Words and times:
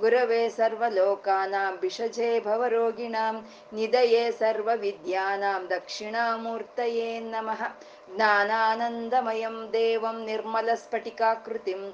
गुरवे 0.00 0.40
सर्वलोकानां 0.56 1.70
विषजे 1.82 2.28
भवरोगिणां 2.44 3.32
निदये 3.76 4.24
सर्वविद्यानां 4.40 5.60
दक्षिणामूर्तये 5.72 7.08
नमः 7.30 7.62
ज्ञानानन्दमयं 8.16 9.56
देवं 9.72 10.24
निर्मलस्फटिकाकृतिम् 10.26 11.90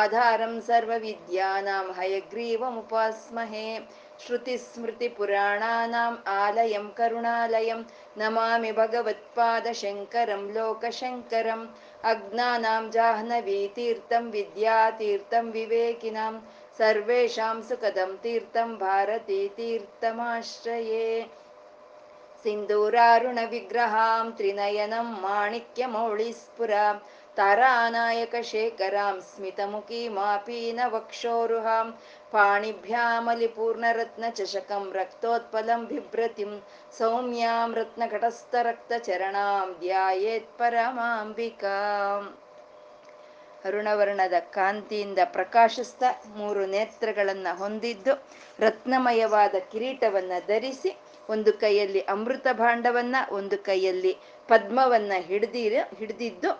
आधारं 0.00 0.60
सर्वविद्यानां 0.68 1.84
हयग्रीवमुपास्महे 1.98 3.68
श्रुतिस्मृतिपुराणानाम् 4.24 6.16
आलयं 6.34 6.86
करुणालयं 6.98 7.82
नमामि 8.18 8.72
भगवत्पादशङ्करं 8.80 10.44
लोकशङ्करम् 10.54 11.66
अज्ञानां 12.12 12.82
जाह्नवीतीर्थं 12.96 14.30
विद्यातीर्थं 14.36 15.50
विवेकिनां 15.58 16.32
सर्वेषां 16.78 17.56
सुखदं 17.68 18.10
तीर्थं 18.22 18.72
भारती 18.78 19.36
तीर्थमाश्रये 19.56 21.04
सिन्दूरारुणविग्रहां 22.42 24.24
त्रिनयनं 24.38 25.06
माणिक्यमौळिस्फुरां 25.22 26.94
तारानायकशेखरां 27.38 29.14
स्मितमुखीमापीनवक्षोरुहां 29.30 31.86
पाणिभ्यामलिपूर्णरत्नचषकं 32.32 34.84
रक्तोत्पलं 35.00 35.80
बिभ्रतिं 35.90 36.52
सौम्यां 36.98 37.66
रत्नघटस्थरक्तचरणां 37.78 39.66
ध्यायेत्परमाम्बिकाम् 39.80 42.28
ಅರುಣವರ್ಣದ 43.66 44.32
ಕಾಂತಿಯಿಂದ 44.40 45.18
ಪ್ರಕಾಶಿಸ್ತಾ 45.24 46.08
ಮೂರು 46.36 46.66
ನೇತ್ರಗಳನ್ನ 46.66 47.46
ಹೊಂದಿದ್ದು 47.52 48.12
ರತ್ನಮಯವಾದ 48.58 49.54
ಕಿರೀಟವನ್ನ 49.72 50.32
ಧರಿಸಿ 50.46 50.96
ಒಂದು 51.28 51.52
ಕೈಯಲ್ಲಿ 51.52 52.00
ಅಮೃತ 52.00 52.46
ಭಾಂಡವನ್ನ, 52.52 53.16
ಒಂದು 53.30 53.58
ಕೈಯಲ್ಲಿ 53.58 54.12
ಪದ್ಮವನ್ನ 54.48 55.12
ಹಿಡ್ದಿರ, 55.18 55.74
ಹಿಡಿದಿದ್ದು 55.98 56.50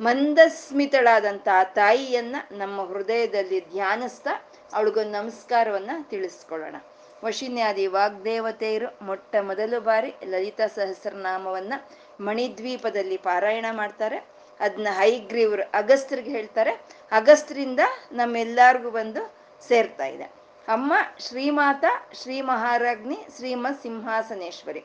ಮಂದಸ್ಮಿತಳಾದಂತ 0.00 1.48
ಆ 1.52 1.64
ತಾಯಿಯನ್ನ 1.64 2.36
ನಮ್ಮ 2.52 2.82
ಹೃದಯದಲ್ಲಿ 2.82 3.60
ಧ್ಯಾನಿಸ್ತಾ 3.70 4.30
ಅವಳಿಗೊಂದು 4.72 5.12
ನಮಸ್ಕಾರವನ್ನ 5.12 5.90
ತಿಳಿಸ್ಕೊಳ್ಳೋಣ. 6.10 6.76
ವಶಿನ್ಯಾದಿ 7.24 7.86
ವಾಗ್ದೇವತೆಯರು 7.86 8.88
ಮೊಟ್ಟ 9.04 9.36
ಮೊದಲು 9.40 9.80
ಬಾರಿ 9.80 10.10
ಲಲಿತಾ 10.24 10.66
ಸಹಸ್ರನಾಮವನ್ನ 10.66 11.74
ಮಣಿದ್ವೀಪದಲ್ಲಿ 12.20 13.16
ಪಾರಾಯಣ 13.16 13.66
ಮಾಡ್ತಾರೆ. 13.72 14.18
ಅದನ್ನ 14.60 14.88
ಹೈಗ್ರೀವ್ರು 14.90 15.62
ಅಗಸ್ತ್ರಿಗೆ 15.74 16.30
ಹೇಳ್ತಾರೆ. 16.30 16.70
ಅಗಸ್ತ್ರಿಂದ 17.10 17.80
ನಮ್ಮೆಲ್ಲರಿಗೂ 18.12 18.90
ಬಂದು 18.90 19.34
ಸೇರ್ತಾ 19.68 20.06
ಇದೆ. 20.06 20.24
ಅಮ್ಮ, 20.68 20.92
ಶ್ರೀಮಾತ 21.18 21.84
ಶ್ರೀ 22.22 22.40
ಮಹಾರಾಜ್ನಿ 22.40 23.18
ಶ್ರೀಮತ್ 23.36 23.82
ಸಿಂಹಾಸನೇಶ್ವರಿ. 23.82 24.84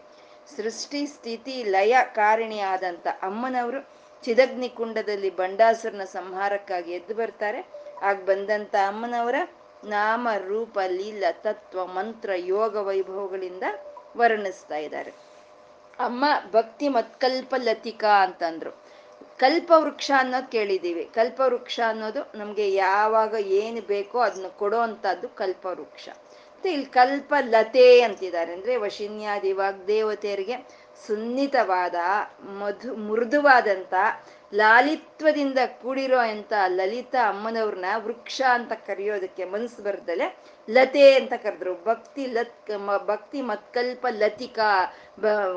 ಸೃಷ್ಟಿ, 0.55 1.05
ಸ್ಥಿತಿ, 1.05 1.63
ಲಯ, 1.63 1.97
ಕಾರಿಣಿ 2.16 2.59
ಆದಂತ 2.59 3.07
ಅಮ್ಮನವರು 3.21 3.89
ಚಿದಗ್ನಿ 4.23 4.69
ಕುಂಡದಲ್ಲಿ 4.69 5.29
ಬಂಡಾಸುರನ 5.29 6.03
ಸಂಹಾರಕ್ಕಾಗಿ 6.03 6.91
ಎದ್ದು 6.91 7.15
ಬರ್ತಾರೆ. 7.15 7.67
ಆಗ 8.01 8.15
ಬಂದಂತ 8.15 8.75
ಅಮ್ಮನವರ 8.75 9.35
ನಾಮ, 9.83 10.27
ರೂಪ, 10.47 10.79
ಲೀಲ, 10.88 11.23
ತತ್ವ, 11.31 11.85
ಮಂತ್ರ, 11.85 12.29
ಯೋಗ 12.35 12.75
ವೈಭವಗಳಿಂದ 12.75 13.63
ವರ್ಣಿಸ್ತಾ 14.17 14.75
ಇದ್ದಾರೆ. 14.75 15.11
ಅಮ್ಮ, 15.99 16.25
ಭಕ್ತಿ 16.51 16.88
ಮತ್ಕಲ್ಪ 16.88 17.55
ಲತಿಕಾ 17.57 18.23
ಅಂತಂದ್ರು. 18.23 18.88
ಕಲ್ಪವೃಕ್ಷ 19.38 20.12
ಅನ್ನೋದು 20.18 20.52
ಕೇಳಿದ್ದೀವಿ. 20.52 21.03
ಕಲ್ಪವೃಕ್ಷ 21.13 21.80
ಅನ್ನೋದು 21.88 22.31
ನಮ್ಗೆ 22.35 22.74
ಯಾವಾಗ 22.74 23.34
ಏನು 23.40 23.81
ಬೇಕೋ 23.81 24.19
ಅದನ್ನ 24.19 24.47
ಕೊಡೋ 24.47 24.80
ಕಲ್ಪವೃಕ್ಷ. 25.35 26.09
ಮತ್ತೆ 26.09 26.74
ಇಲ್ಲಿ 26.74 26.85
ಕಲ್ಪ 26.85 27.34
ಲತೆ 27.50 28.02
ಅಂತಿದ್ದಾರೆ. 28.02 28.53
ಅಂದ್ರೆ 28.53 28.75
ವಶಿನ್ಯಾದಿ 28.75 29.52
ವಾಗ್ದೇವತೆಯರಿಗೆ 29.52 30.56
ಸುನ್ನಿತವಾದ, 31.07 31.96
ಮಧು 32.44 32.96
ಮೃದುವಾದಂತ 32.96 33.94
ಲಾಲಿತ್ವದಿಂದ 34.56 35.59
ಕೂಡಿರೋ 35.81 36.18
ಅಂತ 36.18 36.53
ಲಲಿತಾ 36.68 37.30
ಅಮ್ಮನವ್ರನ್ನ 37.30 37.86
ವೃಕ್ಷ 37.97 38.41
ಅಂತ 38.50 38.72
ಕರೆಯೋದಕ್ಕೆ 38.74 39.46
ಮನಸ್ಸು 39.46 39.84
ಬರ್ದಲೆ 39.84 40.38
ಲತೆ 40.69 41.13
ಅಂತ 41.13 41.34
ಕರೆದ್ರು. 41.44 41.74
ಭಕ್ತಿ 41.86 42.25
ಲತ್ 42.25 42.78
ಭಕ್ತಿ 43.06 43.41
ಮತ್ಕಲ್ಪ 43.41 44.07
ಲತಿಕಾ 44.09 44.72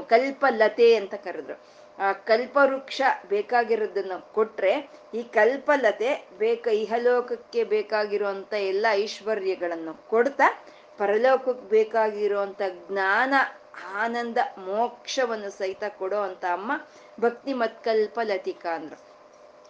ಕಲ್ಪ 0.08 0.46
ಲತೆ 0.50 0.94
ಅಂತ 0.94 1.14
ಕರೆದ್ರು. 1.14 1.81
ಆ, 2.02 2.12
ಕಲ್ಪವೃಕ್ಷ 2.12 3.02
ಬೇಕಾಗಿರೋದನ್ನ 3.28 4.12
ಕೊಟ್ರೆ 4.34 4.90
ಈ 5.14 5.22
ಕಲ್ಪಲತೆ 5.22 6.28
ಬೇಕ, 6.38 6.66
ಇಹಲೋಕಕ್ಕೆ 6.66 7.64
ಬೇಕಾಗಿರುವಂತ 7.64 8.52
ಎಲ್ಲ 8.52 8.86
ಐಶ್ವರ್ಯಗಳನ್ನು 8.90 10.08
ಕೊಡ್ತಾ, 10.08 10.64
ಪರಲೋಕಕ್ಕೆ 10.98 11.68
ಬೇಕಾಗಿರುವಂತ 11.68 12.62
ಜ್ಞಾನ, 12.88 13.34
ಆನಂದ, 13.94 14.38
ಮೋಕ್ಷವನ್ನು 14.58 15.50
ಸಹಿತ 15.50 15.84
ಕೊಡೋ 15.98 16.20
ಅಂತ 16.20 16.44
ಅಮ್ಮ 16.44 16.72
ಭಕ್ತಿ 17.20 17.52
ಮತ್ಕಲ್ಪ 17.52 18.20
ಅಂದ್ರು. 18.74 18.98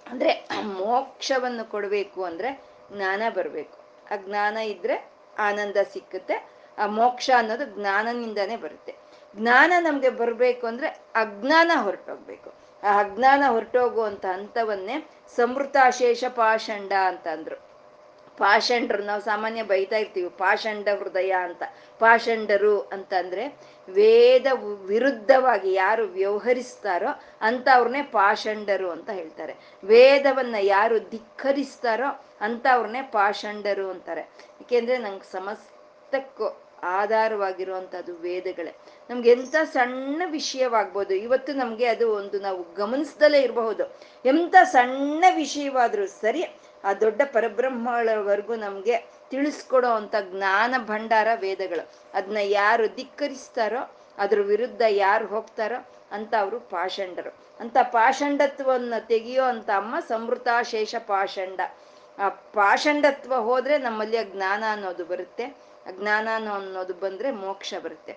ಅಂದ್ರೆ 0.07 0.49
ಮೋಕ್ಷವನ್ನು 0.63 1.71
ಕೊಡಬೇಕು 1.71 2.25
ಅಂದ್ರೆ 2.25 2.63
ಜ್ಞಾನ 2.93 3.23
ಬರಬೇಕು. 3.35 3.79
ಆ 4.13 4.17
ಜ್ಞಾನ 4.17 4.57
ಇದ್ರೆ 4.57 5.11
ಆನಂದ 5.39 5.77
ಸಿಕ್ಕುತ್ತೆ, 5.93 6.49
ಆ 6.79 6.87
ಮೋಕ್ಷ 6.87 7.31
ಅನ್ನೋದು 7.37 7.81
ಜ್ಞಾನನಿಂದಾನೇ 7.81 8.57
ಬರುತ್ತೆ. 8.57 9.02
ಜ್ಞಾನ 9.37 9.73
ನಮ್ಗೆ 9.81 10.09
ಬರ್ಬೇಕು 10.09 10.67
ಅಂದ್ರೆ 10.67 10.89
ಅಜ್ಞಾನ 11.15 11.71
ಹೊರಟೋಗ್ಬೇಕು. 11.75 12.53
ಆ 12.83 12.99
ಅಜ್ಞಾನ 12.99 13.43
ಹೊರಟೋಗುವಂತ 13.49 14.27
ಹಂತವನ್ನೇ 14.27 15.11
ಸಮೃತಾಶೇಷ 15.37 16.25
ಪಾಷಂಡ 16.29 16.93
ಅಂತ 16.93 17.29
ಅಂದ್ರು. 17.29 17.73
ಪಾಷಂಡರು 18.39 19.03
ನಾವು 19.03 19.21
ಸಾಮಾನ್ಯ 19.21 19.63
ಬೈತಾ 19.63 19.97
ಇರ್ತೀವಿ, 19.97 20.29
ಪಾಷಂಡ 20.29 20.89
ಹೃದಯ 20.89 21.31
ಅಂತ. 21.31 21.63
ಪಾಷಂಡರು 21.99 22.81
ಅಂತಂದ್ರೆ 22.81 23.59
ವೇದ 23.89 24.47
ವಿರುದ್ಧವಾಗಿ 24.87 25.73
ಯಾರು 25.73 26.05
ವ್ಯವಹರಿಸ್ತಾರೋ 26.05 27.21
ಅಂತ 27.41 27.69
ಅವ್ರನ್ನೇ 27.75 28.03
ಪಾಷಂಡರು 28.03 28.91
ಅಂತ 28.91 29.11
ಹೇಳ್ತಾರೆ. 29.11 29.55
ವೇದವನ್ನ 29.85 30.57
ಯಾರು 30.61 30.99
ಧಿಕ್ಕರಿಸ್ತಾರೋ 30.99 32.25
ಅಂತ 32.41 32.67
ಅವ್ರನ್ನೇ 32.73 33.03
ಪಾಷಂಡರು 33.03 33.91
ಅಂತಾರೆ. 33.91 34.21
ಯಾಕೆಂದ್ರೆ 34.21 34.99
ನಂಗೆ 34.99 35.33
ಸಮಸ್ತಕ್ಕೂ 35.33 36.72
ಆಧಾರವಾಗಿರುವಂತದ್ದು 36.83 38.15
ವೇದಗಳೇ. 38.15 38.77
ನಮ್ಗೆ 39.11 39.31
ಎಂತ 39.31 39.57
ಸಣ್ಣ 39.73 40.23
ವಿಷಯವಾಗ್ಬೋದು, 40.27 41.15
ಇವತ್ತು 41.15 41.53
ನಮ್ಗೆ 41.53 41.87
ಅದು 41.87 42.15
ಒಂದು 42.17 42.41
ನಾವು 42.41 42.75
ಗಮನಿಸ್ದಲೇ 42.75 43.43
ಇರಬಹುದು. 43.43 43.85
ಎಂತ 44.25 44.55
ಸಣ್ಣ 44.65 45.25
ವಿಷಯವಾದ್ರೂ 45.35 46.07
ಸರಿ, 46.07 46.45
ಆ 46.85 46.95
ದೊಡ್ಡ 46.95 47.23
ಪರಬ್ರಹ್ಮಗಳವರೆಗೂ 47.25 48.55
ನಮ್ಗೆ 48.55 48.99
ತಿಳಿಸ್ಕೊಡೋ 49.31 49.89
ಅಂತ 49.89 50.15
ಜ್ಞಾನ 50.31 50.75
ಭಂಡಾರ 50.79 51.29
ವೇದಗಳು. 51.35 51.89
ಅದನ್ನ 52.15 52.37
ಯಾರು 52.43 52.95
ಧಿಕ್ಕರಿಸ್ತಾರೋ, 52.95 53.97
ಅದ್ರ 54.19 54.41
ವಿರುದ್ಧ 54.41 54.83
ಯಾರು 54.89 55.27
ಹೋಗ್ತಾರೋ 55.27 55.89
ಅಂತ 56.11 56.35
ಅವರು 56.41 56.61
ಪಾಷಂಡರು. 56.61 57.35
ಅಂತ 57.61 57.77
ಪಾಷಂಡತ್ವವನ್ನು 57.83 59.07
ತೆಗೆಯೋ 59.07 59.45
ಅಂತ 59.45 59.71
ಅಮ್ಮ 59.71 59.95
ಸಮೃತ 60.09 60.49
ಶೇಷ 60.63 60.95
ಪಾಷಂಡ. 60.99 61.61
ಆ 62.19 62.29
ಪಾಷಂಡತ್ವ 62.29 63.35
ಹೋದ್ರೆ 63.35 63.79
ನಮ್ಮಲ್ಲಿ 63.79 64.17
ಆ 64.17 64.23
ಜ್ಞಾನ 64.23 64.65
ಅನ್ನೋದು 64.73 65.05
ಬರುತ್ತೆ. 65.05 65.72
ಅಜ್ಞಾನ 65.87 66.29
ಅನ್ನೋದು 66.55 66.95
ಬಂದ್ರೆ 66.95 67.31
ಮೋಕ್ಷ 67.31 67.75
ಬರುತ್ತೆ. 67.83 68.13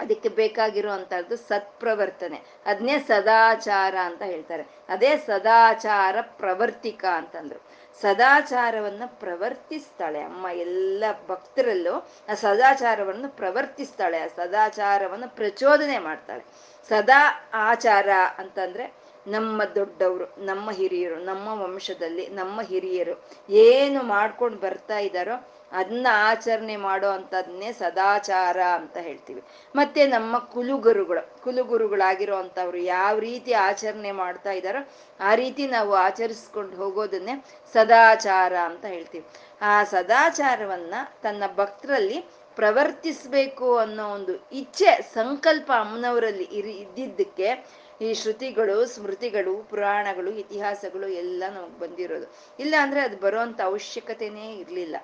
ಅದಕ್ಕೆ 0.00 0.28
ಬೇಕಾಗಿರೋ 0.28 0.92
ಅಂತದ್ದು 0.92 1.36
ಸತ್ಪ್ರವರ್ತನೆ. 1.36 2.42
ಅದನ್ನೇ 2.66 2.98
ಸದಾಚಾರ 2.98 3.94
ಅಂತ 4.04 4.22
ಹೇಳ್ತಾರೆ. 4.22 4.62
ಅದೇ 4.88 5.16
ಸದಾಚಾರ 5.16 6.16
ಪ್ರವರ್ತಿಕ 6.20 7.04
ಅಂತಂದ್ರು. 7.04 7.78
ಸದಾಚಾರವನ್ನ 8.00 9.02
ಪ್ರವರ್ತಿಸ್ತಾಳೆ. 9.06 10.20
ಅಮ್ಮ 10.20 10.46
ಎಲ್ಲ 10.52 11.04
ಭಕ್ತರಲ್ಲೂ 11.28 12.08
ಆ 12.28 12.34
ಸದಾಚಾರವನ್ನು 12.34 13.36
ಪ್ರವರ್ತಿಸ್ತಾಳೆ. 13.36 14.18
ಆ 14.18 14.26
ಸದಾಚಾರವನ್ನು 14.26 15.34
ಪ್ರಚೋದನೆ 15.34 15.98
ಮಾಡ್ತಾಳೆ. 15.98 16.44
ಸದಾ 16.88 17.50
ಆಚಾರ 17.54 18.08
ಅಂತಂದ್ರೆ 18.38 18.94
ನಮ್ಮ 19.26 19.64
ದೊಡ್ಡವರು, 19.64 20.44
ನಮ್ಮ 20.44 20.70
ಹಿರಿಯರು, 20.70 21.16
ನಮ್ಮ 21.16 21.62
ವಂಶದಲ್ಲಿ 21.62 22.26
ನಮ್ಮ 22.26 22.60
ಹಿರಿಯರು 22.60 23.24
ಏನು 23.50 24.02
ಮಾಡ್ಕೊಂಡು 24.02 24.58
ಬರ್ತಾ 24.58 24.98
ಇದ್ದಾರೋ 24.98 25.57
ಅದನ್ನ 25.72 26.06
ಆಚರಣೆ 26.10 26.76
ಮಾಡೋ 26.76 27.08
ಅಂಥದ್ನೇ 27.08 27.72
ಸದಾಚಾರ 27.72 28.62
ಅಂತ 28.62 28.96
ಹೇಳ್ತೀವಿ. 28.96 29.42
ಮತ್ತೆ 29.76 30.06
ನಮ್ಮ 30.06 30.38
ಕುಲುಗುರುಗಳು 30.38 31.42
ಕುಲುಗುರುಗಳಾಗಿರೋ 31.42 32.36
ಅಂಥವ್ರು 32.36 32.78
ಯಾವ 32.78 33.18
ರೀತಿ 33.18 33.52
ಆಚರಣೆ 33.52 34.12
ಮಾಡ್ತಾ 34.12 34.52
ಇದ್ದಾರೋ 34.52 34.88
ಆ 35.20 35.34
ರೀತಿ 35.34 35.66
ನಾವು 35.66 35.94
ಆಚರಿಸ್ಕೊಂಡು 35.94 36.76
ಹೋಗೋದನ್ನೇ 36.76 37.44
ಸದಾಚಾರ 37.72 38.56
ಅಂತ 38.56 38.84
ಹೇಳ್ತೀವಿ. 38.84 39.24
ಆ 39.60 39.84
ಸದಾಚಾರವನ್ನ 39.84 40.94
ತನ್ನ 41.22 41.42
ಭಕ್ತರಲ್ಲಿ 41.56 42.24
ಪ್ರವರ್ತಿಸ್ಬೇಕು 42.56 43.76
ಅನ್ನೋ 43.76 44.08
ಒಂದು 44.08 44.48
ಇಚ್ಛೆ, 44.52 45.02
ಸಂಕಲ್ಪ 45.02 45.72
ಅಮ್ಮನವರಲ್ಲಿ 45.78 46.44
ಇರಿ, 46.44 46.72
ಇದ್ದಿದ್ದಕ್ಕೆ 46.72 47.66
ಈ 48.00 48.14
ಶ್ರುತಿಗಳು, 48.14 48.86
ಸ್ಮೃತಿಗಳು, 48.86 49.56
ಪುರಾಣಗಳು, 49.56 50.30
ಇತಿಹಾಸಗಳು 50.30 51.08
ಎಲ್ಲ 51.08 51.44
ನಮಗೆ 51.54 51.78
ಬಂದಿರೋದು. 51.78 52.34
ಇಲ್ಲ 52.60 52.74
ಅಂದ್ರೆ 52.80 53.00
ಅದು 53.00 53.16
ಬರುವಂತ 53.16 53.60
ಅವಶ್ಯಕತೆನೇ 53.60 54.56
ಇರ್ಲಿಲ್ಲ. 54.56 54.96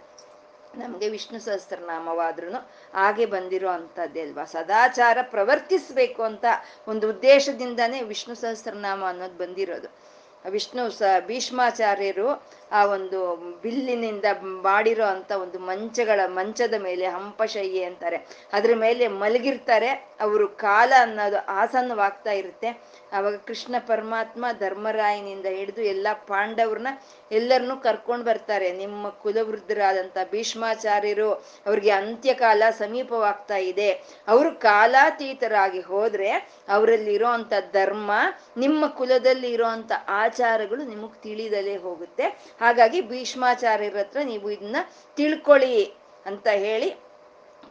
ನಮಗೆ 0.78 1.08
ವಿಷ್ಣು 1.08 1.40
ಸಹಸ್ರನಾಮವಾದ್ರೂ 1.40 2.52
ಹಾಗೆ 2.94 3.26
ಬಂದಿರೋ 3.26 3.68
ಅಂಥದ್ದೇ 3.68 4.20
ಅಲ್ವಾ? 4.20 4.44
ಸದಾಚಾರ 4.44 5.18
ಪ್ರವರ್ತಿಸ್ಬೇಕು 5.22 6.22
ಅಂತ 6.22 6.44
ಒಂದು 6.88 7.10
ಉದ್ದೇಶದಿಂದಾನೇ 7.10 8.02
ವಿಷ್ಣು 8.02 8.34
ಸಹಸ್ರನಾಮ 8.34 9.04
ಅನ್ನೋದು 9.08 9.34
ಬಂದಿರೋದು. 9.34 10.14
ವಿಷ್ಣು 10.50 10.90
ಸ 10.90 11.02
ಭೀಷ್ಮಾಚಾರ್ಯರು 11.26 12.46
ಆ 12.74 12.84
ಒಂದು 12.86 13.18
ಬಿಲ್ಲಿನಿಂದ 13.62 14.24
ಮಾಡಿರೋ 14.42 15.04
ಅಂತ 15.04 15.32
ಒಂದು 15.32 15.58
ಮಂಚಗಳ, 15.58 16.20
ಮಂಚದ 16.26 16.74
ಮೇಲೆ 16.82 17.06
ಹಂಪಶಯ್ಯೆ 17.06 17.82
ಅಂತಾರೆ. 17.84 18.18
ಅದ್ರ 18.52 18.70
ಮೇಲೆ 18.74 19.08
ಮಲಗಿರ್ತಾರೆ. 19.22 19.90
ಅವರು 20.20 20.48
ಕಾಲ 20.48 20.92
ಅನ್ನೋದು 21.00 21.38
ಆಸನ್ನವಾಗ್ತಾ 21.54 22.32
ಇರುತ್ತೆ. 22.32 22.70
ಅವಾಗ 23.12 23.36
ಕೃಷ್ಣ 23.36 23.74
ಪರಮಾತ್ಮ 23.86 24.44
ಧರ್ಮರಾಯನಿಂದ 24.58 25.46
ಹಿಡಿದು 25.46 25.82
ಎಲ್ಲ 25.82 26.08
ಪಾಂಡವ್ರನ್ನ 26.28 26.92
ಎಲ್ಲರನ್ನೂ 27.32 27.76
ಕರ್ಕೊಂಡು 27.76 28.24
ಬರ್ತಾರೆ. 28.24 28.72
ನಿಮ್ಮ 28.72 29.08
ಕುಲವೃದ್ಧರಾದಂಥ 29.08 30.16
ಭೀಷ್ಮಾಚಾರ್ಯರು 30.30 31.30
ಅವ್ರಿಗೆ 31.66 31.90
ಅಂತ್ಯಕಾಲ 31.90 32.62
ಸಮೀಪವಾಗ್ತಾ 32.78 33.56
ಇದೆ. 33.56 33.90
ಅವರು 34.28 34.50
ಕಾಲಾತೀತರಾಗಿ 34.60 35.80
ಹೋದ್ರೆ 35.80 36.30
ಅವರಲ್ಲಿರೋ 36.68 37.28
ಅಂತ 37.28 37.52
ಧರ್ಮ, 37.72 38.10
ನಿಮ್ಮ 38.56 38.86
ಕುಲದಲ್ಲಿ 38.86 39.50
ಇರೋಂಥ 39.52 39.92
ಆಚಾರಗಳು 40.08 40.82
ನಿಮಗೆ 40.84 41.22
ತಿಳಿದಲೇ 41.22 41.76
ಹೋಗುತ್ತೆ. 41.76 42.26
ಹಾಗಾಗಿ 42.64 43.00
ಭೀಷ್ಮಾಚಾರ್ಯರ 43.00 43.96
ಹತ್ರ 43.96 44.20
ನೀವು 44.24 44.50
ಇದನ್ನ 44.50 44.76
ತಿಳ್ಕೊಳ್ಳಿ 45.16 45.94
ಅಂತ 46.26 46.46
ಹೇಳಿ 46.48 46.90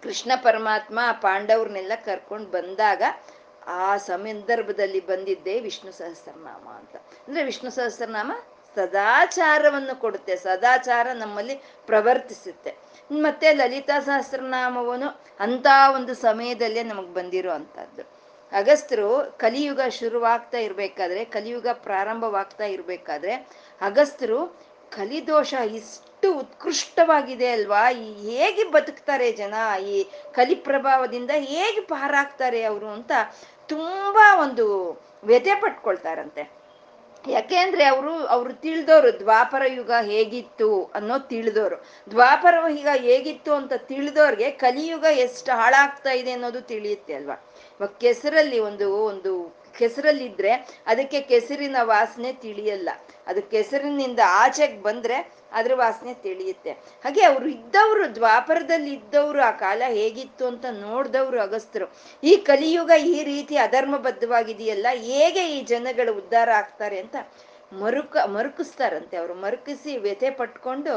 ಕೃಷ್ಣ 0.03 0.31
ಪರಮಾತ್ಮ 0.43 0.99
ಪಾಂಡವ್ರನ್ನೆಲ್ಲ 1.21 1.91
ಕರ್ಕೊಂಡು 2.05 2.49
ಬಂದಾಗ 2.49 3.03
ಆ 3.67 3.97
ಸಂದರ್ಭದಲ್ಲಿ 3.97 4.99
ಬಂದಿದ್ದೇ 5.05 5.59
ವಿಷ್ಣು 5.59 5.91
ಸಹಸ್ರನಾಮ 5.91 6.65
ಅಂತ. 6.69 6.95
ಅಂದ್ರೆ 7.27 7.43
ವಿಷ್ಣು 7.43 7.69
ಸಹಸ್ರನಾಮ 7.71 8.31
ಸದಾಚಾರವನ್ನು 8.75 9.99
ಕೊಡುತ್ತೆ, 9.99 10.35
ಸದಾಚಾರ 10.35 11.07
ನಮ್ಮಲ್ಲಿ 11.13 11.55
ಪ್ರವರ್ತಿಸುತ್ತೆ. 11.85 12.71
ಮತ್ತೆ 13.11 13.53
ಲಲಿತಾ 13.53 13.99
ಸಹಸ್ರನಾಮವನು 13.99 15.09
ಅಂತ 15.39 15.67
ಒಂದು 15.95 16.13
ಸಮಯದಲ್ಲೇ 16.13 16.83
ನಮಗ್ 16.83 17.13
ಬಂದಿರೋ 17.13 17.51
ಅಂತದ್ದು 17.51 18.03
ಅಗಸ್ತ್ರು 18.51 19.37
ಕಲಿಯುಗ 19.37 19.81
ಶುರುವಾಗ್ತಾ 19.89 20.57
ಇರ್ಬೇಕಾದ್ರೆ, 20.57 21.25
ಕಲಿಯುಗ 21.25 21.67
ಪ್ರಾರಂಭವಾಗ್ತಾ 21.73 22.65
ಇರ್ಬೇಕಾದ್ರೆ 22.65 23.33
ಅಗಸ್ತ್ರು 23.81 24.39
ಕಲಿದೋಷ 24.95 25.53
ಇಷ್ಟು 25.53 26.33
ಉತ್ಕೃಷ್ಟವಾಗಿದೆ 26.33 27.47
ಅಲ್ವಾ? 27.51 27.89
ಈ 27.89 28.37
ಹೇಗೆ 28.37 28.63
ಬದುಕ್ತಾರೆ 28.63 29.31
ಜನ? 29.31 29.53
ಈ 29.89 30.07
ಕಲಿ 30.33 30.55
ಪ್ರಭಾವದಿಂದ 30.55 31.31
ಹೇಗೆ 31.35 31.81
ಪಾರಾಗ್ತಾರೆ 31.81 32.63
ಅವರು 32.63 32.87
ಅಂತ 32.87 33.11
ತುಂಬಾ 33.69 34.41
ಒಂದು 34.41 34.65
ವ್ಯಥೆ 35.23 35.55
ಪಟ್ಕೊಳ್ತಾರಂತೆ. 35.55 36.63
ಯಾಕೆ 37.27 37.57
ಅವರು 37.85 38.25
ಅವರು 38.25 38.53
ತಿಳಿದವರು 38.53 39.19
ದ್ವಾಪರ 39.19 39.63
ಯುಗ 39.67 39.91
ಹೇಗಿತ್ತು 40.01 40.85
ಅನ್ನೋ 40.85 41.19
ತಿಳಿದವರು 41.19 41.77
ದ್ವಾಪರ 42.11 42.55
ಯುಗ 42.69 42.87
ಹೇಗಿತ್ತು 42.95 43.53
ಅಂತ 43.55 43.73
ತಿಳಿದವ್ರಿಗೆ 43.73 44.51
ಕಲಿಯುಗ 44.51 45.05
ಎಷ್ಟು 45.15 45.51
ಹಾಳಾಗ್ತಾ 45.51 46.11
ಇದೆ 46.11 46.31
ಅನ್ನೋದು 46.31 46.61
ತಿಳಿಯುತ್ತೆ 46.61 47.13
ಅಲ್ವಾ? 47.13 47.35
ಕೆಸರಲ್ಲಿ 47.99 48.59
ಒಂದು 48.59 48.87
ಒಂದು 49.05 49.62
ಕೆಸರಲ್ಲಿದ್ರೆ 49.79 50.51
ಅದಕ್ಕೆ 50.91 51.21
ಕೆಸರಿನ 51.31 51.77
ವಾಸನೆ 51.81 52.33
ತಿಳಿಯಲ್ಲ. 52.33 52.89
ಅದು 53.27 53.41
ಕೆಸರಿನಿಂದ 53.53 54.21
ಆಚೆಗೆ 54.25 54.81
ಬಂದ್ರೆ 54.81 55.17
ಅದ್ರ 55.51 55.73
ವಾಸನೆ 55.75 56.13
ತಿಳಿಯುತ್ತೆ. 56.25 56.71
ಹಾಗೆ 57.03 57.23
ಅವ್ರು 57.23 57.47
ಇದ್ದವರು, 57.49 58.15
ದ್ವಾಪರದಲ್ಲಿ 58.15 58.91
ಇದ್ದವರು 58.93 59.41
ಆ 59.41 59.51
ಕಾಲ 59.51 59.81
ಹೇಗಿತ್ತು 59.99 60.47
ಅಂತ 60.47 60.65
ನೋಡ್ದವ್ರು 60.85 61.39
ಅಗಸ್ತರು 61.41 61.87
ಈ 62.23 62.35
ಕಲಿಯುಗ 62.49 62.91
ಈ 63.15 63.23
ರೀತಿ 63.23 63.57
ಅಧರ್ಮಬದ್ಧವಾಗಿದೆಯಲ್ಲ, 63.57 64.87
ಹೇಗೆ 65.09 65.43
ಈ 65.55 65.61
ಜನಗಳು 65.73 66.13
ಉದ್ಧಾರ 66.13 66.49
ಆಗ್ತಾರೆ 66.61 66.99
ಅಂತ 66.99 67.15
ಮರುಕ, 67.83 68.15
ಮರುಕಿಸ್ತಾರಂತೆ 68.37 69.15
ಅವರು. 69.17 69.33
ಮರುಕಿಸಿ 69.33 69.97
ವ್ಯಥೆ 69.97 70.29
ಪಟ್ಕೊಂಡು 70.29 70.95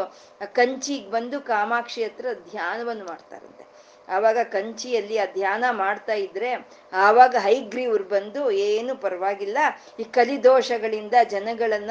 ಕಂಚಿಗೆ 0.53 1.11
ಬಂದು 1.11 1.41
ಕಾಮಾಕ್ಷಿ 1.41 2.05
ಹತ್ರ 2.05 2.27
ಧ್ಯಾನವನ್ನು 2.51 3.05
ಮಾಡ್ತಾರಂತೆ. 3.05 3.66
ಆವಾಗ 4.09 4.39
ಕಂಚಿಯಲ್ಲಿ 4.43 5.19
ಆ 5.19 5.25
ಧ್ಯಾನ 5.35 5.65
ಮಾಡ್ತಾ 5.71 6.13
ಇದ್ರೆ 6.13 6.51
ಆವಾಗ 6.93 7.37
ಹೈಗ್ರೀವ್ರು 7.39 8.05
ಬಂದು, 8.05 8.51
ಏನು 8.51 8.97
ಪರವಾಗಿಲ್ಲ, 8.97 9.59
ಈ 10.01 10.05
ಕಲಿದೋಷಗಳಿಂದ 10.05 11.15
ಜನಗಳನ್ನ 11.31 11.91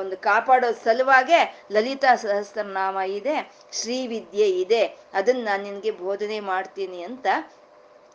ಒಂದು 0.00 0.16
ಕಾಪಾಡೋ 0.16 0.72
ಸಲುವಾಗೆ 0.84 1.66
ಲಲಿತಾ 1.72 2.14
ಸಹಸ್ರನಾಮ 2.14 2.98
ಇದೆ, 2.98 3.36
ಶ್ರೀವಿದ್ಯೆ 3.72 4.48
ಇದೆ, 4.50 4.82
ಅದನ್ನ 5.14 5.44
ನಾನು 5.44 5.62
ನಿನ್ಗೆ 5.62 5.90
ಬೋಧನೆ 5.90 6.40
ಮಾಡ್ತೀನಿ 6.40 7.02
ಅಂತ 7.02 7.26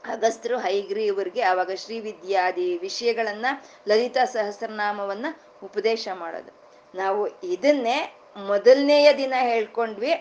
ಅಗಸ್ತ್ರು 0.06 0.58
ಹೈಗ್ರೀವ್ರಿಗೆ 0.58 1.42
ಆವಾಗ 1.42 1.72
ಶ್ರೀವಿದ್ಯಾದಿ 1.76 2.78
ವಿಷಯಗಳನ್ನ, 2.78 3.46
ಲಲಿತಾ 3.88 4.26
ಸಹಸ್ರನಾಮವನ್ನ 4.26 5.26
ಉಪದೇಶ 5.64 6.08
ಮಾಡೋದು. 6.14 6.52
ನಾವು 6.96 7.28
ಇದನ್ನೇ 7.28 8.14
ಮೊದಲನೆಯ 8.36 9.14
ದಿನ 9.14 9.34
ಹೇಳ್ಕೊಂಡ್ವಿ. 9.40 10.12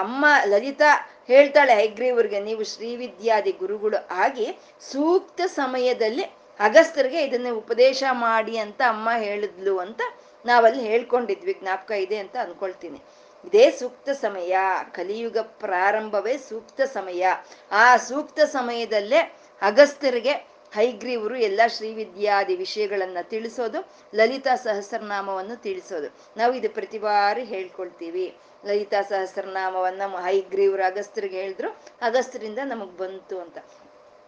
ಅಮ್ಮ 0.00 0.26
ಲಲಿತಾ 0.44 0.90
ಹೇಳ್ತಾಳೆ 1.28 1.74
ಹೈಗ್ರೀವ್ರಿಗೆ 1.74 2.40
ನೀವು 2.40 2.64
ಶ್ರೀವಿದ್ಯಾದಿ 2.64 3.52
ಗುರುಗಳು 3.52 3.96
ಆಗಿ 4.10 4.46
ಸೂಕ್ತ 4.80 5.40
ಸಮಯದಲ್ಲಿ 5.46 6.24
ಅಗಸ್ತರಿಗೆ 6.60 7.22
ಇದನ್ನ 7.22 7.46
ಉಪದೇಶ 7.52 8.02
ಮಾಡಿ 8.10 8.58
ಅಂತ 8.58 8.80
ಅಮ್ಮ 8.88 9.08
ಹೇಳಿದ್ಲು 9.16 9.78
ಅಂತ 9.78 10.00
ನಾವಲ್ಲಿ 10.46 10.82
ಹೇಳ್ಕೊಂಡಿದ್ವಿ, 10.82 11.56
ಜ್ಞಾಪಕ 11.60 11.90
ಇದೆ 11.90 12.16
ಅಂತ 12.16 12.36
ಅನ್ಕೊಳ್ತೀನಿ. 12.42 13.00
ಇದೇ 13.44 13.70
ಸೂಕ್ತ 13.70 14.10
ಸಮಯ, 14.10 14.56
ಕಲಿಯುಗ 14.92 15.38
ಪ್ರಾರಂಭವೇ 15.38 16.38
ಸೂಕ್ತ 16.38 16.80
ಸಮಯ. 16.80 17.26
ಆ 17.70 17.96
ಸೂಕ್ತ 17.96 18.40
ಸಮಯದಲ್ಲೇ 18.40 19.20
ಅಗಸ್ತರಿಗೆ 19.62 20.34
ಹೈಗ್ರೀವರು 20.74 21.36
ಎಲ್ಲ 21.36 21.60
ಶ್ರೀವಿದ್ಯಾದಿ 21.66 22.56
ವಿಷಯಗಳನ್ನ 22.56 23.18
ತಿಳಿಸೋದು, 23.22 23.88
ಲಲಿತಾ 24.14 24.56
ಸಹಸ್ರನಾಮವನ್ನು 24.56 25.62
ತಿಳಿಸೋದು. 25.62 26.16
ನಾವು 26.36 26.54
ಇದು 26.54 26.70
ಪ್ರತಿ 26.70 26.98
ಬಾರಿ 26.98 27.44
ಹೇಳ್ಕೊಳ್ತೀವಿ. 27.44 28.34
ಲಲಿತಾ 28.66 29.02
ಸಹಸ್ರನಾಮವನ್ನ 29.02 30.02
ಹೈಗ್ರೀವ್ರು 30.16 30.82
ಅಗಸ್ತ್ರಿಗೆ 30.82 31.40
ಹೇಳಿದ್ರು 31.40 31.68
ಅಗಸ್ತ್ರಿಂದ 32.02 32.58
ನಮಗ್ 32.64 32.98
ಬಂತು 32.98 33.38
ಅಂತ. 33.40 33.58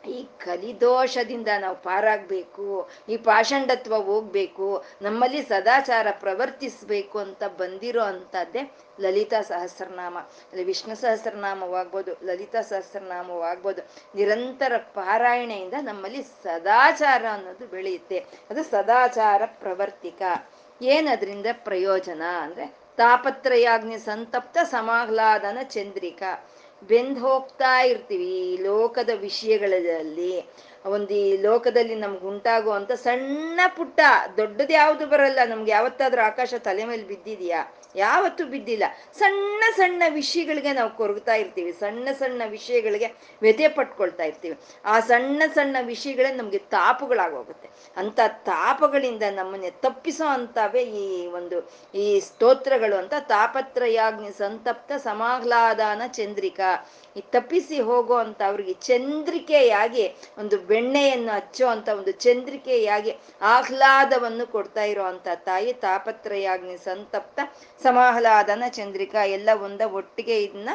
ಈ 0.08 0.26
ಕಲಿದೋಷದಿಂದ 0.38 1.48
ನಾವು 1.58 1.76
ಪಾರಾಗ್ಬೇಕು, 1.76 2.88
ಈ 3.08 3.16
ಪಾಷಂಡತ್ವ 3.16 3.96
ಹೋಗ್ಬೇಕು, 3.96 4.84
ನಮ್ಮಲ್ಲಿ 5.02 5.42
ಸದಾಚಾರ 5.42 6.06
ಪ್ರವರ್ತಿಸ್ಬೇಕು 6.10 7.18
ಅಂತ 7.18 7.44
ಬಂದಿರೋ 7.44 8.02
ಅಂಥದ್ದೇ 8.02 8.76
ಲಲಿತಾ 9.00 9.40
ಸಹಸ್ರನಾಮ. 9.40 10.18
ಅಲ್ಲಿ 10.18 10.64
ವಿಷ್ಣು 10.64 10.94
ಸಹಸ್ರನಾಮವಾಗ್ಬೋದು, 10.94 12.26
ಲಲಿತಾ 12.26 12.60
ಸಹಸ್ರನಾಮವಾಗ್ಬೋದು. 12.60 13.82
ನಿರಂತರ 14.14 14.76
ಪಾರಾಯಣೆಯಿಂದ 14.76 15.74
ನಮ್ಮಲ್ಲಿ 15.80 16.22
ಸದಾಚಾರ 16.22 17.24
ಅನ್ನೋದು 17.32 17.66
ಬೆಳೆಯುತ್ತೆ. 17.66 18.18
ಅದು 18.18 18.62
ಸದಾಚಾರ 18.62 19.42
ಪ್ರವರ್ತಿಕ. 19.46 20.22
ಏನದ್ರಿಂದ 20.82 21.46
ಪ್ರಯೋಜನ 21.52 22.22
ಅಂದ್ರೆ 22.40 22.80
ತಾಪತ್ರಯಾಗ್ನಿ 22.96 23.98
ಸಂತಪ್ತ 23.98 24.58
ಸಮಾಹ್ಲಾದನ 24.62 25.58
ಚಂದ್ರಿಕಾ. 25.62 26.50
ಬೆಂದ್ 26.82 27.18
ಹೋಗ್ತಾ 27.18 27.80
ಇರ್ತೀವಿ 27.80 28.24
ಈ 28.24 28.56
ಲೋಕದ 28.56 29.10
ವಿಷಯಗಳಲ್ಲಿ. 29.20 30.48
ಒಂದು 30.84 31.14
ಈ 31.14 31.36
ಲೋಕದಲ್ಲಿ 31.36 31.94
ನಮ್ಗೆ 31.94 32.26
ಉಂಟಾಗುವಂತ 32.26 32.92
ಸಣ್ಣ 32.92 33.60
ಪುಟ್ಟ, 33.76 34.00
ದೊಡ್ಡದು 34.36 34.72
ಯಾವುದು 34.72 35.06
ಬರಲ್ಲ, 35.06 35.38
ನಮ್ಗೆ 35.48 35.70
ಯಾವತ್ತಾದ್ರೂ 35.70 36.22
ಆಕಾಶ 36.22 36.54
ತಲೆ 36.58 36.84
ಮೇಲೆ 36.84 37.02
ಬಿದ್ದಿದ್ಯಾ? 37.02 37.79
ಯಾವತ್ತೂ 37.96 38.46
ಬಿದ್ದಿಲ್ಲ. 38.46 38.84
ಸಣ್ಣ 39.18 39.62
ಸಣ್ಣ 39.76 40.02
ವಿಷಯಗಳಿಗೆ 40.08 40.72
ನಾವು 40.72 40.90
ಕೊರಗ್ತಾ 40.90 41.34
ಇರ್ತೀವಿ. 41.34 41.72
ಸಣ್ಣ 41.72 42.08
ಸಣ್ಣ 42.18 42.42
ವಿಷಯಗಳಿಗೆ 42.48 43.08
ವ್ಯಥೆ 43.42 43.68
ಪಟ್ಕೊಳ್ತಾ 43.68 44.24
ಇರ್ತೀವಿ. 44.24 44.58
ಆ 44.84 45.00
ಸಣ್ಣ 45.00 45.42
ಸಣ್ಣ 45.54 45.76
ವಿಷಯಗಳೇ 45.82 46.34
ನಮ್ಗೆ 46.34 46.58
ತಾಪುಗಳಾಗೋಗುತ್ತೆ 46.58 47.68
ಅಂತ 47.96 48.20
ತಾಪಗಳಿಂದ 48.26 49.22
ನಮ್ಮನ್ನೇ 49.22 49.70
ತಪ್ಪಿಸೋ 49.70 50.26
ಅಂತವೇ 50.26 50.82
ಈ 50.82 51.26
ಒಂದು 51.26 51.70
ಈ 51.94 52.20
ಸ್ತೋತ್ರಗಳು 52.20 52.96
ಅಂತ 52.96 53.14
ತಾಪತ್ರಯಾಗ್ನಿ 53.28 54.30
ಸಂತಪ್ತ 54.38 54.92
ಸಮಾಹ್ಲಾದಾನ 54.92 56.02
ಚಂದ್ರಿಕಾ. 56.06 56.86
ಈ 57.16 57.20
ತಪ್ಪಿಸಿ 57.30 57.80
ಹೋಗೋ 57.80 58.16
ಅಂತ 58.16 58.42
ಅವ್ರಿಗೆ 58.42 58.72
ಚಂದ್ರಿಕೆಯಾಗಿ 58.72 60.04
ಒಂದು 60.38 60.58
ಬೆಣ್ಣೆಯನ್ನು 60.58 61.32
ಹಚ್ಚೋ 61.32 61.66
ಅಂತ 61.66 61.88
ಒಂದು 61.88 62.10
ಚಂದ್ರಿಕೆಯಾಗಿ 62.10 63.16
ಆಹ್ಲಾದವನ್ನು 63.42 64.46
ಕೊಡ್ತಾ 64.46 64.82
ಇರೋ 64.82 65.04
ಅಂತ 65.04 65.28
ತಾಯಿ 65.34 65.72
ತಾಪತ್ರಯಾಗ್ನಿ 65.72 66.76
ಸಂತಪ್ತ 66.84 67.40
ಸಮಾಹ್ಲಾದನ 67.82 68.64
ಚಂದ್ರಿಕಾ 68.68 69.24
ಎಲ್ಲ 69.36 69.50
ಒಂದ 69.62 69.80
ಒಟ್ಟಿಗೆ 69.80 70.42
ಇದನ್ನ 70.42 70.70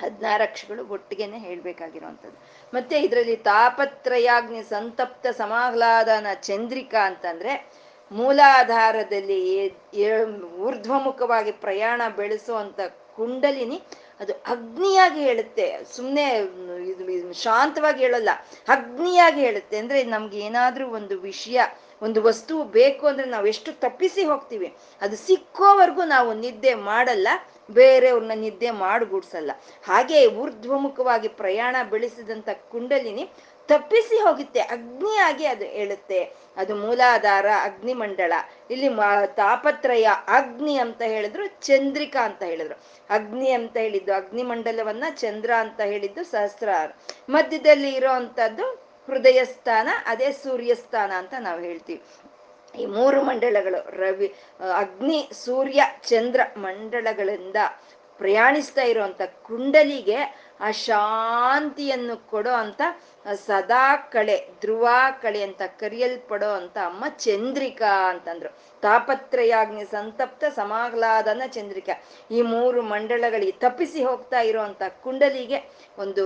ಹದಿನಾರು 0.00 0.42
ಅಕ್ಷಗಳು 0.42 0.82
ಒಟ್ಟಿಗೆನೆ 0.86 1.38
ಹೇಳ್ಬೇಕಾಗಿರುವಂಥದ್ದು. 1.38 2.38
ಮತ್ತೆ 2.74 2.96
ಇದರಲ್ಲಿ 3.00 3.36
ತಾಪತ್ರಯಾಗ್ನಿ 3.36 4.62
ಸಂತಪ್ತ 4.62 5.26
ಸಮಾಹ್ಲಾದನ 5.26 6.26
ಚಂದ್ರಿಕಾ 6.42 7.00
ಅಂತಂದ್ರೆ 7.06 7.52
ಮೂಲಾಧಾರದಲ್ಲಿ 8.10 9.40
ಊರ್ಧ್ವಮುಖವಾಗಿ 10.58 11.52
ಪ್ರಯಾಣ 11.52 12.02
ಬೆಳೆಸುವಂತ 12.16 12.80
ಕುಂಡಲಿನಿ 13.16 13.78
ಅದು 14.20 14.32
ಅಗ್ನಿಯಾಗಿ 14.32 15.20
ಹೇಳುತ್ತೆ. 15.20 15.84
ಸುಮ್ಮನೆ 15.96 16.38
ಇದು 16.90 17.32
ಶಾಂತವಾಗಿ 17.32 18.00
ಹೇಳಲ್ಲ. 18.00 18.28
ಅಗ್ನಿಯಾಗಿ 18.68 19.40
ಹೇಳುತ್ತೆ. 19.40 19.76
ಅಂದ್ರೆ 19.78 20.04
ನಮ್ಗೆ 20.04 20.38
ಏನಾದ್ರೂ 20.38 20.88
ಒಂದು 20.88 21.20
ವಿಷಯ, 21.20 21.60
ಒಂದು 22.02 22.22
ವಸ್ತು 22.22 22.64
ಬೇಕು 22.64 23.06
ಅಂದ್ರೆ 23.06 23.28
ನಾವು 23.28 23.46
ಎಷ್ಟು 23.46 23.80
ತಪ್ಪಿಸಿ 23.80 24.24
ಹೋಗ್ತೀವಿ. 24.24 24.74
ಅದು 25.00 25.16
ಸಿಕ್ಕೋವರೆಗೂ 25.16 26.04
ನಾವು 26.04 26.34
ನಿದ್ದೆ 26.34 26.74
ಮಾಡಲ್ಲ. 26.74 27.28
ಬೇರೆಯವ್ರನ್ನ 27.70 28.32
ನಿದ್ದೆ 28.34 28.70
ಮಾಡಿಗೂಡ್ಸಲ್ಲ. 28.70 29.50
ಹಾಗೆ 29.84 30.26
ಊರ್ಧ್ವಮುಖವಾಗಿ 30.26 31.28
ಪ್ರಯಾಣ 31.28 31.76
ಬೆಳೆಸಿದಂತ 31.90 32.48
ಕುಂಡಲಿನಿ 32.70 33.30
ತಪ್ಪಿಸಿ 33.68 34.16
ಹೋಗುತ್ತೆ. 34.26 34.60
ಅಗ್ನಿಯಾಗಿ 34.60 35.46
ಅದು 35.46 35.64
ಹೇಳುತ್ತೆ 35.64 36.20
ಅದು 36.56 36.74
ಮೂಲಾಧಾರ, 36.74 37.46
ಅಗ್ನಿಮಂಡಳ. 37.62 38.32
ಇಲ್ಲಿ 38.70 38.88
ತಾಪತ್ರಯ, 39.34 40.06
ಅಗ್ನಿ 40.28 40.74
ಅಂತ 40.78 41.02
ಹೇಳಿದ್ರು, 41.14 41.46
ಚಂದ್ರಿಕಾ 41.46 42.22
ಅಂತ 42.24 42.42
ಹೇಳಿದ್ರು. 42.42 42.76
ಅಗ್ನಿ 43.10 43.50
ಅಂತ 43.50 43.76
ಹೇಳಿದ್ದು 43.76 44.14
ಅಗ್ನಿಮಂಡಲವನ್ನ, 44.14 45.04
ಚಂದ್ರ 45.16 45.50
ಅಂತ 45.60 45.80
ಹೇಳಿದ್ದು 45.92 46.24
ಸಹಸ್ರ 46.24 46.68
ಮಧ್ಯದಲ್ಲಿ 47.28 47.92
ಇರೋ 47.94 48.12
ಅಂತದ್ದು 48.12 48.66
ಹೃದಯ 49.08 49.40
ಸ್ಥಾನ 49.44 49.88
ಅದೇ 50.06 50.30
ಸೂರ್ಯ 50.44 50.72
ಸ್ಥಾನ 50.74 51.12
ಅಂತ 51.18 51.34
ನಾವು 51.38 51.60
ಹೇಳ್ತೀವಿ. 51.60 52.02
ಈ 52.74 52.86
ಮೂರು 52.86 53.18
ಮಂಡಳಗಳು 53.22 53.78
ರವಿ, 54.00 54.28
ಅಗ್ನಿ, 54.76 55.20
ಸೂರ್ಯ, 55.44 55.82
ಚಂದ್ರ 56.08 56.40
ಮಂಡಳಗಳಿಂದ 56.56 57.56
ಪ್ರಯಾಣಿಸ್ತಾ 58.20 58.82
ಇರುವಂತ 58.82 59.22
ಕುಂಡಲಿಗೆ 59.42 60.18
ಆ 60.60 60.70
ಶಾಂತಿಯನ್ನು 60.70 62.30
ಕೊಡೋ 62.30 62.50
ಅಂತ 62.50 62.80
ಸದಾ 63.46 63.96
ಕಳೆ, 63.96 64.48
ಧ್ರುವ 64.60 64.88
ಕಳೆ 65.22 65.42
ಅಂತ 65.42 65.62
ಕರೆಯಲ್ಪಡೋ 65.62 66.50
ಅಂತ 66.50 66.78
ಅಮ್ಮ 66.84 67.04
ಚಂದ್ರಿಕಾ 67.08 68.10
ಅಂತಂದ್ರು. 68.10 68.50
ತಾಪತ್ರಯಾಗ್ನಿ 68.80 69.84
ಸಂತಪ್ತ 69.84 70.44
ಸಮಾಹ್ಲಾದನ 70.44 71.42
ಚಂದ್ರಿಕಾ. 71.46 72.02
ಈ 72.30 72.42
ಮೂರು 72.42 72.82
ಮಂಡಳಗಳಿಗೆ 72.82 73.52
ತಪ್ಪಿಸಿ 73.52 74.04
ಹೋಗ್ತಾ 74.04 74.40
ಇರುವಂತ 74.40 74.82
ಕುಂಡಲಿಗೆ 75.02 75.58
ಒಂದು 75.98 76.24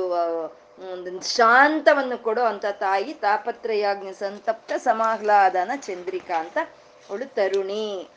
ಒಂದು 0.93 1.21
ಶಾಂತವನ್ನು 1.37 2.19
ಕೊಡೋ 2.19 2.45
ಅಂತ 2.45 2.67
ತಾಯಿ 2.67 3.15
ತಾಪತ್ರಯಾಜ್ಞೆ 3.15 4.13
ಸಂತಪ್ತ 4.13 4.73
ಸಮಾಹ್ಲಾದನ 4.77 5.71
ಚಂದ್ರಿಕಾ 5.77 6.41
ಅಂತ 6.41 6.59
ಅವಳು 7.11 7.35
ತರುಣಿ. 7.35 8.09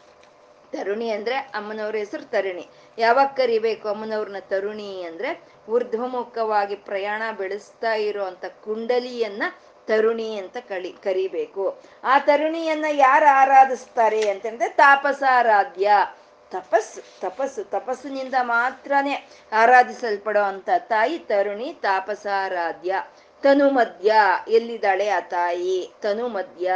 ತರುಣಿ 0.71 1.09
ಅಂದ್ರೆ 1.09 1.35
ಅಮ್ಮನವ್ರ 1.35 1.95
ಹೆಸರು 1.95 2.25
ತರುಣಿ. 2.29 2.67
ಯಾವಾಗ 2.97 3.27
ಕರಿಬೇಕು 3.27 3.89
ಅಮ್ಮನವ್ರನ್ನ 3.89 4.39
ತರುಣಿ 4.39 5.03
ಅಂದ್ರೆ 5.03 5.54
ಊರ್ಧ್ವಮುಖವಾಗಿ 5.69 6.75
ಪ್ರಯಾಣ 6.75 7.21
ಬೆಳೆಸ್ತಾ 7.37 7.93
ಇರುವಂತ 7.93 8.45
ಕುಂಡಲಿಯನ್ನ 8.45 9.43
ತರುಣಿ 9.87 10.37
ಅಂತ 10.37 10.57
ಕಳಿ, 10.57 10.91
ಕರಿಬೇಕು. 11.03 11.81
ಆ 12.03 12.19
ತರುಣಿಯನ್ನ 12.19 12.85
ಯಾರು 12.91 13.33
ಆರಾಧಿಸ್ತಾರೆ 13.35 14.29
ಅಂತಂದ್ರೆ 14.29 14.69
ತಾಪಸಾರಾಧ್ಯ. 14.69 15.91
ತಪಸ್ಸು 16.51 17.21
ತಪಸ್ಸು, 17.21 17.63
ತಪಸ್ಸಿನಿಂದ 17.63 18.33
ಮಾತ್ರನೇ 18.41 19.29
ಆರಾಧಿಸಲ್ಪಡೋ 19.51 20.41
ಅಂತ 20.41 20.69
ತಾಯಿ 20.77 21.19
ತರುಣಿ 21.19 21.73
ತಾಪಸಾರಾಧ್ಯ. 21.81 22.95
ತನು 23.43 23.69
ಮಧ್ಯ 23.69 24.13
ಎಲ್ಲಿದ್ದಾಳೆ 24.47 25.09
ಆ 25.09 25.19
ತಾಯಿ? 25.19 25.91
ತನು 26.01 26.27
ಮಧ್ಯ 26.27 26.71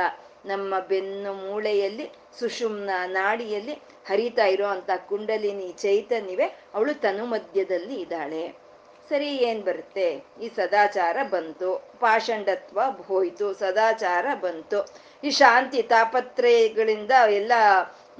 ನಮ್ಮ 0.45 0.79
ಬೆನ್ನು 0.79 1.33
ಮೂಳೆಯಲ್ಲಿ, 1.33 2.11
ಸುಷುಮ್ನ 2.39 2.89
ನಾಡಿಯಲ್ಲಿ 3.05 3.73
ಹರಿತಾ 4.07 4.45
ಇರೋ 4.45 4.67
ಅಂತ 4.67 4.89
ಕುಂಡಲಿನಿ 5.07 5.71
ಚೈತನ್ಯವೇ 5.71 6.59
ಅವಳು 6.73 6.93
ತನು 6.93 7.25
ಮಧ್ಯದಲ್ಲಿ 7.25 7.95
ಇದ್ದಾಳೆ. 7.95 8.68
ಸರಿ 9.09 9.29
ಏನ್ 9.49 9.61
ಬರುತ್ತೆ? 9.63 10.07
ಈ 10.41 10.47
ಸದಾಚಾರ 10.55 11.17
ಬಂತು. 11.29 11.69
ಪಾಷಂಡತ್ವ 11.99 12.79
ಹೋಯ್ತು. 13.07 13.53
ಸದಾಚಾರ 13.53 14.25
ಬಂತು. 14.41 14.79
ಈ 15.23 15.29
ಶಾಂತಿ 15.31 15.81
ತಾಪತ್ರಯಗಳಿಂದ 15.83 17.11
ಎಲ್ಲ 17.29 17.53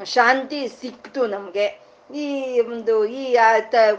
ಶಾಂತಿ 0.04 0.68
ಸಿಕ್ತು 0.82 1.28
ನಮ್ಗೆ. 1.28 1.68
ಈ 2.10 2.26
ಒಂದು 2.62 3.06
ಈ 3.06 3.24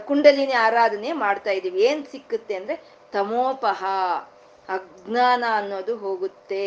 ಕುಂಡಲಿನಿ 0.05 0.53
ಆರಾಧನೆ 0.67 1.11
ಮಾಡ್ತಾ 1.11 1.51
ಇದೀವಿ 1.51 1.81
ಏನ್ 1.81 2.05
ಸಿಕ್ಕುತ್ತೆ 2.05 2.55
ಅಂದ್ರೆ 2.55 2.75
ತಮೋಪಹ, 3.13 3.81
ಅಜ್ಞಾನ 4.69 5.43
ಅನ್ನೋದು 5.53 5.97
ಹೋಗುತ್ತೆ. 5.97 6.65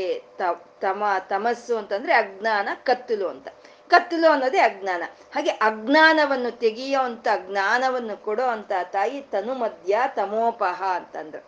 ತಮ, 0.80 1.02
ತಮಸ್ಸು 1.28 1.76
ಅಂತಂದ್ರೆ 1.76 2.12
ಅಜ್ಞಾನ, 2.14 2.68
ಕತ್ತಲು 2.82 3.28
ಅಂತ. 3.28 3.48
ಕತ್ತಲು 3.94 4.30
ಅನ್ನೋದೇ 4.30 4.58
ಅಜ್ಞಾನ. 4.58 5.02
ಹಾಗೆ 5.34 5.50
ಅಜ್ಞಾನವನ್ನು 5.50 6.50
ತೆಗೆಯೋ 6.50 7.00
ಅಂತ 7.00 7.28
ಜ್ಞಾನವನ್ನು 7.36 8.24
ಕೊಡೋ 8.24 8.42
ಅಂತ 8.42 8.72
ತಾಯಿ 8.92 9.20
ತನು 9.20 9.54
ಮಧ್ಯ 9.54 9.98
ತಮೋಪಹ 10.16 10.82
ಅಂತಂದ್ರು. 10.94 11.42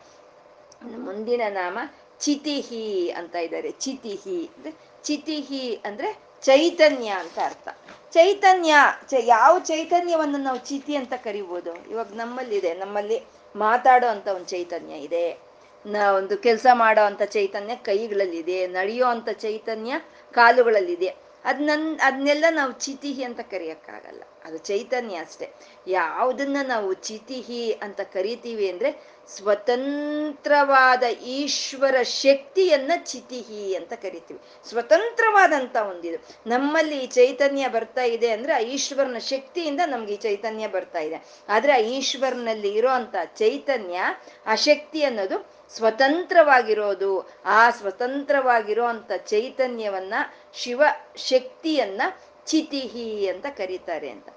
ಮುಂದಿನ 0.98 1.40
ನಾಮ 1.48 1.78
ಚಿತಿಹಿ 2.20 3.10
ಅಂತ 3.10 3.36
ಇದ್ದಾರೆ. 3.36 3.70
ಚಿತಿಹಿ 3.70 4.46
ಅಂದ್ರೆ 4.46 4.72
ಚಿತಿಹಿ 5.02 5.74
ಅಂದ್ರೆ 5.74 6.26
ಚೈತನ್ಯ 6.42 7.08
ಅಂತ 7.08 7.38
ಅರ್ಥ. 7.44 7.68
ಚೈತನ್ಯ, 8.12 8.74
ಚ 9.08 9.14
ಯಾವ 9.18 9.58
ಚೈತನ್ಯವನ್ನು 9.58 10.38
ನಾವು 10.38 10.58
ಚಿತಿ 10.58 10.96
ಅಂತ 10.96 11.12
ಕರಿಬೋದು? 11.14 11.90
ಇವಾಗ 11.90 12.12
ನಮ್ಮಲ್ಲಿದೆ. 12.14 12.74
ನಮ್ಮಲ್ಲಿ 12.74 13.22
ಮಾತಾಡೋ 13.56 14.06
ಅಂತ 14.06 14.28
ಒಂದು 14.28 14.46
ಚೈತನ್ಯ 14.46 14.94
ಇದೆ. 14.94 15.38
ನಾ 15.86 16.12
ಒಂದು 16.12 16.38
ಕೆಲಸ 16.38 16.66
ಮಾಡೋ 16.72 17.02
ಅಂತ 17.02 17.22
ಚೈತನ್ಯ 17.22 17.76
ಕೈಗಳಲ್ಲಿದೆ. 17.76 18.66
ನಡೆಯೋ 18.66 19.06
ಅಂತ 19.06 19.28
ಚೈತನ್ಯ 19.30 19.94
ಕಾಲುಗಳಲ್ಲಿದೆ. 20.32 21.25
ಅದ್ 21.46 21.62
ನನ್ 21.62 22.00
ಅದನ್ನೆಲ್ಲ 22.02 22.44
ನಾವು 22.50 22.72
ಚಿತಿಹಿ 22.72 23.24
ಅಂತ 23.24 23.40
ಕರಿಯಕ್ಕಾಗಲ್ಲ. 23.40 24.22
ಅದು 24.44 24.58
ಚೈತನ್ಯ 24.58 25.16
ಅಷ್ಟೆ. 25.16 25.48
ಯಾವುದನ್ನ 25.86 26.56
ನಾವು 26.62 26.92
ಚಿತಿಹಿ 26.92 27.72
ಅಂತ 27.72 28.00
ಕರಿತೀವಿ 28.00 28.70
ಅಂದ್ರೆ 28.70 29.16
ಸ್ವತಂತ್ರವಾದ 29.28 31.02
ಈಶ್ವರ 31.22 32.02
ಶಕ್ತಿಯನ್ನ 32.02 32.92
ಚಿತಿಹಿ 32.96 33.74
ಅಂತ 33.74 33.92
ಕರಿತೀವಿ. 33.92 34.68
ಸ್ವತಂತ್ರವಾದಂತ 34.68 35.76
ಒಂದಿದು. 35.76 36.28
ನಮ್ಮಲ್ಲಿ 36.46 36.98
ಈ 36.98 37.06
ಚೈತನ್ಯ 37.06 37.68
ಬರ್ತಾ 37.68 38.02
ಇದೆ 38.02 38.30
ಅಂದ್ರೆ 38.30 38.52
ಆ 38.52 38.58
ಈಶ್ವರನ 38.58 39.18
ಶಕ್ತಿಯಿಂದ 39.18 39.80
ನಮ್ಗೆ 39.86 40.14
ಈ 40.14 40.16
ಚೈತನ್ಯ 40.16 40.68
ಬರ್ತಾ 40.68 40.98
ಇದೆ. 40.98 41.24
ಆದ್ರೆ 41.48 41.72
ಆ 41.72 41.76
ಈಶ್ವರನಲ್ಲಿ 41.76 42.68
ಇರೋ 42.68 42.88
ಚೈತನ್ಯ, 43.34 44.00
ಆ 44.46 44.54
ಶಕ್ತಿ 44.54 45.02
ಅನ್ನೋದು 45.02 45.55
ಸ್ವತಂತ್ರವಾಗಿರೋದು, 45.70 47.30
ಆ 47.44 47.70
ಸ್ವತಂತ್ರವಾಗಿರೋ 47.70 48.84
ಅಂತ 48.84 49.12
ಚೈತನ್ಯವನ್ನ 49.16 50.14
ಶಿವ 50.54 50.82
ಶಕ್ತಿಯನ್ನ 51.16 52.02
ಚಿತಿಹಿ 52.46 53.28
ಅಂತ 53.28 53.46
ಕರೀತಾರೆ 53.46 54.10
ಅಂತ. 54.10 54.28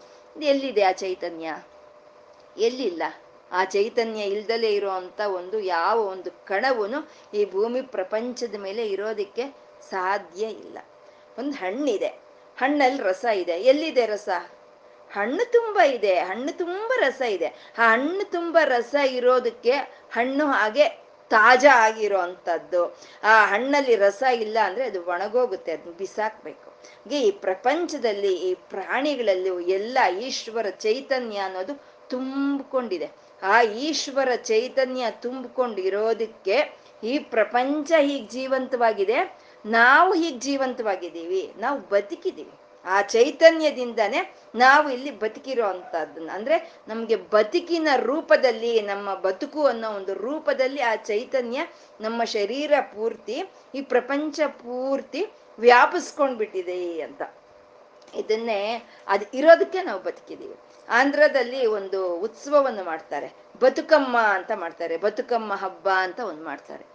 ಎಲ್ಲಿದೆ 0.41 0.83
ಆ 0.83 0.91
ಚೈತನ್ಯ? 0.91 1.53
ಎಲ್ಲಿಲ್ಲ? 2.57 3.03
ಆ 3.51 3.65
ಚೈತನ್ಯ 3.65 4.21
ಇಲ್ದಲೇ 4.21 4.73
ಇರುವಂತ 4.73 5.21
ಒಂದು 5.21 5.59
ಯಾವ 5.59 5.99
ಒಂದು 5.99 6.45
ಕಣವನ್ನು 6.45 7.11
ಈ 7.33 7.45
ಭೂಮಿ 7.45 7.81
ಪ್ರಪಂಚದ 7.81 8.55
ಮೇಲೆ 8.55 8.87
ಇರೋದಿಕ್ಕೆ 8.87 9.55
ಸಾಧ್ಯ 9.89 10.45
ಇಲ್ಲ. 10.45 10.77
ಒಂದು 11.37 11.51
ಹಣ್ಣಿದೆ. 11.51 12.07
ಹಣ್ಣಲ್ಲಿ 12.57 13.03
ರಸ 13.03 13.25
ಇದೆ. 13.25 13.51
ಎಲ್ಲಿದೆ 13.51 14.05
ರಸ? 14.05 14.29
ಹಣ್ಣು 15.13 15.51
ತುಂಬ 15.51 15.79
ಇದೆ. 15.79 16.19
ಹಣ್ಣು 16.19 16.57
ತುಂಬ 16.57 16.91
ರಸ 16.99 17.21
ಇದೆ. 17.21 17.47
ಆ 17.77 17.91
ಹಣ್ಣು 17.91 18.31
ತುಂಬ 18.31 18.57
ರಸ 18.63 18.95
ಇರೋದಕ್ಕೆ 19.05 19.71
ಹಣ್ಣು 20.11 20.45
ಹಾಗೆ 20.45 21.08
ತಾಜಾ 21.31 21.73
ಆಗಿರೋ 21.87 22.19
ಅಂಥದ್ದು 22.27 22.81
ಆ 23.23 23.33
ಹಣ್ಣಲ್ಲಿ 23.45 23.95
ರಸ 23.95 24.23
ಇಲ್ಲ 24.45 24.57
ಅಂದರೆ 24.65 24.83
ಅದು 24.89 24.99
ಒಣಗೋಗುತ್ತೆ 25.03 25.71
ಅದನ್ನ 25.71 25.93
ಬಿಸಾಕ್ಬೇಕು. 25.97 26.69
ಈ 27.19 27.31
ಪ್ರಪಂಚದಲ್ಲಿ 27.31 28.33
ಈ 28.49 28.51
ಪ್ರಾಣಿಗಳಲ್ಲಿ 28.53 29.51
ಎಲ್ಲ 29.77 29.97
ಈಶ್ವರ 30.27 30.67
ಚೈತನ್ಯ 30.85 31.37
ಅನ್ನೋದು 31.37 31.75
ತುಂಬಿಕೊಂಡಿದೆ. 32.09 33.09
ಆ 33.43 33.57
ಈಶ್ವರ 33.61 34.29
ಚೈತನ್ಯ 34.51 35.11
ತುಂಬಿಕೊಂಡಿರೋದಕ್ಕೆ 35.25 36.57
ಈ 37.03 37.13
ಪ್ರಪಂಚ 37.19 37.91
ಹೀಗೆ 38.07 38.27
ಜೀವಂತವಾಗಿದೆ, 38.27 39.19
ನಾವು 39.65 40.13
ಹೀಗೆ 40.13 40.39
ಜೀವಂತವಾಗಿದ್ದೀವಿ, 40.39 41.43
ನಾವು 41.57 41.79
ಬದುಕಿದ್ದೀವಿ. 41.93 42.55
ಆ 42.89 43.01
ಚೈತನ್ಯದಿಂದನೇ 43.01 44.35
ನಾವು 44.55 44.89
ಇಲ್ಲಿ 44.89 45.11
ಬದುಕಿರೋ 45.11 45.65
ಅಂದ್ರೆ 46.33 46.73
ನಮ್ಗೆ 46.87 47.15
ಬದುಕಿನ 47.15 47.87
ರೂಪದಲ್ಲಿ, 47.95 48.81
ನಮ್ಮ 48.81 49.15
ಬದುಕು 49.15 49.65
ಅನ್ನೋ 49.65 49.91
ಒಂದು 49.91 50.13
ರೂಪದಲ್ಲಿ 50.13 50.81
ಆ 50.81 50.95
ಚೈತನ್ಯ 50.95 51.67
ನಮ್ಮ 52.01 52.23
ಶರೀರ 52.23 52.73
ಪೂರ್ತಿ, 52.81 53.43
ಈ 53.75 53.81
ಪ್ರಪಂಚ 53.81 54.39
ಪೂರ್ತಿ 54.47 55.25
ವ್ಯಾಪಿಸ್ಕೊಂಡ್ಬಿಟ್ಟಿದೆ 55.59 57.01
ಅಂತ. 57.01 57.21
ಇದನ್ನೇ 58.15 58.89
ಅದು 59.07 59.37
ಇರೋದಕ್ಕೆ 59.37 59.83
ನಾವು 59.83 60.03
ಬದುಕಿದೀವಿ 60.03 60.55
ಆಂಧ್ರದಲ್ಲಿ 60.89 61.65
ಒಂದು 61.65 62.15
ಉತ್ಸವವನ್ನು 62.15 62.83
ಮಾಡ್ತಾರೆ. 62.83 63.33
ಬದುಕಮ್ಮ 63.61 64.17
ಅಂತ 64.17 64.51
ಮಾಡ್ತಾರೆ. 64.55 64.97
ಬದುಕಮ್ಮ 64.97 65.53
ಹಬ್ಬ 65.53 65.89
ಅಂತ 65.89 66.19
ಒಂದು 66.19 66.43
ಮಾಡ್ತಾರೆ. 66.43 66.85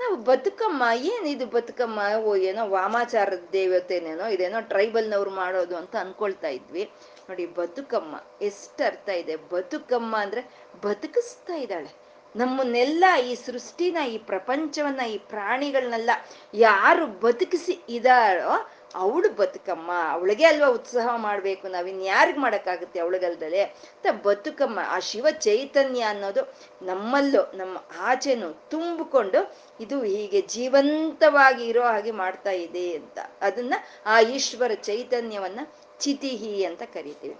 ನಾವು 0.00 0.16
ಬದುಕಮ್ಮ 0.16 0.82
ಏನಿದು 0.96 1.46
ಬದುಕಮ್ಮ? 1.46 2.16
ಓ, 2.16 2.36
ಏನೋ 2.36 2.68
ವಾಮಾಚಾರದ 2.68 3.48
ದೇವತೆನೇನೋ, 3.52 4.26
ಇದೇನೋ 4.26 4.60
ಟ್ರೈಬಲ್ನವ್ರು 4.60 5.30
ಮಾಡೋದು 5.30 5.76
ಅಂತ 5.76 5.96
ಅನ್ಕೊಳ್ತಾ 5.96 6.48
ಇದ್ವಿ. 6.48 6.90
ನೋಡಿ, 7.28 7.46
ಬದುಕಮ್ಮ, 7.46 8.44
ಎಷ್ಟು 8.44 8.84
ಅರ್ಥ 8.84 9.08
ಇದೆ. 9.08 9.36
ಬದುಕಮ್ಮ 9.36 10.16
ಅಂದ್ರೆ 10.18 10.42
ಬದುಕಿಸ್ತಾ 10.82 11.54
ಇದ್ದಾಳೆ. 11.54 12.08
ನಮ್ಮನ್ನೆಲ್ಲ 12.36 13.04
ಈ 13.26 13.34
ಸೃಷ್ಟಿನ, 13.34 13.96
ಈ 14.08 14.18
ಪ್ರಪಂಚವನ್ನ, 14.18 15.00
ಈ 15.00 15.18
ಪ್ರಾಣಿಗಳನ್ನೆಲ್ಲ 15.18 16.10
ಯಾರು 16.54 17.06
ಬದುಕಿಸಿ 17.06 17.84
ಇದಾಳೋ 17.88 18.70
ಅವಳು 18.94 19.36
ಬದುಕಮ್ಮ, 19.36 19.90
ಅವಳಿಗೆ 20.10 20.44
ಅಲ್ವಾ 20.44 20.68
ಉತ್ಸಾಹ 20.68 21.16
ಮಾಡಬೇಕು, 21.16 21.68
ನಾವಿನ್ 21.68 22.02
ಯಾರಿಗ್ 22.02 22.38
ಮಾಡಕ್ಕಾಗುತ್ತೆ 22.38 23.00
ಅವಳಿಗಲ್ದಲೆ? 23.00 23.62
ಅಂತ 23.62 24.06
ಬದುಕಮ್ಮ, 24.22 24.78
ಆ 24.86 24.98
ಶಿವ 24.98 25.26
ಚೈತನ್ಯ 25.30 26.02
ಅನ್ನೋದು 26.02 26.54
ನಮ್ಮಲ್ಲೂ, 26.82 27.56
ನಮ್ಮ 27.56 27.84
ಆಚೆನು 27.98 28.70
ತುಂಬಿಕೊಂಡು 28.70 29.56
ಇದು 29.80 30.02
ಹೀಗೆ 30.02 30.40
ಜೀವಂತವಾಗಿ 30.40 31.66
ಇರೋ 31.66 31.82
ಹಾಗೆ 31.82 32.10
ಮಾಡ್ತಾ 32.10 32.50
ಇದೆ 32.50 32.92
ಅಂತ. 32.92 33.18
ಅದನ್ನ 33.40 33.74
ಆ 34.06 34.20
ಈಶ್ವರ 34.20 34.74
ಚೈತನ್ಯವನ್ನ 34.74 35.60
ಚಿತಿಹಿ 35.98 36.64
ಅಂತ 36.64 36.82
ಕರಿತೀವಿ. 36.82 37.36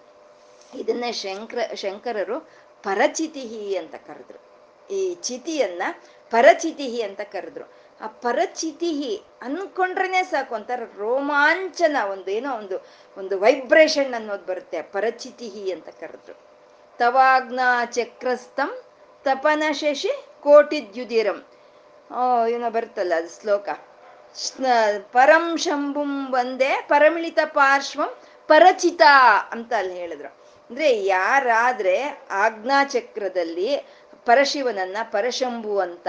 ಇದನ್ನ 0.74 1.04
ಶಂಕರ, 1.10 1.74
ಶಂಕರರು 1.74 2.40
ಪರಚಿತಿಹಿ 2.82 3.76
ಅಂತ 3.76 3.94
ಕರೆದ್ರು. 3.94 4.48
ಈ 4.94 5.14
ಚಿತಿಯನ್ನ 5.14 5.82
ಪರಚಿತಿಹಿ 6.30 7.02
ಅಂತ 7.02 7.20
ಕರೆದ್ರು. 7.20 7.77
ಆ 8.00 8.06
ಪರಚಿತಿಹಿ 8.06 9.22
ಅನ್ಕೊಂಡ್ರೇನೆ 9.42 10.22
ಸಾಕು 10.22 10.54
ಒಂಥರ 10.54 10.82
ರೋಮಾಂಚನ 10.98 11.96
ಒಂದು 12.12 12.30
ಏನೋ 12.30 12.50
ಒಂದು 12.56 12.76
ಒಂದು 13.16 13.40
ವೈಬ್ರೇಷನ್ 13.40 14.14
ಅನ್ನೋದು 14.14 14.44
ಬರುತ್ತೆ 14.44 14.82
ಪರಚಿತಿಹಿ 14.82 15.72
ಅಂತ 15.72 15.88
ಕರೆದ್ರು 16.00 16.34
ತವಾಗ್ನಾ 16.98 17.84
ಚಕ್ರಸ್ಥಂ 17.84 18.70
ತಪನ 19.24 19.62
ಶಶಿ 19.72 20.12
ಕೋಟಿದ್ಯುದಿರಂ 20.40 21.38
ಏನೋ 22.48 22.70
ಬರುತ್ತಲ್ಲ 22.70 23.12
ಅದು 23.16 23.40
ಶ್ಲೋಕ. 23.40 23.68
ಪರಂ 25.12 25.56
ಶಂಭುಂ 25.56 26.32
ಒಂದೇ 26.34 26.72
ಪರಮಿಳಿತ 26.88 27.38
ಪಾರ್ಶ್ವಂ 27.44 28.10
ಪರಚಿತ 28.48 29.02
ಅಂತ 29.50 29.72
ಅಲ್ಲಿ 29.72 29.94
ಹೇಳಿದ್ರು. 29.94 30.28
ಅಂದ್ರೆ 30.70 30.88
ಯಾರಾದ್ರೆ 31.04 31.94
ಆಜ್ಞಾ 32.30 32.84
ಚಕ್ರದಲ್ಲಿ 32.84 33.68
ಪರಶಿವನನ್ನ 34.24 34.96
ಪರಶಂಭು 35.02 35.78
ಅಂತ 35.78 36.08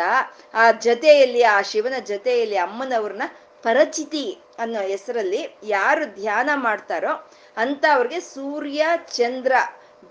ಆ 0.53 0.71
ಜೊತೆಯಲ್ಲಿ, 0.71 1.43
ಆ 1.43 1.61
ಶಿವನ 1.61 1.93
ಜೊತೆಯಲ್ಲಿ 2.05 2.57
ಅಮ್ಮನವ್ರನ್ನ 2.57 3.21
ಪರಚಿತಿ 3.63 4.37
ಅನ್ನೋ 4.59 4.81
ಹೆಸರಲ್ಲಿ 4.81 5.55
ಯಾರು 5.63 6.05
ಧ್ಯಾನ 6.05 6.49
ಮಾಡ್ತಾರೋ 6.55 7.29
ಅಂತ 7.57 7.85
ಅವ್ರಿಗೆ 7.93 8.19
ಸೂರ್ಯ, 8.19 8.85
ಚಂದ್ರ 9.15 9.53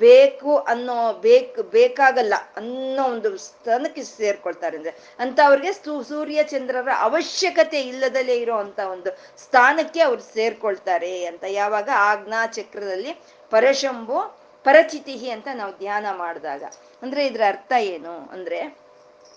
ಬೇಕು 0.00 0.56
ಅನ್ನೋ 0.56 1.12
ಬೇಕು, 1.12 1.62
ಬೇಕಾಗಲ್ಲ 1.62 2.34
ಅನ್ನೋ 2.56 3.04
ಒಂದು 3.04 3.36
ಸ್ಥಾನಕ್ಕೆ 3.36 4.02
ಸೇರ್ಕೊಳ್ತಾರೆ. 4.02 4.76
ಅಂದ್ರೆ 4.76 4.96
ಅಂತ 5.18 5.40
ಅವ್ರಿಗೆ 5.46 5.72
ಸೂರ್ಯ, 6.08 6.42
ಚಂದ್ರರ 6.42 6.88
ಅವಶ್ಯಕತೆ 6.98 7.80
ಇಲ್ಲದಲೇ 7.80 8.36
ಇರೋ 8.36 8.56
ಅಂತ 8.56 8.78
ಒಂದು 8.78 9.18
ಸ್ಥಾನಕ್ಕೆ 9.38 10.00
ಅವ್ರು 10.00 10.22
ಸೇರ್ಕೊಳ್ತಾರೆ 10.22 11.24
ಅಂತ. 11.24 11.44
ಯಾವಾಗ 11.48 11.88
ಆಜ್ಞಾ 11.94 12.46
ಚಕ್ರದಲ್ಲಿ 12.46 13.12
ಪರಶಂಭು 13.50 14.38
ಪರಚಿತಿಹಿ 14.64 15.30
ಅಂತ 15.30 15.48
ನಾವು 15.54 15.78
ಧ್ಯಾನ 15.78 16.06
ಮಾಡಿದಾಗ, 16.12 16.64
ಅಂದ್ರೆ 17.02 17.26
ಇದ್ರ 17.26 17.42
ಅರ್ಥ 17.48 17.72
ಏನು? 17.72 18.32
ಅಂದ್ರೆ 18.32 18.88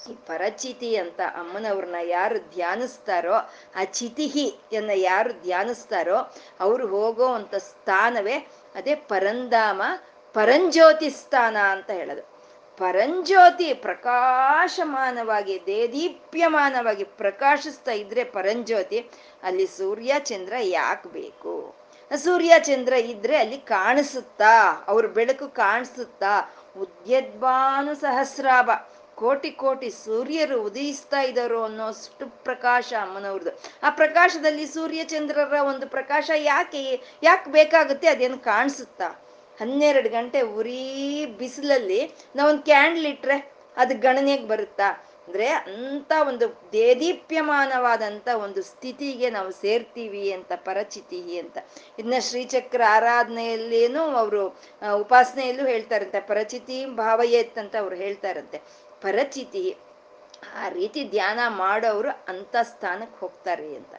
ಈ 0.09 0.13
ಪರಚಿತಿ 0.13 0.95
ಅಂತ 0.95 1.21
ಅಮ್ಮನವ್ರನ್ನ 1.21 1.95
ಯಾರು 2.03 2.39
ಧ್ಯಾನಿಸ್ತಾರೋ, 2.39 3.33
ಆ 3.75 3.83
ಚಿತಿಹಿಯನ್ನ 3.83 4.89
ಯಾರು 4.93 5.41
ಧ್ಯಾನಿಸ್ತಾರೋ, 5.41 6.35
ಅವ್ರು 6.59 6.87
ಹೋಗೋ 6.87 7.25
ಅಂತ 7.25 7.55
ಸ್ಥಾನವೇ 7.55 8.47
ಅದೇ 8.75 8.95
ಪರಂಧಾಮ, 8.95 9.81
ಪರಂಜ್ಯೋತಿ 10.33 11.09
ಸ್ಥಾನ 11.09 11.57
ಅಂತ 11.57 11.89
ಹೇಳೋದು. 11.91 12.31
ಪರಂಜ್ಯೋತಿ 12.77 13.73
ಪ್ರಕಾಶಮಾನವಾಗಿ, 13.73 15.65
ದೇದೀಪ್ಯಮಾನವಾಗಿ 15.65 17.03
ಪ್ರಕಾಶಿಸ್ತಾ 17.03 17.91
ಇದ್ರೆ 17.91 18.23
ಪರಂಜ್ಯೋತಿ, 18.23 19.09
ಅಲ್ಲಿ 19.43 19.67
ಸೂರ್ಯ, 19.67 20.15
ಚಂದ್ರ 20.19 20.53
ಯಾಕೆ 20.61 21.09
ಬೇಕು? 21.09 21.80
ಸೂರ್ಯ 22.17 22.53
ಚಂದ್ರ 22.59 22.93
ಇದ್ರೆ 22.93 23.35
ಅಲ್ಲಿ 23.37 23.57
ಕಾಣಿಸುತ್ತಾ, 23.57 24.83
ಅವ್ರ 24.87 25.05
ಬೆಳಕು 25.07 25.47
ಕಾಣಿಸುತ್ತಾ, 25.47 26.33
ಉದ್ಯದ್ಭಾನು 26.77 27.95
ಸಹಸ್ರಾಭ 27.95 28.69
ಕೋಟಿ 29.15 29.51
ಕೋಟಿ 29.51 29.89
ಸೂರ್ಯರು 29.89 30.61
ಉದಯಿಸ್ತಾ 30.61 31.21
ಇದ್ದಾರೋ 31.21 31.63
ಅನ್ನೋಷ್ಟು 31.63 32.25
ಪ್ರಕಾಶ 32.27 32.93
ಅಮ್ಮನವ್ರದ್ದು. 33.01 33.51
ಆ 33.83 33.89
ಪ್ರಕಾಶದಲ್ಲಿ 33.89 34.65
ಸೂರ್ಯ 34.65 35.03
ಚಂದ್ರರ 35.03 35.53
ಒಂದು 35.53 35.87
ಪ್ರಕಾಶ 35.87 36.29
ಯಾಕೆ 36.35 37.01
ಯಾಕೆ 37.23 37.51
ಬೇಕಾಗುತ್ತೆ 37.51 38.07
ಅದೇನು 38.07 38.39
ಕಾಣಿಸುತ್ತಾ? 38.39 39.09
ಹನ್ನೆರಡು 39.61 40.09
ಗಂಟೆ 40.09 40.41
ಉರಿ 40.41 41.25
ಬಿಸಿಲಲ್ಲಿ 41.25 42.01
ನಾವೊಂದು 42.35 42.63
ಕ್ಯಾಂಡ್ಲ್ 42.63 43.05
ಇಟ್ರೆ 43.05 43.37
ಅದು 43.77 43.95
ಗಣನೆಗೆ 43.99 44.47
ಬರುತ್ತಾ? 44.47 45.10
ಅಂದ್ರೆ 45.31 45.50
ಅಂತ 45.50 46.13
ಒಂದು 46.27 46.71
ದೇದೀಪ್ಯಮಾನವಾದಂತ 46.71 48.27
ಒಂದು 48.27 48.63
ಸ್ಥಿತಿಗೆ 48.63 49.29
ನಾವು 49.29 49.51
ಸೇರ್ತೀವಿ 49.51 50.31
ಅಂತ 50.31 50.51
ಪರಚಿತಿ 50.55 51.39
ಅಂತ. 51.39 51.57
ಇದನ್ನ 52.00 52.13
ಶ್ರೀಚಕ್ರ 52.19 52.81
ಆರಾಧನೆಯಲ್ಲೇನು 52.89 54.01
ಅವರು 54.01 54.47
ಉಪಾಸನೆಯಲ್ಲೂ 54.95 55.67
ಹೇಳ್ತಾರಂತೆ, 55.67 56.19
ಪರಚಿತಿ 56.19 56.85
ಭಾವಯೇತ್ 56.85 57.57
ಅಂತ 57.57 57.75
ಅವ್ರು 57.75 57.95
ಹೇಳ್ತಾರಂತೆ. 57.95 58.61
ಪರಚಿತಿ 59.01 59.77
ಆ 60.63 60.69
ರೀತಿ 60.69 61.03
ಧ್ಯಾನ 61.03 61.39
ಮಾಡೋರು 61.47 62.09
ಅಂತ 62.27 62.55
ಸ್ಥಾನಕ್ಕೆ 62.63 63.19
ಹೋಗ್ತಾರೆ 63.19 63.75
ಅಂತ. 63.75 63.95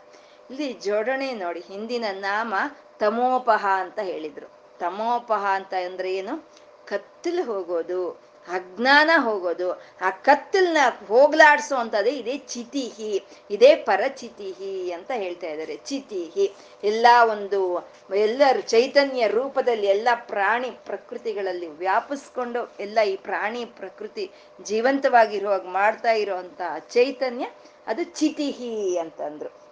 ಇಲ್ಲಿ 0.51 0.73
ಜೋಡಣೆ 0.73 1.33
ನೋಡಿ, 1.33 1.61
ಹಿಂದಿನ 1.61 2.05
ನಾಮ 2.13 2.55
ತಮೋಪಹ 2.99 3.67
ಅಂತ 3.67 3.99
ಹೇಳಿದ್ರು. 3.99 4.47
ತಮೋಪಹ 4.79 5.47
ಅಂತ 5.47 5.75
ಅಂದ್ರೆ 5.87 6.15
ಏನು? 6.15 6.51
ಕತ್ತಲು 6.87 7.45
ಹೋಗೋದು. 7.45 8.32
ಅಜ್ಞಾನ 8.49 9.11
ಹೋಗೋದು, 9.17 9.73
ಆ 10.01 10.11
ಕತ್ತಲ್ನ 10.11 10.77
ಹೋಗ್ಲಾಡ್ಸೋ 11.09 11.77
ಅಂತದೇ 11.77 12.11
ಇದೇ 12.11 12.39
ಚಿತಿಹಿ, 12.39 13.25
ಇದೇ 13.51 13.75
ಪರಚಿತಿಹಿ 13.75 14.93
ಅಂತ 14.93 15.11
ಹೇಳ್ತಾ 15.15 15.47
ಇದ್ದಾರೆ. 15.47 15.77
ಚಿತಿಹಿ, 15.77 16.53
ಎಲ್ಲ 16.85 17.07
ಒಂದು, 17.31 17.91
ಎಲ್ಲರ 18.15 18.61
ಚೈತನ್ಯ 18.61 19.29
ರೂಪದಲ್ಲಿ 19.29 19.87
ಎಲ್ಲ 19.87 20.09
ಪ್ರಾಣಿ 20.15 20.71
ಪ್ರಕೃತಿಗಳಲ್ಲಿ 20.71 21.67
ವ್ಯಾಪಿಸ್ಕೊಂಡು 21.67 22.77
ಎಲ್ಲ 22.81 23.01
ಈ 23.01 23.17
ಪ್ರಾಣಿ 23.17 23.65
ಪ್ರಕೃತಿ 23.65 24.31
ಜೀವಂತವಾಗಿರುವಾಗ 24.63 25.67
ಮಾಡ್ತಾ 25.67 26.13
ಇರುವಂತ 26.13 26.61
ಚೈತನ್ಯ, 26.89 27.47
ಅದು 27.87 28.05
ಚಿತಿಹಿ 28.05 28.99
ಅಂತಂದ್ರು. 28.99 29.63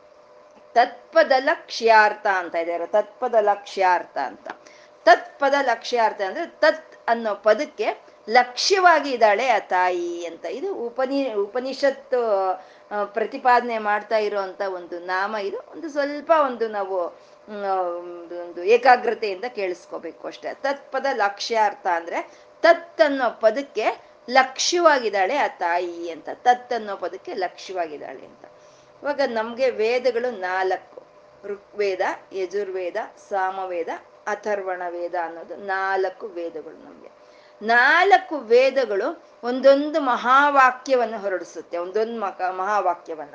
ತತ್ಪದ 0.72 1.32
ಲಕ್ಷ್ಯಾರ್ಥ 1.38 2.26
ಅಂತ 2.26 2.54
ಇದ್ದಾರೆ. 2.54 2.86
ತತ್ಪದ 2.86 3.34
ಲಕ್ಷ್ಯಾರ್ಥ 3.40 4.18
ಅಂತ. 4.18 4.48
ತತ್ಪದ 5.04 5.54
ಲಕ್ಷ್ಯಾರ್ಥ 5.62 6.20
ಅಂದ್ರೆ 6.20 6.46
ತತ್ 6.46 7.08
ಅನ್ನೋ 7.08 7.34
ಪದಕ್ಕೆ 7.34 8.09
ಲಕ್ಷ್ಯವಾಗಿ 8.30 9.10
ಇದ್ದಾಳೆ 9.10 9.48
ಆ 9.48 9.58
ತಾಯಿ 9.58 10.26
ಅಂತ. 10.26 10.44
ಇದು 10.44 10.74
ಉಪನಿ, 10.74 11.32
ಉಪನಿಷತ್ತು 11.34 12.20
ಪ್ರತಿಪಾದನೆ 13.04 13.78
ಮಾಡ್ತಾ 13.78 14.18
ಇರುವಂತ 14.18 14.60
ಒಂದು 14.60 14.98
ನಾಮ. 14.98 15.36
ಇದು 15.36 15.58
ಒಂದು 15.72 15.88
ಸ್ವಲ್ಪ 15.88 16.32
ಒಂದು 16.46 16.68
ನಾವು 16.68 16.96
ಒಂದು 18.40 18.64
ಏಕಾಗ್ರತೆಯಿಂದ 18.64 19.44
ಕೇಳಿಸ್ಕೋಬೇಕು 19.48 20.26
ಅಷ್ಟೇ. 20.26 20.54
ತತ್ಪದ 20.54 21.06
ಲಕ್ಷ್ಯಾರ್ಥ 21.14 21.86
ಅಂದ್ರೆ 21.86 22.30
ತತ್ 22.62 23.00
ಅನ್ನೋ 23.00 23.30
ಪದಕ್ಕೆ 23.40 23.86
ಲಕ್ಷ್ಯವಾಗಿದ್ದಾಳೆ 24.30 25.36
ಆ 25.36 25.48
ತಾಯಿ 25.48 26.10
ಅಂತ. 26.10 26.28
ತತ್ 26.34 26.72
ಅನ್ನೋ 26.72 26.96
ಪದಕ್ಕೆ 26.96 27.34
ಲಕ್ಷ್ಯವಾಗಿದ್ದಾಳೆ 27.34 28.26
ಅಂತ. 28.26 28.44
ಇವಾಗ 29.02 29.20
ನಮ್ಗೆ 29.26 29.70
ವೇದಗಳು 29.70 30.30
ನಾಲ್ಕು. 30.30 31.02
ಋಗ್ವೇದ, 31.44 32.00
ಯಜುರ್ವೇದ, 32.32 32.96
ಸಾಮವೇದ 33.28 33.88
ಅಥರ್ವಣ 34.26 34.82
ವೇದ 34.88 35.14
ಅನ್ನೋದು 35.22 35.56
ನಾಲ್ಕು 35.56 36.26
ವೇದಗಳು 36.26 36.84
ನಮ್ಗೆ. 36.84 37.19
ನಾಲ್ಕು 37.62 38.38
ವೇದಗಳು 38.38 39.24
ಒಂದೊಂದು 39.42 40.00
ಮಹಾವಾಕ್ಯವನ್ನು 40.00 41.18
ಹೊರಡಿಸುತ್ತೆ, 41.18 41.78
ಒಂದೊಂದು 41.78 42.20
ಮಕ, 42.20 42.40
ಮಹಾವಾಕ್ಯವನ್ನ. 42.40 43.34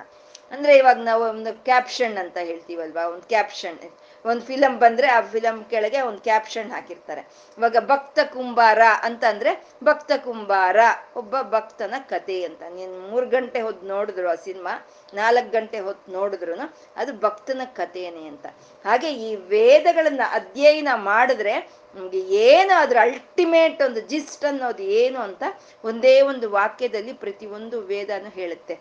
ಅಂದ್ರೆ 0.52 0.78
ಇವಾಗ 0.78 0.98
ನಾವು 0.98 1.24
ಒಂದು 1.24 1.64
ಕ್ಯಾಪ್ಷನ್ 1.64 2.18
ಅಂತ 2.18 2.38
ಹೇಳ್ತೀವಲ್ವಾ, 2.38 3.08
ಒಂದು 3.08 3.22
ಕ್ಯಾಪ್ಷನ್ 3.22 3.80
ಒಂದು 4.26 4.42
ಫಿಲಮ್ 4.42 4.80
ಬಂದ್ರೆ 4.80 5.08
ಆ 5.08 5.22
ಫಿಲಮ್ 5.22 5.66
ಕೆಳಗೆ 5.66 6.02
ಒಂದು 6.02 6.20
ಕ್ಯಾಪ್ಷನ್ 6.20 6.72
ಹಾಕಿರ್ತಾರೆ. 6.72 7.22
ಇವಾಗ 7.58 7.78
ಭಕ್ತ 7.80 8.20
ಕುಂಬಾರ 8.34 8.80
ಅಂತ 9.04 9.24
ಅಂದ್ರೆ, 9.24 9.64
ಭಕ್ತ 9.84 10.12
ಕುಂಬಾರ, 10.24 10.78
ಒಬ್ಬ 11.16 11.42
ಭಕ್ತನ 11.42 11.94
ಕತೆ 12.10 12.44
ಅಂತ. 12.44 12.62
ನೀನ್ 12.76 13.10
ಮೂರ್ 13.10 13.26
ಗಂಟೆ 13.26 13.62
ಹೊತ್ತು 13.62 13.88
ನೋಡಿದ್ರು 13.88 14.30
ಆ 14.30 14.36
ಸಿನಿಮಾ 14.36 14.88
ನಾಲ್ಕು 15.14 15.52
ಗಂಟೆ 15.52 15.80
ಹೊತ್ತು 15.80 16.12
ನೋಡಿದ್ರು 16.12 16.76
ಅದು 16.96 17.20
ಭಕ್ತನ 17.20 17.62
ಕಥೆನೇ 17.66 18.28
ಅಂತ. 18.28 18.46
ಹಾಗೆ 18.86 19.14
ಈ 19.14 19.36
ವೇದಗಳನ್ನ 19.36 20.22
ಅಧ್ಯಯನ 20.32 20.88
ಮಾಡಿದ್ರೆ 20.96 21.85
ನಮ್ಗೆ 21.96 22.20
ಏನು 22.20 22.80
ಅದ್ರ 22.80 22.98
ಅಲ್ಟಿಮೇಟ್ 23.02 23.82
ಒಂದು 23.82 24.02
ಜಿಸ್ಟ್ 24.02 24.46
ಅನ್ನೋದು 24.46 24.84
ಏನು 24.84 25.20
ಅಂತ 25.20 25.44
ಒಂದೇ 25.84 26.22
ಒಂದು 26.22 26.50
ವಾಕ್ಯದಲ್ಲಿ 26.50 27.14
ಪ್ರತಿಯೊಂದು 27.14 27.82
ವೇದನು 27.82 28.30
ಹೇಳುತ್ತೆ. 28.30 28.80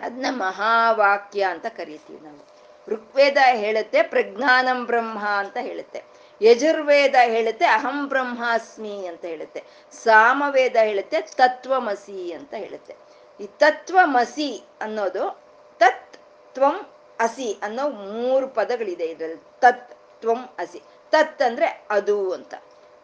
ಅದನ್ನ 0.00 0.26
ಮಹಾವಾಕ್ಯ 0.30 1.42
ಅಂತ 1.42 1.66
ಕರಿತೀವಿ 1.66 2.20
ನಾವು. 2.20 2.58
ಋಗ್ವೇದ 2.88 3.36
ಹೇಳುತ್ತೆ, 3.52 4.02
ಪ್ರಜ್ಞಾನಂ 4.02 4.86
ಬ್ರಹ್ಮ 4.86 5.18
ಅಂತ 5.18 5.56
ಹೇಳುತ್ತೆ. 5.60 6.02
ಯಜುರ್ವೇದ 6.42 7.14
ಹೇಳುತ್ತೆ, 7.22 7.64
ಅಹಂ 7.64 8.08
ಬ್ರಹ್ಮಾಸ್ಮಿ 8.08 9.06
ಅಂತ 9.06 9.24
ಹೇಳುತ್ತೆ. 9.24 9.62
ಸಾಮವೇದ 9.92 10.76
ಹೇಳುತ್ತೆ, 10.76 11.20
ತತ್ವಮಸಿ 11.20 12.32
ಅಂತ 12.32 12.54
ಹೇಳುತ್ತೆ. 12.54 12.94
ಈ 13.40 13.46
ತತ್ವಮಸಿ 13.46 14.64
ಅನ್ನೋದು 14.80 15.40
ತತ್, 15.78 16.12
ತ್ವಂ, 16.54 16.86
ಅಸಿ 17.20 17.58
ಅನ್ನೋ 17.62 17.88
ಮೂರು 17.88 18.48
ಪದಗಳಿದೆ 18.48 19.04
ಇದರಲ್ಲಿ. 19.04 19.42
ತತ್, 19.60 19.92
ತ್ವಂ, 20.20 20.44
ಅಸಿ. 20.58 20.82
ತತ್ 21.10 21.42
ಅಂದ್ರೆ 21.42 21.86
ಅದು 21.90 22.32
ಅಂತ. 22.32 22.54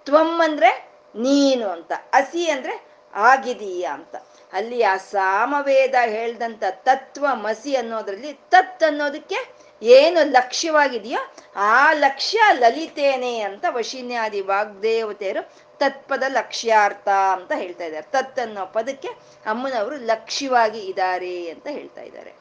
ತ್ವಮ್ 0.04 0.40
ಅಂದ್ರೆ 0.40 0.88
ನೀನು 1.16 1.68
ಅಂತ. 1.68 1.92
ಅಸಿ 2.12 2.50
ಅಂದ್ರೆ 2.50 2.94
ಆಗಿದೀಯ 3.14 3.84
ಅಂತ. 3.92 4.16
ಅಲ್ಲಿ 4.52 4.82
ಆ 4.82 4.96
ಸಾಮವೇದ 4.96 5.94
ಹೇಳ್ದಂತ 6.06 6.64
ತತ್ವ 6.70 7.26
ಮಸಿ 7.32 7.76
ಅನ್ನೋದ್ರಲ್ಲಿ 7.76 8.32
ತತ್ 8.32 8.82
ಅನ್ನೋದಕ್ಕೆ 8.82 9.54
ಏನು 9.82 10.30
ಲಕ್ಷ್ಯವಾಗಿದೆಯೋ 10.30 11.34
ಆ 11.56 11.92
ಲಕ್ಷ್ಯ 11.92 12.40
ಲಲಿತೇನೆ 12.52 13.40
ಅಂತ 13.40 13.64
ವಶಿನ್ಯಾದಿ 13.68 14.40
ವಾಗ್ದೇವತೆಯರು 14.40 15.52
ತತ್ಪದ 15.78 16.22
ಲಕ್ಷ್ಯಾರ್ಥ 16.28 17.08
ಅಂತ 17.08 17.52
ಹೇಳ್ತಾ 17.54 17.84
ಇದ್ದಾರೆ. 17.84 18.06
ತತ್ 18.10 18.40
ಅನ್ನೋ 18.40 18.66
ಪದಕ್ಕೆ 18.66 19.08
ಅಮ್ಮನವರು 19.46 19.96
ಲಕ್ಷ್ಯವಾಗಿ 19.96 20.78
ಇದ್ದಾರೆ 20.78 21.48
ಅಂತ 21.48 21.66
ಹೇಳ್ತಾ 21.66 22.02
ಇದ್ದಾರೆ. 22.02 22.32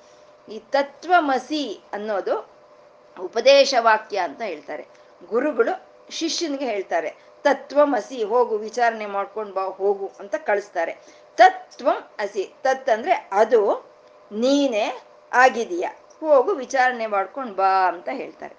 ಈ 0.50 0.60
ತತ್ವಮಸಿ 0.60 1.84
ಅನ್ನೋದು 1.94 2.50
ಉಪದೇಶ 3.20 3.76
ವಾಕ್ಯ 3.80 4.18
ಅಂತ 4.18 4.42
ಹೇಳ್ತಾರೆ. 4.42 5.03
ಗುರುಗಳು 5.30 5.94
ಶಿಷ್ಯನಿಗೆ 6.10 6.66
ಹೇಳ್ತಾರೆ 6.66 7.16
ತತ್ವಮಸಿ 7.44 8.24
ಹೋಗು, 8.24 8.58
ವಿಚಾರಣೆ 8.58 9.06
ಮಾಡ್ಕೊಂಡು 9.06 9.54
ಬಾ, 9.54 9.64
ಹೋಗು 9.64 10.12
ಅಂತ 10.20 10.36
ಕಳಿಸ್ತಾರೆ. 10.36 10.98
ತತ್ವಂ 11.38 11.96
ಅಸಿ, 12.20 12.54
ತತ್ 12.64 12.90
ಅಂದ್ರೆ 12.90 13.30
ಅದು 13.32 13.90
ನೀನೇ 14.32 15.02
ಆಗಿದೀಯ 15.34 15.88
ಹೋಗು, 16.20 16.52
ವಿಚಾರಣೆ 16.52 17.08
ಮಾಡ್ಕೊಂಡು 17.08 17.54
ಬಾ 17.54 17.88
ಅಂತ 17.88 18.10
ಹೇಳ್ತಾರೆ. 18.12 18.56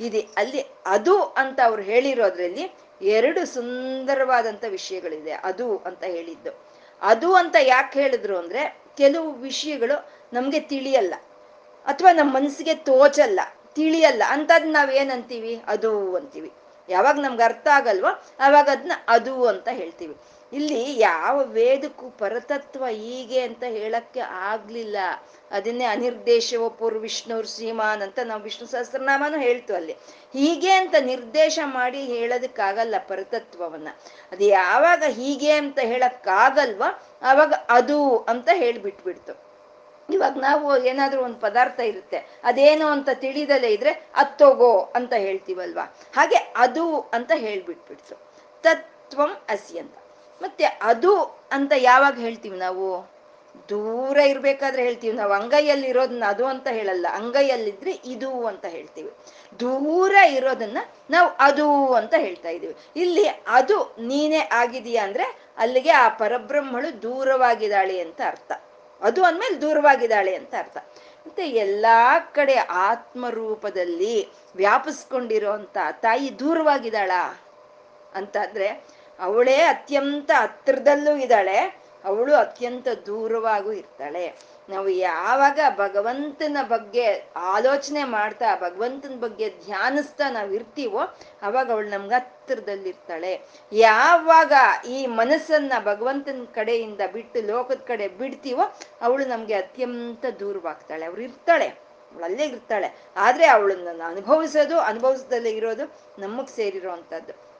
ಇದೆ 0.00 0.20
ಅಲ್ಲಿ 0.36 0.66
ಅದು 0.86 1.22
ಅಂತ 1.22 1.60
ಅವ್ರು 1.64 1.82
ಹೇಳಿರೋದ್ರಲ್ಲಿ 1.82 2.72
ಎರಡು 3.02 3.46
ಸುಂದರವಾದಂತ 3.46 4.64
ವಿಷಯಗಳಿದೆ, 4.68 5.32
ಅದು 5.32 5.76
ಅಂತ 5.76 6.04
ಹೇಳಿದ್ದು. 6.04 6.64
ಅದು 7.02 7.34
ಅಂತ 7.34 7.56
ಯಾಕೆ 7.60 8.00
ಹೇಳಿದ್ರು 8.00 8.38
ಅಂದ್ರೆ, 8.38 8.78
ಕೆಲವು 8.96 9.32
ವಿಷಯಗಳು 9.32 10.10
ನಮ್ಗೆ 10.32 10.60
ತಿಳಿಯಲ್ಲ, 10.60 11.14
ಅಥವಾ 11.86 12.12
ನಮ್ಮ 12.12 12.36
ಮನಸ್ಸಿಗೆ 12.36 12.74
ತೋಚಲ್ಲ. 12.74 13.40
ತಿಳಿಯಲ್ಲ. 13.76 14.22
ಅಂತದ್ 14.28 14.66
ನಾವ್ 14.66 14.92
ಏನಂತೀವಿ? 14.92 15.62
ಅದು 15.66 16.16
ಅಂತೀವಿ. 16.16 16.52
ಯಾವಾಗ 16.88 17.16
ನಮ್ಗೆ 17.20 17.42
ಅರ್ಥ 17.42 17.68
ಆಗಲ್ವೋ 17.72 18.22
ಅವಾಗ 18.38 18.68
ಅದನ್ನ 18.72 18.92
ಅದು 19.08 19.46
ಅಂತ 19.46 19.68
ಹೇಳ್ತೀವಿ. 19.68 20.16
ಇಲ್ಲಿ 20.52 21.00
ಯಾವ 21.00 21.44
ವೇದಕ್ಕೂ 21.44 22.10
ಪರತತ್ವ 22.10 22.86
ಹೀಗೆ 22.86 23.40
ಅಂತ 23.40 23.64
ಹೇಳಕ್ಕೆ 23.66 24.20
ಆಗ್ಲಿಲ್ಲ. 24.20 24.96
ಅದನ್ನೇ 25.50 25.84
ಅನಿರ್ದೇಶವ 25.84 26.68
ಪೂರ್ವ 26.68 26.98
ವಿಷ್ಣುರ್ 26.98 27.46
ಶ್ರೀಮಾನ್ 27.46 28.02
ಅಂತ 28.02 28.18
ನಾವು 28.24 28.42
ವಿಷ್ಣು 28.42 28.66
ಸಹಸ್ರನಾಮನು 28.68 29.38
ಹೇಳ್ತು 29.38 29.74
ಅಲ್ಲಿ. 29.74 29.92
ಹೀಗೆ 30.32 30.70
ಅಂತ 30.70 30.94
ನಿರ್ದೇಶ 31.00 31.58
ಮಾಡಿ 31.64 32.02
ಹೇಳೋದಕ್ಕಾಗಲ್ಲ 32.02 32.94
ಪರತತ್ವವನ್ನ. 33.08 33.88
ಅದು 34.32 34.44
ಯಾವಾಗ 34.44 35.02
ಹೀಗೆ 35.08 35.50
ಅಂತ 35.50 35.78
ಹೇಳಕ್ಕಾಗಲ್ವ 35.78 36.82
ಅವಾಗ 37.22 37.54
ಅದು 37.68 38.18
ಅಂತ 38.18 38.48
ಹೇಳ್ಬಿಟ್ಬಿಡ್ತು. 38.52 39.53
ಇವಾಗ 40.08 40.36
ನಾವು 40.38 40.84
ಏನಾದ್ರೂ 40.84 41.22
ಒಂದು 41.22 41.38
ಪದಾರ್ಥ 41.40 41.80
ಇರುತ್ತೆ, 41.80 42.18
ಅದೇನು 42.44 42.86
ಅಂತ 42.86 43.08
ತಿಳಿದಲೇ 43.14 43.68
ಇದ್ರೆ 43.68 43.92
ಅತ್ತೋಗೋ 44.14 44.72
ಅಂತ 44.94 45.12
ಹೇಳ್ತೀವಲ್ವಾ? 45.12 45.84
ಹಾಗೆ 46.16 46.36
ಅದು 46.56 47.00
ಅಂತ 47.00 47.32
ಹೇಳ್ಬಿಟ್ಬಿಡ್ತು 47.36 48.16
ತತ್ವಂ 48.64 49.32
ಅಸಿ 49.48 49.78
ಅಂತ 49.78 49.96
ಮತ್ತೆ 50.42 50.64
ಅದು 50.64 51.12
ಅಂತ 51.52 51.72
ಯಾವಾಗ 51.76 52.18
ಹೇಳ್ತೀವಿ 52.18 52.56
ನಾವು? 52.56 53.14
ದೂರ 53.68 54.16
ಇರ್ಬೇಕಾದ್ರೆ 54.16 54.82
ಹೇಳ್ತೀವಿ. 54.82 55.16
ನಾವು 55.16 55.32
ಅಂಗೈಯಲ್ಲಿ 55.32 55.86
ಇರೋದನ್ನ 55.86 56.24
ಅದು 56.28 56.44
ಅಂತ 56.46 56.68
ಹೇಳಲ್ಲ. 56.68 57.06
ಅಂಗೈಯಲ್ಲಿದ್ರೆ 57.14 57.92
ಇದು 58.06 58.46
ಅಂತ 58.46 58.64
ಹೇಳ್ತೀವಿ. 58.64 59.10
ದೂರ 59.60 60.14
ಇರೋದನ್ನ 60.14 60.78
ನಾವು 61.10 61.28
ಅದು 61.38 61.92
ಅಂತ 61.94 62.14
ಹೇಳ್ತಾ 62.18 62.48
ಇದೀವಿ 62.48 62.74
ಇಲ್ಲಿ 62.96 63.24
ಅದು 63.48 63.78
ನೀನೇ 63.98 64.38
ಆಗಿದೀಯ 64.52 64.96
ಅಂದ್ರೆ 64.96 65.26
ಅಲ್ಲಿಗೆ 65.58 65.90
ಆ 65.90 66.08
ಪರಬ್ರಹ್ಮಳು 66.08 67.02
ದೂರವಾಗಿದ್ದಾಳೆ 67.02 68.00
ಅಂತ 68.00 68.20
ಅರ್ಥ. 68.26 68.52
ಅದು 69.04 69.24
ಅಂದ್ಮೇಲೆ 69.24 69.60
ದೂರವಾಗಿದ್ದಾಳೆ 69.60 70.34
ಅಂತ 70.34 70.54
ಅರ್ಥ. 70.58 70.76
ಮತ್ತೆ 71.26 71.48
ಎಲ್ಲಾ 71.48 72.18
ಕಡೆ 72.18 72.54
ಆತ್ಮರೂಪದಲ್ಲಿ 72.54 74.28
ವ್ಯಾಪಿಸ್ಕೊಂಡಿರೋಂತ 74.56 75.76
ತಾಯಿ 76.02 76.38
ದೂರವಾಗಿದ್ದಾಳ 76.38 77.10
ಅಂತಾದ್ರೆ 78.14 78.68
ಅವಳೇ 79.20 79.56
ಅತ್ಯಂತ 79.56 80.30
ಹತ್ರದಲ್ಲೂ 80.40 81.16
ಇದ್ದಾಳೆ, 81.16 81.58
ಅವಳು 82.04 82.34
ಅತ್ಯಂತ 82.34 82.88
ದೂರವಾಗೂ 83.06 83.72
ಇರ್ತಾಳೆ. 83.72 84.53
ನಾವು 84.68 84.88
ಯಾವಾಗ 84.88 85.60
ಭಗವಂತನ 85.76 86.56
ಬಗ್ಗೆ 86.62 87.28
ಆಲೋಚನೆ 87.36 88.04
ಮಾಡ್ತಾ, 88.04 88.54
ಭಗವಂತನ 88.54 89.14
ಬಗ್ಗೆ 89.20 89.50
ಧ್ಯಾನಿಸ್ತಾ 89.50 90.30
ನಾವು 90.30 90.52
ಇರ್ತೀವೋ, 90.52 91.00
ಅವಾಗ 91.42 91.72
ಅವಳು 91.72 91.88
ನಮ್ಗೆ 91.88 92.14
ಹತ್ತಿರದಲ್ಲಿರ್ತಾಳೆ. 92.14 93.42
ಯಾವಾಗ 93.72 94.52
ಈ 94.88 95.06
ಮನಸ್ಸನ್ನ 95.06 95.72
ಭಗವಂತನ 95.84 96.44
ಕಡೆಯಿಂದ 96.54 97.00
ಬಿಟ್ಟು 97.12 97.46
ಲೋಕದ 97.46 97.80
ಕಡೆ 97.86 98.08
ಬಿಡ್ತೀವೋ, 98.08 98.76
ಅವಳು 99.02 99.24
ನಮ್ಗೆ 99.24 99.54
ಅತ್ಯಂತ 99.54 100.24
ದೂರವಾಗ್ತಾಳೆ. 100.40 101.06
ಅವ್ರು 101.06 101.22
ಇರ್ತಾಳೆ. 101.22 101.66
ಅವಳು 101.66 102.24
ಅಲ್ಲೇ 102.24 102.44
ಇರ್ತಾಳೆ. 102.44 103.02
ಆದ್ರೆ 103.16 103.46
ಅವಳನ್ನ 103.46 104.02
ಅನುಭವಿಸೋದು, 104.06 104.78
ಅನುಭವಿಸದಲ್ಲೇ 104.78 105.50
ಇರೋದು, 105.50 105.92
ನಮಗ್ 106.18 106.48
ಸೇರಿರೋ 106.48 106.90
ಅಂಥದ್ದು 106.90 107.53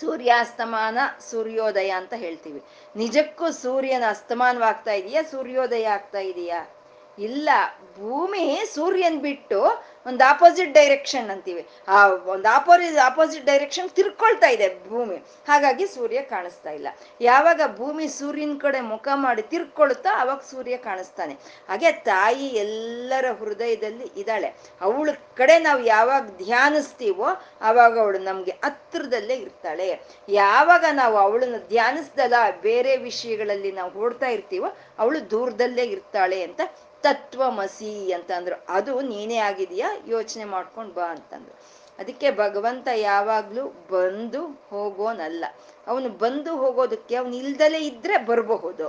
ಸೂರ್ಯಾಸ್ತಮಾನ 0.00 0.98
ಸೂರ್ಯೋದಯ 1.30 1.90
ಅಂತ 1.90 2.14
ಹೇಳ್ತೀವಿ. 2.14 2.62
ನಿಜಕ್ಕೂ 2.96 3.50
ಸೂರ್ಯನ 3.50 4.02
ಅಸ್ತಮಾನವಾಗ್ತಾ 4.08 4.92
ಇದೆಯಾ? 4.92 5.22
ಸೂರ್ಯೋದಯ 5.22 5.84
ಆಗ್ತಾ 5.84 6.18
ಇದೆಯಾ? 6.18 6.70
ಇಲ್ಲ, 7.18 7.48
ಭೂಮಿ 7.94 8.62
ಸೂರ್ಯನ್ 8.74 9.20
ಬಿಟ್ಟು 9.20 9.60
ಒಂದು 10.06 10.24
ಆಪೋಸಿಟ್ 10.28 10.72
ಡೈರೆಕ್ಷನ್ 10.72 11.30
ಅಂತೀವಿ. 11.30 11.66
ಆ 11.88 12.08
ಒಂದು 12.08 12.48
ಆಪೋರಿ 12.48 12.96
ಆಪೋಸಿಟ್ 12.96 13.46
ಡೈರೆಕ್ಷನ್ 13.46 13.90
ತಿರ್ಕೊಳ್ತಾ 13.90 14.48
ಇದೆ 14.48 14.68
ಭೂಮಿ. 14.88 15.16
ಹಾಗಾಗಿ 15.48 15.86
ಸೂರ್ಯ 15.86 16.22
ಕಾಣಿಸ್ತಾ 16.22 16.70
ಇಲ್ಲ. 16.70 16.88
ಯಾವಾಗ 17.20 17.60
ಭೂಮಿ 17.76 18.08
ಸೂರ್ಯನ 18.08 18.54
ಕಡೆ 18.62 18.80
ಮುಖ 18.80 19.08
ಮಾಡಿ 19.14 19.42
ತಿರ್ಕೊಳ್ತಾ 19.42 20.10
ಅವಾಗ 20.20 20.40
ಸೂರ್ಯ 20.50 20.76
ಕಾಣಿಸ್ತಾನೆ. 20.76 21.34
ಹಾಗೆ 21.68 21.92
ತಾಯಿ 21.92 22.46
ಎಲ್ಲರ 22.46 23.26
ಹೃದಯದಲ್ಲಿ 23.38 24.06
ಇದ್ದಾಳೆ. 24.16 24.48
ಅವಳ 24.80 25.10
ಕಡೆ 25.36 25.58
ನಾವು 25.58 25.80
ಯಾವಾಗ 25.84 26.22
ಧ್ಯಾನಿಸ್ತೀವೋ 26.36 27.28
ಅವಾಗ 27.60 27.98
ಅವಳು 27.98 28.18
ನಮ್ಗೆ 28.18 28.50
ಹತ್ರದಲ್ಲೇ 28.64 29.36
ಇರ್ತಾಳೆ. 29.36 29.88
ಯಾವಾಗ 30.28 30.84
ನಾವು 30.92 31.16
ಅವಳನ್ನ 31.16 31.56
ಧ್ಯಾನಿಸ್ದಲ್ಲ, 31.68 32.34
ಬೇರೆ 32.62 32.96
ವಿಷಯಗಳಲ್ಲಿ 32.96 33.72
ನಾವು 33.72 33.92
ಓಡ್ತಾ 33.98 34.26
ಇರ್ತೀವೋ 34.26 34.68
ಅವಳು 34.98 35.30
ದೂರದಲ್ಲೇ 35.30 35.84
ಇರ್ತಾಳೆ 35.84 36.42
ಅಂತ 36.42 36.60
ತತ್ವಮಸಿ 37.06 38.12
ಅಂತಂದ್ರು. 38.12 38.56
ಅದು 38.68 39.00
ನೀನೇ 39.00 39.36
ಆಗಿದೆಯಾ? 39.36 39.90
ಯೋಚನೆ 40.06 40.44
ಮಾಡ್ಕೊಂಡು 40.44 40.94
ಬಾ 40.94 41.04
ಅಂತಂದ್ರು. 41.04 41.54
ಅದಕ್ಕೆ 41.98 42.30
ಭಗವಂತ 42.30 42.88
ಯಾವಾಗ್ಲೂ 42.94 43.64
ಬಂದು 43.90 44.42
ಹೋಗೋನಲ್ಲ. 44.70 45.44
ಅವನು 45.86 46.08
ಬಂದು 46.08 46.56
ಹೋಗೋದಕ್ಕೆ 46.56 47.14
ಅವನು 47.14 47.36
ಇಲ್ದಲೇ 47.36 47.78
ಇದ್ರೆ 47.78 48.16
ಬರಬಹುದು. 48.18 48.86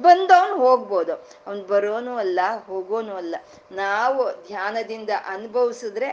ಬಂದವನು 0.00 0.56
ಹೋಗ್ಬೋದು. 0.56 1.14
ಅವನು 1.46 1.62
ಬರೋನು 1.62 2.16
ಅಲ್ಲ, 2.16 2.40
ಹೋಗೋನು 2.66 3.16
ಅಲ್ಲ. 3.16 3.36
ನಾವು 3.72 4.46
ಧ್ಯಾನದಿಂದ 4.46 5.10
ಅನುಭವಿಸಿದ್ರೆ 5.26 6.10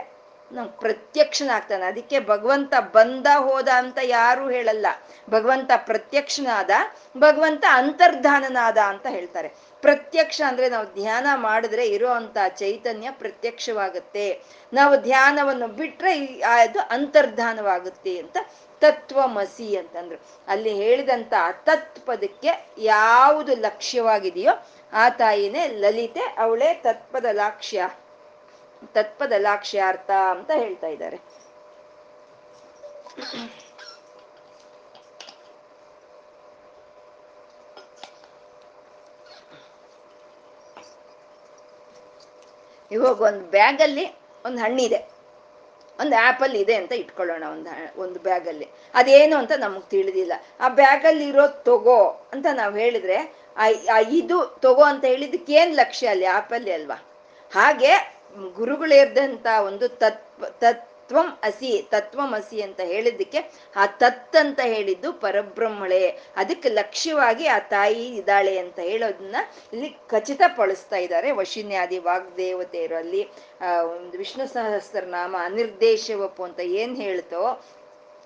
ನಾವು 0.52 0.68
ಪ್ರತ್ಯಕ್ಷನಾಗ್ತಾನೆ. 0.80 1.84
ಅದಕ್ಕೆ 1.84 2.20
ಭಗವಂತ 2.20 2.74
ಬಂದ 2.94 3.26
ಹೋದ 3.36 3.68
ಅಂತ 3.68 3.98
ಯಾರು 4.02 4.48
ಹೇಳಲ್ಲ. 4.48 4.86
ಭಗವಂತ 5.30 5.70
ಪ್ರತ್ಯಕ್ಷನಾದ, 5.76 6.70
ಭಗವಂತ 7.18 7.64
ಅಂತರ್ಧಾನನಾದ 7.72 8.78
ಅಂತ 8.78 9.06
ಹೇಳ್ತಾರೆ. 9.06 9.50
ಪ್ರತ್ಯಕ್ಷ 9.82 10.42
ಅಂದ್ರೆ 10.46 10.68
ನಾವು 10.68 10.86
ಧ್ಯಾನ 10.94 11.26
ಮಾಡಿದ್ರೆ 11.34 11.86
ಇರೋ 11.86 12.08
ಚೈತನ್ಯ 12.58 13.10
ಪ್ರತ್ಯಕ್ಷವಾಗುತ್ತೆ. 13.10 14.42
ನಾವು 14.72 14.96
ಧ್ಯಾನವನ್ನು 14.96 15.68
ಬಿಟ್ರೆ 15.68 16.12
ಅದು 16.42 16.80
ಅಂತರ್ಧಾನವಾಗುತ್ತೆ 16.80 18.18
ಅಂತ 18.18 18.36
ತತ್ವಮಸಿ 18.80 19.76
ಅಂತಂದ್ರು. 19.76 20.18
ಅಲ್ಲಿ 20.48 20.74
ಹೇಳಿದಂತ 20.74 21.34
ತತ್ 21.64 22.06
ಪದಕ್ಕೆ 22.06 22.52
ಯಾವುದು 22.78 23.56
ಲಕ್ಷ್ಯವಾಗಿದೆಯೋ 23.56 24.54
ಆ 24.92 25.08
ತಾಯಿನೇ 25.08 25.66
ಲಲಿತೆ, 25.68 26.20
ಅವಳೇ 26.38 26.74
ತತ್ಪದ 26.74 27.24
ಲಾಕ್ಷ್ಯ. 27.32 27.88
ತತ್ಪದ 28.92 29.32
ಲಾಕ್ಷ್ಯಾರ್ಥ 29.38 30.10
ಅಂತ 30.10 30.50
ಹೇಳ್ತಾ 30.54 30.86
ಇದ್ದಾರೆ. 30.86 31.18
ಇವಾಗ 42.92 43.20
ಒಂದು 43.20 43.44
ಬ್ಯಾಗಲ್ಲಿ 43.50 44.14
ಒಂದು 44.44 44.58
ಹಣ್ಣಿದೆ. 44.58 45.16
ಒಂದು 46.00 46.22
ಆ್ಯಪಲ್ 46.22 46.56
ಇದೆ 46.56 46.74
ಅಂತ 46.74 46.92
ಇಟ್ಕೊಳ್ಳೋಣ 46.92 47.44
ಒಂದು 47.52 48.00
ಒಂದು 48.00 48.20
ಬ್ಯಾಗಲ್ಲಿ. 48.20 48.68
ಅದೇನು 48.94 49.36
ಅಂತ 49.36 49.52
ನಮಗೆ 49.58 49.88
ತಿಳಿದಿಲ್ಲ. 49.90 50.32
ಆ 50.60 50.68
ಬ್ಯಾಗಲ್ಲಿ 50.68 51.28
ಇರೋದು 51.28 51.62
ತಗೋ 51.62 52.28
ಅಂತ 52.32 52.46
ನಾವು 52.52 52.76
ಹೇಳಿದ್ರೆ, 52.76 53.16
ಆ 53.56 53.98
ಇದು 54.08 54.58
ತಗೋ 54.62 54.82
ಅಂತ 54.82 55.04
ಹೇಳಿದಕ್ಕೆ 55.04 55.52
ಏನು 55.52 55.74
ಲಕ್ಷ್ಯ 55.74 56.06
ಅಲ್ಲಿ? 56.08 56.26
ಆ್ಯಪಲ್ಲಿ 56.26 56.72
ಅಲ್ವಾ? 56.72 57.02
ಹಾಗೆ 57.54 58.16
ಗುರುಗಳೇರ್ದಂತ 58.54 59.46
ಒಂದು 59.66 59.88
ತತ್ವ 59.88 60.44
ತತ್ವಂ 61.08 61.38
ಅಸಿ 61.42 61.88
ತತ್ವಂ 61.90 62.34
ಅಸಿ 62.34 62.62
ಅಂತ 62.62 62.80
ಹೇಳಿದ್ದಕ್ಕೆ 62.80 63.38
ಆ 63.76 63.86
ತತ್ 63.86 64.36
ಅಂತ 64.36 64.60
ಹೇಳಿದ್ದು 64.60 65.12
ಪರಬ್ರಹ್ಮಳೆ. 65.12 66.18
ಅದಕ್ಕೆ 66.36 66.68
ಲಕ್ಷ್ಯವಾಗಿ 66.68 67.46
ಆ 67.46 67.58
ತಾಯಿ 67.58 68.16
ಇದ್ದಾಳೆ 68.16 68.58
ಅಂತ 68.58 68.78
ಹೇಳೋದನ್ನ 68.78 69.36
ಇಲ್ಲಿ 69.72 69.96
ಖಚಿತಪಡಿಸ್ತಾ 70.08 70.96
ಇದ್ದಾರೆ 70.96 71.30
ವಶಿನ್ಯಾದಿ 71.30 71.98
ವಾಗ್ದೇವತೆಯರು. 71.98 72.96
ಅಲ್ಲಿ, 72.96 73.28
ಆ, 73.60 73.82
ಒಂದು 73.82 74.18
ವಿಷ್ಣು 74.18 74.46
ಸಹಸ್ರನಾಮ 74.46 75.36
ಅನಿರ್ದೇಶವಪ್ಪು 75.38 76.42
ಅಂತ 76.42 76.60
ಏನ್ 76.60 76.96
ಹೇಳ್ತೋ, 76.96 77.64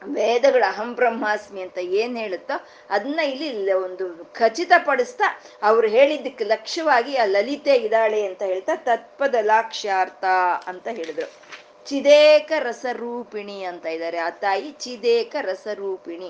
ವೇದಗಳ 0.05 0.65
ಅಹಂ 0.69 0.95
ಬ್ರಹ್ಮಾಸ್ಮಿ 0.95 1.63
ಅಂತ 1.63 1.79
ಏನ್ 1.79 2.19
ಹೇಳುತ್ತೋ 2.19 2.67
ಅದನ್ನ 2.91 3.21
ಇಲ್ಲಿ 3.21 3.73
ಒಂದು 3.73 4.33
ಖಚಿತಪಡಿಸ್ತಾ 4.35 5.41
ಅವ್ರು 5.63 5.89
ಹೇಳಿದ್ದಕ್ಕೆ 5.89 6.45
ಲಕ್ಷ್ಯವಾಗಿ 6.45 7.17
ಆ 7.17 7.25
ಲಲಿತೆ 7.25 7.75
ಇದ್ದಾಳೆ 7.75 8.27
ಅಂತ 8.27 8.43
ಹೇಳ್ತಾ 8.43 8.77
ತತ್ಪದ 8.77 9.35
ಲಾಕ್ಷ್ಯಾರ್ಥ 9.43 10.25
ಅಂತ 10.67 10.89
ಹೇಳಿದ್ರು. 10.89 11.50
ಚಿದೇಕ 11.91 12.53
ರಸರೂಪಿಣಿ 12.59 13.65
ಅಂತ 13.65 13.87
ಇದ್ದಾರೆ 13.87 14.19
ಆ 14.19 14.31
ತಾಯಿ 14.31 14.71
ಚಿದೇಕ 14.73 15.37
ರಸರೂಪಿಣಿ 15.41 16.29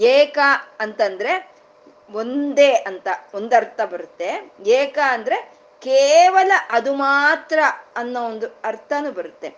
ಏಕ 0.00 0.38
ಅಂತಂದ್ರೆ 0.80 1.32
ಒಂದೇ 2.12 2.72
ಅಂತ, 2.72 3.08
ಒಂದರ್ಥ 3.34 3.80
ಬರುತ್ತೆ. 3.80 4.52
ಏಕ 4.66 4.98
ಅಂದ್ರೆ 5.08 5.38
ಕೇವಲ 5.82 6.52
ಅದು 6.70 6.94
ಮಾತ್ರ 6.94 7.58
ಅನ್ನೋ 7.96 8.20
ಒಂದು 8.24 8.46
ಅರ್ಥನೂ 8.64 9.12
ಬರುತ್ತೆ. 9.12 9.48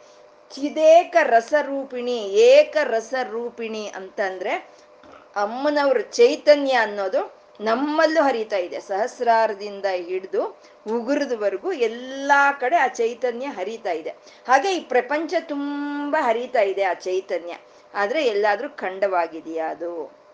ಚಿದೇಕ 0.54 1.16
ರಸರೂಪಿಣಿ 1.22 2.18
ಏಕ 2.50 2.76
ರಸರೂಪಿಣಿ 2.84 3.86
ಅಂತಂದ್ರೆ 3.88 4.52
ಅಮ್ಮನವ್ರ 5.36 6.00
ಚೈತನ್ಯ 6.00 6.72
ಅನ್ನೋದು 6.72 7.20
ನಮ್ಮಲ್ಲೂ 7.60 8.22
ಹರಿತಾ 8.22 8.56
ಇದೆ. 8.56 8.80
ಸಹಸ್ರಾರದಿಂದ 8.80 9.86
ಹಿಡಿದು 10.08 10.42
ಉಗುರದವರೆಗೂ 10.92 11.72
ಎಲ್ಲಾ 11.72 12.52
ಕಡೆ 12.52 12.76
ಆ 12.76 12.86
ಚೈತನ್ಯ 12.86 13.46
ಹರಿತಾ 13.46 13.90
ಇದೆ. 13.90 14.10
ಹಾಗೆ 14.48 14.76
ಈ 14.76 14.80
ಪ್ರಪಂಚ 14.80 15.34
ತುಂಬಾ 15.40 16.22
ಹರಿತಾ 16.22 16.60
ಇದೆ 16.60 16.82
ಆ 16.82 16.92
ಚೈತನ್ಯ. 16.92 17.54
ಆದ್ರೆ 17.94 18.26
ಎಲ್ಲಾದ್ರೂ 18.26 18.68
ಖಂಡವಾಗಿದೆಯಾ 18.68 19.68
ಅದು? 19.68 20.24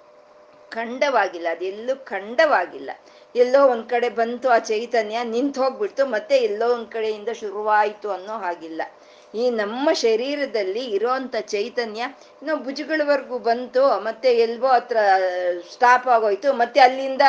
ಖಂಡವಾಗಿಲ್ಲ 0.70 1.46
ಅದೆಲ್ಲೂ 1.50 2.04
ಖಂಡವಾಗಿಲ್ಲ. 2.04 2.90
ಎಲ್ಲೋ 3.36 3.68
ಒಂದ್ 3.68 3.90
ಕಡೆ 3.90 4.08
ಬಂತು 4.08 4.48
ಆ 4.48 4.58
ಚೈತನ್ಯ, 4.58 5.18
ನಿಂತು 5.22 5.62
ಹೋಗ್ಬಿಡ್ತು, 5.62 6.06
ಮತ್ತೆ 6.06 6.36
ಎಲ್ಲೋ 6.38 6.74
ಒಂದ್ 6.74 6.88
ಕಡೆಯಿಂದ 6.88 7.28
ಶುರುವಾಯಿತು 7.28 8.10
ಅನ್ನೋ 8.10 8.32
ಹಾಗಿಲ್ಲ. 8.32 8.82
ಈ 9.34 9.50
ನಮ್ಮ 9.50 9.92
ಶರೀರದಲ್ಲಿ 9.92 10.84
ಇರೋಂಥ 10.84 11.36
ಚೈತನ್ಯ 11.36 12.00
ಇನ್ನು 12.42 12.56
ಭುಜಗಳವರೆಗೂ 12.56 13.38
ಬಂತು, 13.38 14.00
ಮತ್ತೆ 14.00 14.32
ಎಲ್ಬೋ 14.32 14.66
ಹತ್ರ 14.66 14.96
ಸ್ಟಾಪ್ 15.72 16.08
ಆಗೋಯ್ತು, 16.08 16.52
ಮತ್ತೆ 16.52 16.80
ಅಲ್ಲಿಂದ 16.80 17.22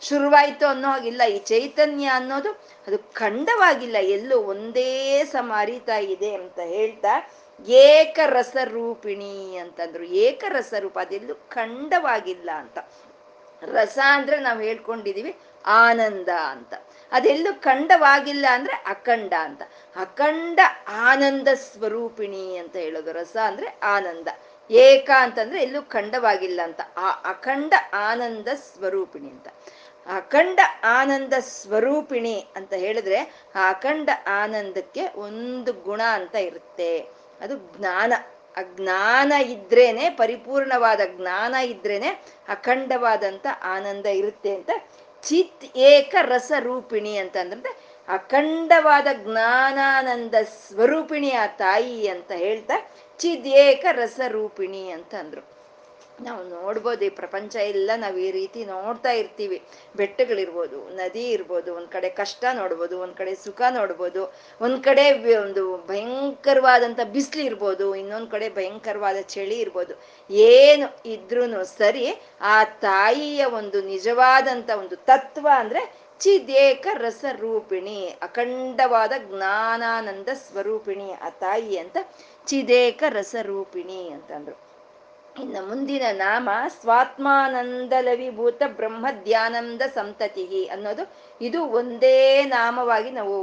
ಶುರುವಾಯ್ತು 0.00 0.66
ಅನ್ನೋ 0.66 0.88
ಹಾಗಿಲ್ಲ. 0.88 1.22
ಈ 1.24 1.38
ಚೈತನ್ಯ 1.38 2.06
ಅನ್ನೋದು 2.06 2.50
ಅದು 2.86 3.12
ಖಂಡವಾಗಿಲ್ಲ. 3.12 3.96
ಎಲ್ಲೂ 4.00 4.38
ಒಂದೇ 4.38 5.24
ಸಮ 5.24 5.52
ಅರಿತಾ 5.56 5.96
ಇದೆ 5.96 6.34
ಅಂತ 6.34 6.58
ಹೇಳ್ತಾ 6.58 7.30
ಏಕರಸ 7.68 8.56
ರೂಪಿಣಿ 8.64 9.56
ಅಂತಂದ್ರು. 9.56 10.04
ಏಕರಸ 10.04 10.74
ರೂಪ 10.78 10.98
ಅದೆಲ್ಲೂ 10.98 11.34
ಖಂಡವಾಗಿಲ್ಲ 11.34 12.50
ಅಂತ. 12.50 12.78
ರಸ 13.62 13.98
ಅಂದ್ರೆ 14.04 14.40
ನಾವು 14.40 14.60
ಹೇಳ್ಕೊಂಡಿದೀವಿ 14.60 15.36
ಆನಂದ 15.66 16.28
ಅಂತ. 16.28 16.74
ಅದೆಲ್ಲೂ 17.12 17.60
ಖಂಡವಾಗಿಲ್ಲ 17.60 18.46
ಅಂದ್ರೆ 18.50 18.72
ಅಖಂಡ 18.72 19.32
ಅಂತ. 19.40 19.62
ಅಖಂಡ 19.96 20.60
ಆನಂದ 20.88 21.48
ಸ್ವರೂಪಿಣಿ 21.54 22.56
ಅಂತ 22.56 22.76
ಹೇಳೋದು. 22.76 23.12
ರಸ 23.12 23.36
ಅಂದ್ರೆ 23.44 23.78
ಆನಂದ. 23.82 24.28
ಏಕ 24.70 25.10
ಅಂತಂದ್ರೆ 25.18 25.62
ಎಲ್ಲೂ 25.62 25.82
ಖಂಡವಾಗಿಲ್ಲ 25.82 26.60
ಅಂತ. 26.64 26.80
ಆ 26.96 27.10
ಅಖಂಡ 27.10 27.74
ಆನಂದ 27.92 28.48
ಸ್ವರೂಪಿಣಿ 28.54 29.30
ಅಂತ. 29.30 29.48
ಅಖಂಡ 30.08 30.60
ಆನಂದ 30.84 31.32
ಸ್ವರೂಪಿಣಿ 31.40 32.46
ಅಂತ 32.56 32.72
ಹೇಳಿದ್ರೆ 32.72 33.48
ಆ 33.54 33.68
ಅಖಂಡ 33.68 34.10
ಆನಂದಕ್ಕೆ 34.26 35.06
ಒಂದು 35.06 35.72
ಗುಣ 35.72 36.00
ಅಂತ 36.02 36.34
ಇರುತ್ತೆ. 36.34 36.98
ಅದು 37.40 37.56
ಜ್ಞಾನ. 37.56 38.12
ಆ 38.56 38.62
ಜ್ಞಾನ 38.62 39.32
ಇದ್ರೇನೆ, 39.32 40.10
ಪರಿಪೂರ್ಣವಾದ 40.10 41.00
ಜ್ಞಾನ 41.16 41.54
ಇದ್ರೇನೆ 41.54 42.08
ಅಖಂಡವಾದಂತ 42.48 43.46
ಆನಂದ 43.62 44.06
ಇರುತ್ತೆ 44.06 44.54
ಅಂತ 44.54 44.70
ಚಿತ್ 45.22 45.76
ಏಕ 45.76 46.14
ರಸ 46.22 46.52
ರೂಪಿಣಿ 46.58 47.16
ಅಂತ 47.16 47.36
ಅಂದ್ರೆ 47.36 47.76
ಅಖಂಡವಾದ 48.08 49.06
ಜ್ಞಾನಾನಂದ 49.14 50.34
ಸ್ವರೂಪಿಣಿ 50.44 51.30
ಆ 51.30 51.46
ತಾಯಿ 51.46 52.08
ಅಂತ 52.08 52.32
ಹೇಳ್ತಾ 52.32 52.90
ಚಿದೇಕ 53.18 53.86
ರಸ 53.92 54.20
ರೂಪಿಣಿ 54.28 54.90
ಅಂತ 54.90 55.14
ಅಂದ್ರು. 55.14 55.55
ನಾವು 56.18 56.42
ನೋಡ್ಬೋದು, 56.48 57.04
ಈ 57.04 57.08
ಪ್ರಪಂಚ 57.08 57.54
ಎಲ್ಲ 57.72 57.90
ನಾವು 57.96 58.18
ಈ 58.18 58.30
ರೀತಿ 58.30 58.64
ನೋಡ್ತಾ 58.64 59.10
ಇರ್ತೀವಿ. 59.10 59.62
ಬೆಟ್ಟಗಳಿರ್ಬೋದು, 59.96 60.78
ನದಿ 61.00 61.24
ಇರ್ಬೋದು, 61.28 61.74
ಒಂದ್ 61.74 61.88
ಕಡೆ 61.88 62.08
ಕಷ್ಟ 62.10 62.44
ನೋಡ್ಬೋದು, 62.54 63.00
ಒಂದ್ 63.00 63.14
ಕಡೆ 63.14 63.34
ಸುಖ 63.34 63.60
ನೋಡ್ಬೋದು, 63.70 64.22
ಒಂದ್ 64.60 64.84
ಕಡೆ 64.84 65.36
ಒಂದು 65.36 65.76
ಭಯಂಕರವಾದಂತ 65.88 67.00
ಬಿಸಿಲು 67.14 67.44
ಇರ್ಬೋದು, 67.44 67.94
ಇನ್ನೊಂದ್ 67.94 68.30
ಕಡೆ 68.30 68.48
ಭಯಂಕರವಾದ 68.48 69.16
ಚಳಿ 69.28 69.58
ಇರ್ಬೋದು. 69.58 69.94
ಏನು 70.30 70.88
ಇದ್ರೂ 71.04 71.64
ಸರಿ, 71.64 72.06
ಆ 72.40 72.64
ತಾಯಿಯ 72.64 73.44
ಒಂದು 73.44 73.82
ನಿಜವಾದಂತ 73.82 74.70
ಒಂದು 74.70 74.96
ತತ್ವ 74.96 75.48
ಅಂದ್ರೆ 75.52 75.82
ಚಿದೇಕ 76.20 76.86
ರಸ 76.94 77.24
ರೂಪಿಣಿ 77.30 78.08
ಅಖಂಡವಾದ 78.22 79.12
ಜ್ಞಾನಾನಂದ 79.30 80.28
ಸ್ವರೂಪಿಣಿ 80.34 81.12
ಆ 81.12 81.30
ತಾಯಿ 81.30 81.78
ಅಂತ 81.78 81.96
ಚಿದೇಕ 82.46 83.02
ರಸ 83.08 83.36
ರೂಪಿಣಿ 83.42 84.08
ಅಂತಂದ್ರು. 84.08 84.65
ಇನ್ನು 85.42 85.68
ಮುಂದಿನ 85.68 86.02
ನಾಮ 86.12 86.48
ಸ್ವಾತ್ಮಾನಂದಲವಿಭೂತ 86.80 88.62
ಬ್ರಹ್ಮ 88.66 89.06
ಧ್ಯಾನಂದ 89.24 89.82
ಸಂತತಿ 89.94 90.64
ಅನ್ನೋದು. 90.66 91.04
ಇದು 91.40 91.64
ಒಂದೇ 91.66 92.44
ನಾಮವಾಗಿ 92.44 93.10
ನಾವು 93.10 93.36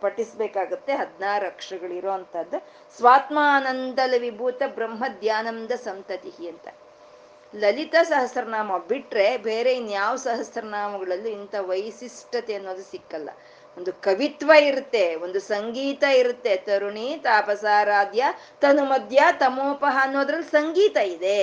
ಪಠಿಸ್ಬೇಕಾಗತ್ತೆ. 0.00 0.92
ಹದಿನಾರು 0.92 1.46
ಅಕ್ಷರಗಳಿರೋ 1.46 2.10
ಅಂತದ್ದು 2.10 2.58
ಸ್ವಾತ್ಮಾನಂದಲವಿಭೂತ 2.96 4.62
ಬ್ರಹ್ಮ 4.66 5.04
ಧ್ಯಾನಂದ 5.20 5.70
ಸಂತತಿ 5.70 6.48
ಅಂತ. 6.48 6.68
ಲಲಿತ 7.54 7.94
ಸಹಸ್ರನಾಮ 8.02 8.78
ಬಿಟ್ರೆ 8.88 9.36
ಬೇರೆ 9.36 9.74
ಇನ್ಯಾವ 9.74 10.16
ಸಹಸ್ರನಾಮಗಳಲ್ಲೂ 10.16 11.28
ಇಂಥ 11.28 11.54
ವೈಶಿಷ್ಟ್ಯತೆ 11.60 12.54
ಅನ್ನೋದು 12.54 12.82
ಸಿಕ್ಕಲ್ಲ. 12.82 13.30
ಒಂದು 13.76 13.92
ಕವಿತ್ವ 13.92 14.52
ಇರುತ್ತೆ, 14.60 15.14
ಒಂದು 15.14 15.40
ಸಂಗೀತ 15.40 16.04
ಇರುತ್ತೆ. 16.04 16.56
ತರುಣಿ 16.56 17.20
ತಾಪಸಾರಾಧ್ಯ 17.22 18.24
ತನುಮಧ್ಯ 18.60 19.22
ತಮೋಪಹ 19.32 19.98
ಅನ್ನೋದ್ರಲ್ಲಿ 20.02 20.50
ಸಂಗೀತ 20.50 20.96
ಇದೆ. 20.96 21.40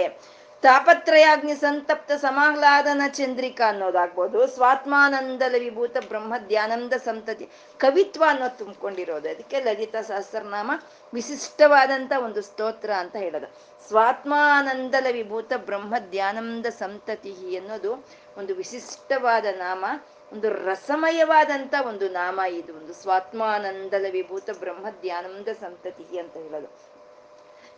ತಾಪತ್ರಯಾಗ್ನಿ 0.63 1.55
ಸಂತಪ್ತ 1.55 2.11
ಸಮಾಹ್ಲಾದನ 2.11 3.01
ಚಂದ್ರಿಕಾ 3.07 3.69
ಅನ್ನೋದಾಗ್ಬೋದು, 3.69 4.47
ಸ್ವಾತ್ಮಾನಂದಲ 4.47 5.55
ವಿಭೂತ 5.59 5.97
ಬ್ರಹ್ಮ 6.07 6.33
ಧ್ಯಾನಂದ 6.47 6.93
ಸಂತತಿ. 6.93 7.49
ಕವಿತ್ವ 7.77 8.23
ಅನ್ನೋದು 8.27 8.57
ತುಂಬಿಕೊಂಡಿರೋದು. 8.57 9.29
ಅದಕ್ಕೆ 9.29 9.59
ಲಲಿತಾ 9.59 10.01
ಸಹಸ್ರನಾಮ 10.01 10.71
ವಿಶಿಷ್ಟವಾದಂತ 11.13 12.11
ಒಂದು 12.23 12.41
ಸ್ತೋತ್ರ 12.41 12.91
ಅಂತ 12.91 13.15
ಹೇಳೋದು. 13.15 13.49
ಸ್ವಾತ್ಮಾನಂದಲ 13.87 15.07
ವಿಭೂತ 15.11 15.53
ಬ್ರಹ್ಮ 15.57 15.95
ಧ್ಯಾನಂದ 16.09 16.65
ಸಂತತಿ 16.65 17.57
ಅನ್ನೋದು 17.57 17.93
ಒಂದು 18.37 18.55
ವಿಶಿಷ್ಟವಾದ 18.55 19.45
ನಾಮ. 19.57 19.85
ಒಂದು 20.31 20.49
ರಸಮಯವಾದಂತ 20.49 21.73
ಒಂದು 21.87 22.09
ನಾಮ 22.09 22.39
ಇದು, 22.49 22.73
ಒಂದು 22.77 22.93
ಸ್ವಾತ್ಮಾನಂದಲ 22.93 24.05
ವಿಭೂತ 24.11 24.49
ಬ್ರಹ್ಮ 24.59 24.85
ಧ್ಯಾನಂದ 25.01 25.47
ಸಂತತಿ 25.47 26.17
ಅಂತ 26.17 26.37
ಹೇಳೋದು. 26.37 26.93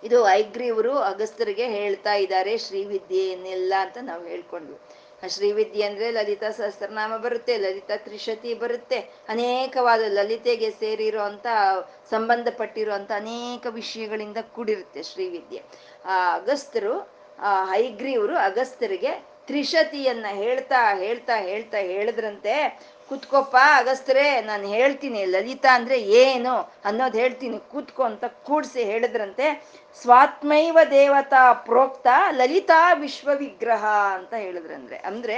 ಇದು 0.03 0.29
ಐಗ್ರೀವರು 0.29 0.97
ಅಗಸ್ತರಿಗೆ 0.97 1.67
ಹೇಳ್ತಾ 1.67 2.13
ಇದ್ದಾರೆ 2.13 2.57
ಶ್ರೀವಿದ್ಯೆಯನ್ನೆಲ್ಲ 2.57 3.73
ಅಂತ 3.79 3.97
ನಾವು 4.01 4.23
ಹೇಳ್ಕೊಂಡ್ವಿ. 4.23 4.79
ಶ್ರೀವಿದ್ಯೆ 5.27 5.83
ಅಂದ್ರೆ 5.83 6.11
ಲಲಿತಾ 6.11 6.49
ಸಹಸ್ರನಾಮ 6.51 7.17
ಬರುತ್ತೆ, 7.17 7.57
ಲಲಿತಾ 7.57 7.95
ತ್ರಿಶತಿ 7.95 8.53
ಬರುತ್ತೆ, 8.53 8.99
ಅನೇಕವಾದ 9.29 9.99
ಲಲಿತೆಗೆ 10.07 10.71
ಸೇರಿರೋ 10.71 11.21
ಅಂತ, 11.21 11.47
ಸಂಬಂಧಪಟ್ಟಿರೋ 12.09 12.93
ಅಂತ 12.93 13.11
ಅನೇಕ 13.15 13.67
ವಿಷಯಗಳಿಂದ 13.69 14.37
ಕೂಡಿರುತ್ತೆ 14.51 15.03
ಶ್ರೀವಿದ್ಯೆ. 15.03 15.63
ಆ 16.05 16.33
ಅಗಸ್ತರು, 16.33 17.09
ಆ 17.39 17.65
ಹೈಗ್ರೀವರು 17.65 18.37
ಅಗಸ್ತರಿಗೆ 18.37 19.34
ತ್ರಿಶತಿಯನ್ನ 19.47 20.25
ಹೇಳ್ತಾ 20.41 20.81
ಹೇಳ್ತಾ 21.03 21.35
ಹೇಳ್ತಾ 21.37 21.77
ಹೇಳಿದ್ರಂತೆ, 21.77 22.55
ಕುತ್ಕೋಪ್ಪ 23.09 23.55
ಅಗಸ್ತ್ರೆ 23.77 24.41
ನಾನು 24.41 24.67
ಹೇಳ್ತೀನಿ, 24.67 25.25
ಲಲಿತಾ 25.25 25.71
ಅಂದ್ರೆ 25.75 25.97
ಏನು 26.23 26.53
ಅನ್ನೋದು 26.85 27.17
ಹೇಳ್ತೀನಿ, 27.17 27.57
ಕೂತ್ಕೊ 27.71 28.03
ಅಂತ 28.03 28.25
ಕೂಡಿಸಿ 28.47 28.83
ಹೇಳಿದ್ರಂತೆ. 28.83 29.47
ಸ್ವಾತ್ಮೈವ 30.01 30.77
ದೇವತಾ 30.91 31.53
ಪ್ರೋಕ್ತ 31.53 32.07
ಲಲಿತಾ 32.31 32.93
ವಿಶ್ವವಿಗ್ರಹ 32.93 33.85
ಅಂತ 34.17 34.33
ಹೇಳಿದ್ರಂದ್ರೆ, 34.33 34.97
ಅಂದ್ರೆ 34.97 35.37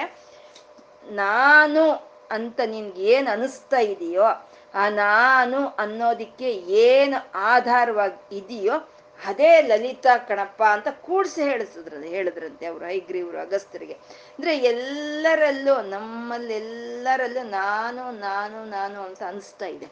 ನಾನು 1.21 1.83
ಅಂತ 2.31 2.59
ನಿನ್ಗೆ 2.65 3.01
ಏನು 3.01 3.31
ಅನಿಸ್ತಾ 3.31 3.79
ಇದೆಯೋ, 3.93 4.27
ಆ 4.75 4.85
ನಾನು 4.89 5.59
ಅನ್ನೋದಕ್ಕೆ 5.67 6.49
ಏನು 6.87 7.17
ಆಧಾರವಾಗಿ 7.53 8.37
ಇದೆಯೋ 8.37 8.75
ಅದೇ 9.25 9.61
ಲಲಿತಾ 9.61 10.17
ಕಣಪ್ಪ 10.17 10.63
ಅಂತ 10.63 10.87
ಕೂಡ್ಸಿ 10.87 11.41
ಹೇಳಿಸಿದ್ರಲ್ಲಿ, 11.43 12.09
ಹೇಳಿದ್ರಂತೆ 12.09 12.65
ಅವರು 12.65 12.87
ಐಗ್ರೀವ್ರು 12.87 13.39
ಅಗಸ್ತರಿಗೆ 13.39 13.93
ಅಂದ್ರೆ 13.93 14.57
ಎಲ್ಲರಲ್ಲೂ 14.57 15.81
ನಮ್ಮಲ್ಲೆಲ್ಲರಲ್ಲೂ 15.81 17.43
ನಾನು 17.43 18.11
ನಾನು 18.11 18.65
ನಾನು 18.65 19.01
ಅಂತ 19.01 19.23
ಅನಿಸ್ತಾ 19.23 19.65
ಇದೆ. 19.65 19.87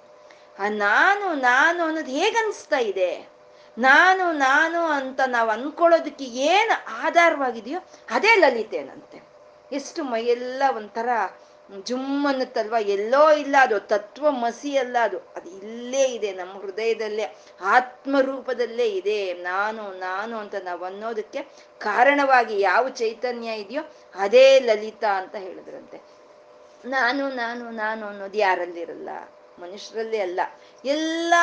ಆ 0.60 0.70
ನಾನು 0.70 1.34
ನಾನು 1.34 1.84
ಅನ್ನೋದು 1.84 2.12
ಹೇಗೆ 2.12 2.38
ಅನಿಸ್ತಾ 2.38 2.78
ಇದೆ? 2.78 3.36
ನಾನು 3.78 4.32
ನಾನು 4.32 4.86
ಅಂತ 4.86 5.22
ನಾವು 5.28 5.50
ಅನ್ಕೊಳ್ಳೋದಕ್ಕೆ 5.50 6.26
ಏನು 6.26 6.86
ಆಧಾರವಾಗಿದೆಯೋ 6.88 7.80
ಅದೇ 8.10 8.36
ಲಲಿತೇನಂತೆ. 8.36 9.36
ಎಷ್ಟು 9.72 10.04
ಮೈಯೆಲ್ಲ 10.04 10.64
ಒಂಥರ 10.76 11.10
ಜುಮ್ 11.84 12.26
ಅನ್ನುತ್ತಲ್ವ 12.26 12.76
ಎಲ್ಲೋ 12.80 13.32
ಇಲ್ಲ 13.32 13.56
ಅದು, 13.62 13.80
ತತ್ವ 13.80 14.32
ಮಸಿ 14.32 14.78
ಅಲ್ಲ 14.78 14.98
ಅದು. 15.02 15.18
ಅದು 15.18 15.50
ಇಲ್ಲೇ 15.50 16.04
ಇದೆ, 16.04 16.32
ನಮ್ಮ 16.32 16.60
ಹೃದಯದಲ್ಲೇ, 16.60 17.36
ಆತ್ಮರೂಪದಲ್ಲೇ 17.62 18.88
ಇದೆ. 18.88 19.34
ನಾನು 19.34 20.00
ನಾನು 20.00 20.38
ಅಂತ 20.38 20.56
ನಾವು 20.64 20.86
ಅನ್ನೋದಕ್ಕೆ 20.86 21.42
ಕಾರಣವಾಗಿ 21.80 22.60
ಯಾವ 22.60 22.90
ಚೈತನ್ಯ 22.90 23.54
ಇದೆಯೋ 23.54 23.82
ಅದೇ 24.16 24.60
ಲಲಿತಾ 24.60 25.18
ಅಂತ 25.18 25.36
ಹೇಳಿದ್ರಂತೆ. 25.36 26.02
ನಾನು 26.86 27.30
ನಾನು 27.30 27.72
ನಾನು 27.72 28.08
ಅನ್ನೋದು 28.08 28.38
ಯಾರಲ್ಲಿರಲ್ಲ? 28.38 29.10
ಮನುಷ್ಯರಲ್ಲೇ 29.60 30.20
ಅಲ್ಲ. 30.20 30.40
ಎಲ್ಲ 30.86 31.34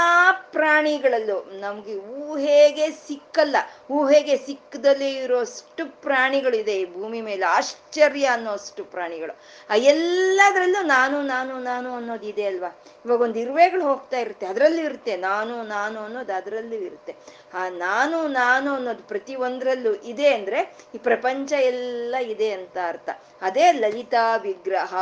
ಪ್ರಾಣಿಗಳಲ್ಲೂ 0.52 1.44
ನಮ್ಗೆ 1.60 1.94
ಊಹೆಗೆ 1.94 2.90
ಸಿಕ್ಕಲ್ಲ 2.90 3.56
ಊಹೆಗೆ 3.90 4.36
ಸಿಕ್ಕದಲ್ಲಿ 4.36 5.14
ಇರೋಷ್ಟು 5.14 6.00
ಪ್ರಾಣಿಗಳಿದೆ 6.00 6.80
ಈ 6.80 6.84
ಭೂಮಿ 6.92 7.20
ಮೇಲೆ, 7.20 7.46
ಆಶ್ಚರ್ಯ 7.46 8.24
ಅನ್ನೋಷ್ಟು 8.24 8.84
ಪ್ರಾಣಿಗಳು. 8.84 9.38
ಆ 9.70 9.74
ಎಲ್ಲದರಲ್ಲೂ 9.74 10.82
ನಾನು 10.86 11.22
ನಾನು 11.22 11.60
ನಾನು 11.60 11.94
ಅನ್ನೋದು 11.94 12.26
ಇದೆ 12.26 12.44
ಅಲ್ವಾ? 12.44 12.82
ಇವಾಗ 13.04 13.20
ಒಂದು 13.20 13.38
ಇರುವೆಗಳು 13.38 13.82
ಹೋಗ್ತಾ 13.82 14.18
ಇರುತ್ತೆ, 14.18 14.46
ಅದರಲ್ಲೂ 14.46 14.82
ಇರುತ್ತೆ, 14.82 15.16
ನಾನು 15.16 15.62
ನಾನು 15.62 16.00
ಅನ್ನೋದು 16.00 16.32
ಅದರಲ್ಲೂ 16.36 16.74
ಇರುತ್ತೆ. 16.74 17.16
ಆ 17.54 17.68
ನಾನು 17.68 18.28
ನಾನು 18.28 18.74
ಅನ್ನೋದು 18.74 19.02
ಪ್ರತಿ 19.08 19.34
ಒಂದ್ರಲ್ಲೂ 19.34 19.94
ಇದೆ 19.94 20.34
ಅಂದ್ರೆ 20.34 20.76
ಈ 20.94 20.98
ಪ್ರಪಂಚ 20.98 21.52
ಎಲ್ಲ 21.52 22.14
ಇದೆ 22.20 22.50
ಅಂತ 22.50 22.78
ಅರ್ಥ. 22.86 23.10
ಅದೇ 23.42 23.72
ಲಲಿತಾ 23.72 24.36
ವಿಗ್ರಹ. 24.36 24.94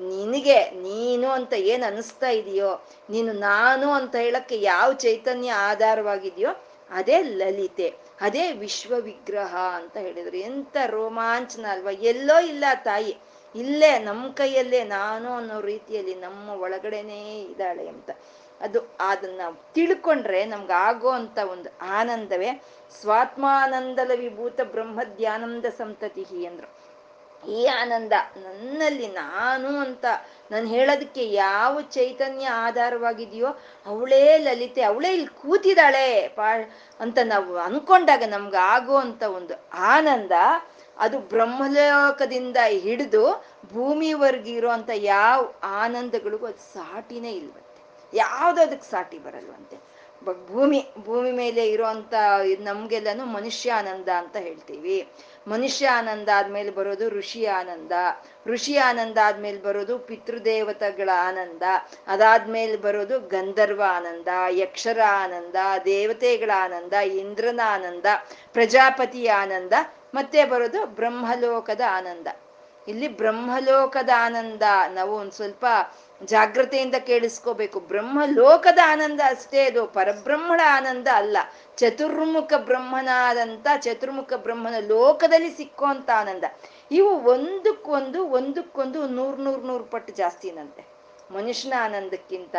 ನಿನಗೆ 0.00 0.70
ನೀನು 0.70 1.28
ಅಂತ 1.28 1.52
ಏನ್ 1.52 1.82
ಅನಿಸ್ತಾ 1.82 2.28
ಇದೆಯೋ, 2.28 2.86
ನೀನು 3.10 3.32
ನಾನು 3.32 3.90
ಅಂತ 3.90 4.16
ಹೇಳಕ್ಕೆ 4.16 4.60
ಯಾವ 4.60 4.92
ಚೈತನ್ಯ 4.92 5.52
ಆಧಾರವಾಗಿದೆಯೋ, 5.52 6.48
ಅದೇ 6.90 7.22
ಲಲಿತೆ, 7.22 7.94
ಅದೇ 8.20 8.52
ವಿಶ್ವ 8.52 8.94
ವಿಗ್ರಹ 9.00 9.56
ಅಂತ 9.56 9.96
ಹೇಳಿದ್ರು. 9.96 10.36
ಎಂತ 10.36 10.76
ರೋಮಾಂಚನ 10.86 11.66
ಅಲ್ವಾ. 11.70 11.90
ಎಲ್ಲೋ 11.90 12.40
ಇಲ್ಲ 12.40 12.64
ತಾಯಿ, 12.84 13.16
ಇಲ್ಲೇ 13.54 13.98
ನಮ್ಮ 13.98 14.32
ಕೈಯಲ್ಲೇ 14.32 14.84
ನಾನು 14.84 15.32
ಅನ್ನೋ 15.32 15.60
ರೀತಿಯಲ್ಲಿ 15.60 16.14
ನಮ್ಮ 16.14 16.50
ಒಳಗಡೆನೇ 16.50 17.40
ಇದ್ದಾಳೆ 17.42 17.88
ಅಂತ. 17.88 18.10
ಅದು 18.60 18.80
ಅದನ್ನ 19.00 19.40
ತಿಳ್ಕೊಂಡ್ರೆ 19.74 20.44
ನಮ್ಗೆ 20.44 20.72
ಆಗೋ 20.72 21.08
ಅಂತ 21.08 21.38
ಒಂದು 21.38 21.70
ಆನಂದವೇ. 21.80 22.62
ಸ್ವಾತ್ಮಾನಂದಲ 23.00 24.10
ವಿಭೂತ 24.14 24.60
ಬ್ರಹ್ಮ 24.60 25.00
ಧ್ಯಾನಂದ 25.16 25.64
ಸಂತತಿ 25.64 26.46
ಅಂದ್ರು 26.46 26.83
ಈ 27.58 27.66
ಆನಂದ. 27.80 28.12
ನನ್ನಲ್ಲಿ 28.44 29.06
ನಾನು 29.06 29.70
ಅಂತ 29.78 30.04
ನಾನು 30.50 30.66
ಹೇಳೋದಕ್ಕೆ 30.66 31.22
ಯಾವ 31.32 31.80
ಚೈತನ್ಯ 31.80 32.46
ಆಧಾರವಾಗಿದೆಯೋ 32.66 33.50
ಅವಳೇ 33.86 34.38
ಲಲಿತೆ, 34.38 34.82
ಅವಳೇ 34.82 35.10
ಇಲ್ಲಿ 35.12 35.30
ಕೂತಿದ್ದಾಳೆ 35.42 36.06
ಪಾ 36.28 36.48
ಅಂತ 37.00 37.18
ನಾವು 37.24 37.56
ಅನ್ಕೊಂಡಾಗ 37.56 38.22
ನಮ್ಗೆ 38.26 38.60
ಆಗೋ 38.74 38.96
ಅಂತ 38.96 39.22
ಒಂದು 39.22 39.54
ಆನಂದ 39.94 40.32
ಅದು 40.96 41.18
ಬ್ರಹ್ಮಲೋಕದಿಂದ 41.18 42.56
ಹಿಡಿದು 42.84 43.24
ಭೂಮಿವರೆಗಿರೋ 43.74 44.68
ಅಂತ 44.68 44.90
ಯಾವ 44.94 45.52
ಆನಂದಗಳಿಗೂ 45.62 46.46
ಅದು 46.46 46.62
ಸಾಟಿನೇ 46.74 47.32
ಇಲ್ವಂತೆ. 47.32 47.82
ಯಾವುದೋ 48.12 48.60
ಅದಕ್ಕೆ 48.62 48.90
ಸಾಟಿ 48.90 49.18
ಬರಲ್ವಂತೆ. 49.18 49.76
ಭೂಮಿ 50.50 50.78
ಭೂಮಿ 50.98 51.32
ಮೇಲೆ 51.32 51.62
ಇರುವಂತ 51.68 52.14
ನಮ್ಗೆಲ್ಲನು 52.60 53.24
ಮನುಷ್ಯ 53.24 53.72
ಆನಂದ 53.72 54.08
ಅಂತ 54.08 54.36
ಹೇಳ್ತೀವಿ. 54.36 55.08
ಮನುಷ್ಯ 55.48 55.88
ಆನಂದ 55.88 56.28
ಆದ್ಮೇಲೆ 56.34 56.70
ಬರೋದು 56.70 57.08
ಋಷಿ 57.08 57.46
ಆನಂದ. 57.46 57.92
ಋಷಿ 58.46 58.76
ಆನಂದ 58.76 59.18
ಆದ್ಮೇಲೆ 59.24 59.62
ಬರೋದು 59.62 59.98
ಪಿತೃದೇವತೆಗಳ 59.98 61.08
ಆನಂದ. 61.22 61.62
ಅದಾದ್ಮೇಲೆ 62.06 62.76
ಬರೋದು 62.76 63.20
ಗಂಧರ್ವ 63.20 63.82
ಆನಂದ, 63.88 64.28
ಯಕ್ಷರ 64.50 64.98
ಆನಂದ, 65.08 65.54
ದೇವತೆಗಳ 65.84 66.50
ಆನಂದ, 66.56 66.92
ಇಂದ್ರನ 66.92 67.60
ಆನಂದ, 67.64 68.04
ಪ್ರಜಾಪತಿಯ 68.52 69.32
ಆನಂದ, 69.32 69.72
ಮತ್ತೆ 70.14 70.44
ಬರೋದು 70.44 70.86
ಬ್ರಹ್ಮಲೋಕದ 70.86 71.80
ಆನಂದ. 71.90 72.26
ಇಲ್ಲಿ 72.88 73.08
ಬ್ರಹ್ಮಲೋಕದ 73.08 74.10
ಆನಂದ 74.16 74.62
ನಾವು 74.94 75.14
ಒಂದು 75.14 75.32
ಸ್ವಲ್ಪ 75.32 75.66
ಜಾಗ್ರತೆಯಿಂದ 76.22 76.94
ಕೇಳಿಸ್ಕೋಬೇಕು. 76.94 77.80
ಬ್ರಹ್ಮ 77.80 78.18
ಲೋಕದ 78.26 78.78
ಆನಂದ 78.86 79.20
ಅಷ್ಟೇ 79.26 79.60
ಅದು. 79.64 79.86
ಪರಬ್ರಹ್ಮಣ 79.86 80.60
ಆನಂದ 80.66 81.08
ಅಲ್ಲ. 81.14 81.36
ಚತುರ್ಮುಖ 81.76 82.52
ಬ್ರಹ್ಮನಾದಂತ 82.56 83.66
ಚತುರ್ಮುಖ 83.80 84.32
ಬ್ರಹ್ಮನ 84.36 84.74
ಲೋಕದಲ್ಲಿ 84.88 85.50
ಸಿಕ್ಕುವಂತ 85.56 86.10
ಆನಂದ. 86.16 86.44
ಇವು 86.90 87.18
ಒಂದಕ್ಕೊಂದು 87.20 88.26
ಒಂದಕ್ಕೊಂದು 88.28 89.06
ನೂರ್ 89.06 89.40
ನೂರ್ 89.40 89.64
ನೂರ್ 89.64 89.90
ಪಟ್ಟು 89.90 90.12
ಜಾಸ್ತಿನಂತೆ. 90.12 90.94
ಮನುಷ್ಯನ 91.30 91.72
ಆನಂದಕ್ಕಿಂತ 91.80 92.56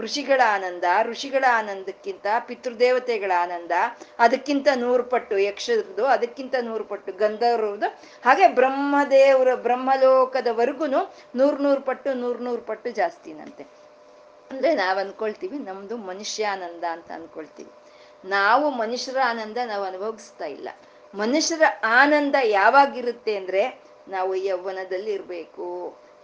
ಋಷಿಗಳ 0.00 0.40
ಆನಂದ, 0.54 0.84
ಋಷಿಗಳ 1.02 1.44
ಆನಂದಕ್ಕಿಂತ 1.52 2.26
ಪಿತೃದೇವತೆಗಳ 2.46 3.32
ಆನಂದ, 3.42 3.70
ಅದಕ್ಕಿಂತ 4.18 4.68
ನೂರು 4.76 5.04
ಪಟ್ಟು 5.04 5.38
ಯಕ್ಷರದು 5.38 6.06
ಅದಕ್ಕಿಂತ 6.06 6.54
ನೂರು 6.62 6.84
ಪಟ್ಟು 6.84 7.12
ಗಂಧರ್ವದು 7.12 7.88
ಹಾಗೆ 8.24 8.48
ಬ್ರಹ್ಮದೇವರ 8.48 9.54
ಬ್ರಹ್ಮಲೋಕದವರೆಗೂ 9.54 10.86
ನೂರ್ 10.86 11.60
ನೂರು 11.60 11.80
ಪಟ್ಟು 11.80 12.14
ನೂರ್ 12.14 12.42
ನೂರು 12.42 12.62
ಪಟ್ಟು 12.62 12.90
ಜಾಸ್ತಿನಂತೆ. 12.90 13.64
ಅಂದ್ರೆ 14.50 14.74
ನಾವ್ 14.74 14.98
ಅನ್ಕೊಳ್ತೀವಿ, 14.98 15.58
ನಮ್ದು 15.58 15.96
ಮನುಷ್ಯಾನಂದ 15.96 16.84
ಅಂತ 16.84 17.10
ಅನ್ಕೊಳ್ತೀವಿ. 17.14 17.70
ನಾವು 18.28 18.70
ಮನುಷ್ಯರ 18.70 19.16
ಆನಂದ 19.26 19.58
ನಾವು 19.66 19.84
ಅನುಭವಿಸ್ತಾ 19.84 20.44
ಇಲ್ಲ. 20.44 20.68
ಮನುಷ್ಯರ 21.14 21.62
ಆನಂದ 21.84 22.36
ಯಾವಾಗಿರುತ್ತೆ 22.42 23.36
ಅಂದ್ರೆ 23.36 23.62
ನಾವು 24.08 24.34
ಯೌವನದಲ್ಲಿ 24.34 25.12
ಇರಬೇಕು 25.12 25.66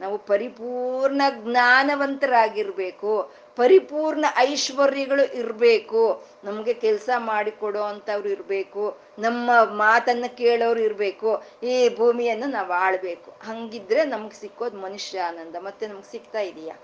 ನಾವು 0.00 0.18
ಪರಿಪೂರ್ಣ 0.18 1.22
ಜ್ಞಾನವಂತರಾಗಿರ್ಬೇಕು 1.30 3.12
ಪರಿಪೂರ್ಣ 3.56 4.24
ಐಶ್ವರ್ಯಗಳು 4.36 5.34
ಇರಬೇಕು. 5.34 6.26
ನಮ್ಗೆ 6.44 6.74
ಕೆಲಸ 6.74 7.10
ಮಾಡಿಕೊಡೋ 7.16 7.80
ಅಂಥವ್ರು 7.80 8.28
ಇರ್ಬೇಕು. 8.28 8.98
ನಮ್ಮ 9.18 9.50
ಮಾತನ್ನ 9.64 10.24
ಕೇಳೋರು 10.28 10.80
ಇರಬೇಕು. 10.80 11.42
ಈ 11.62 11.96
ಭೂಮಿಯನ್ನು 11.96 12.46
ನಾವು 12.46 12.72
ಆಳ್ಬೇಕು. 12.72 13.30
ಹಂಗಿದ್ರೆ 13.30 14.04
ನಮ್ಗೆ 14.04 14.40
ಸಿಕ್ಕೋದು 14.40 14.76
ಮನುಷ್ಯ 14.76 15.20
ಆನಂದ. 15.20 15.56
ಮತ್ತೆ 15.56 15.86
ನಮ್ಗೆ 15.86 16.10
ಸಿಗ್ತಾ 16.10 16.40
ಇದೆಯಾ? 16.40 16.76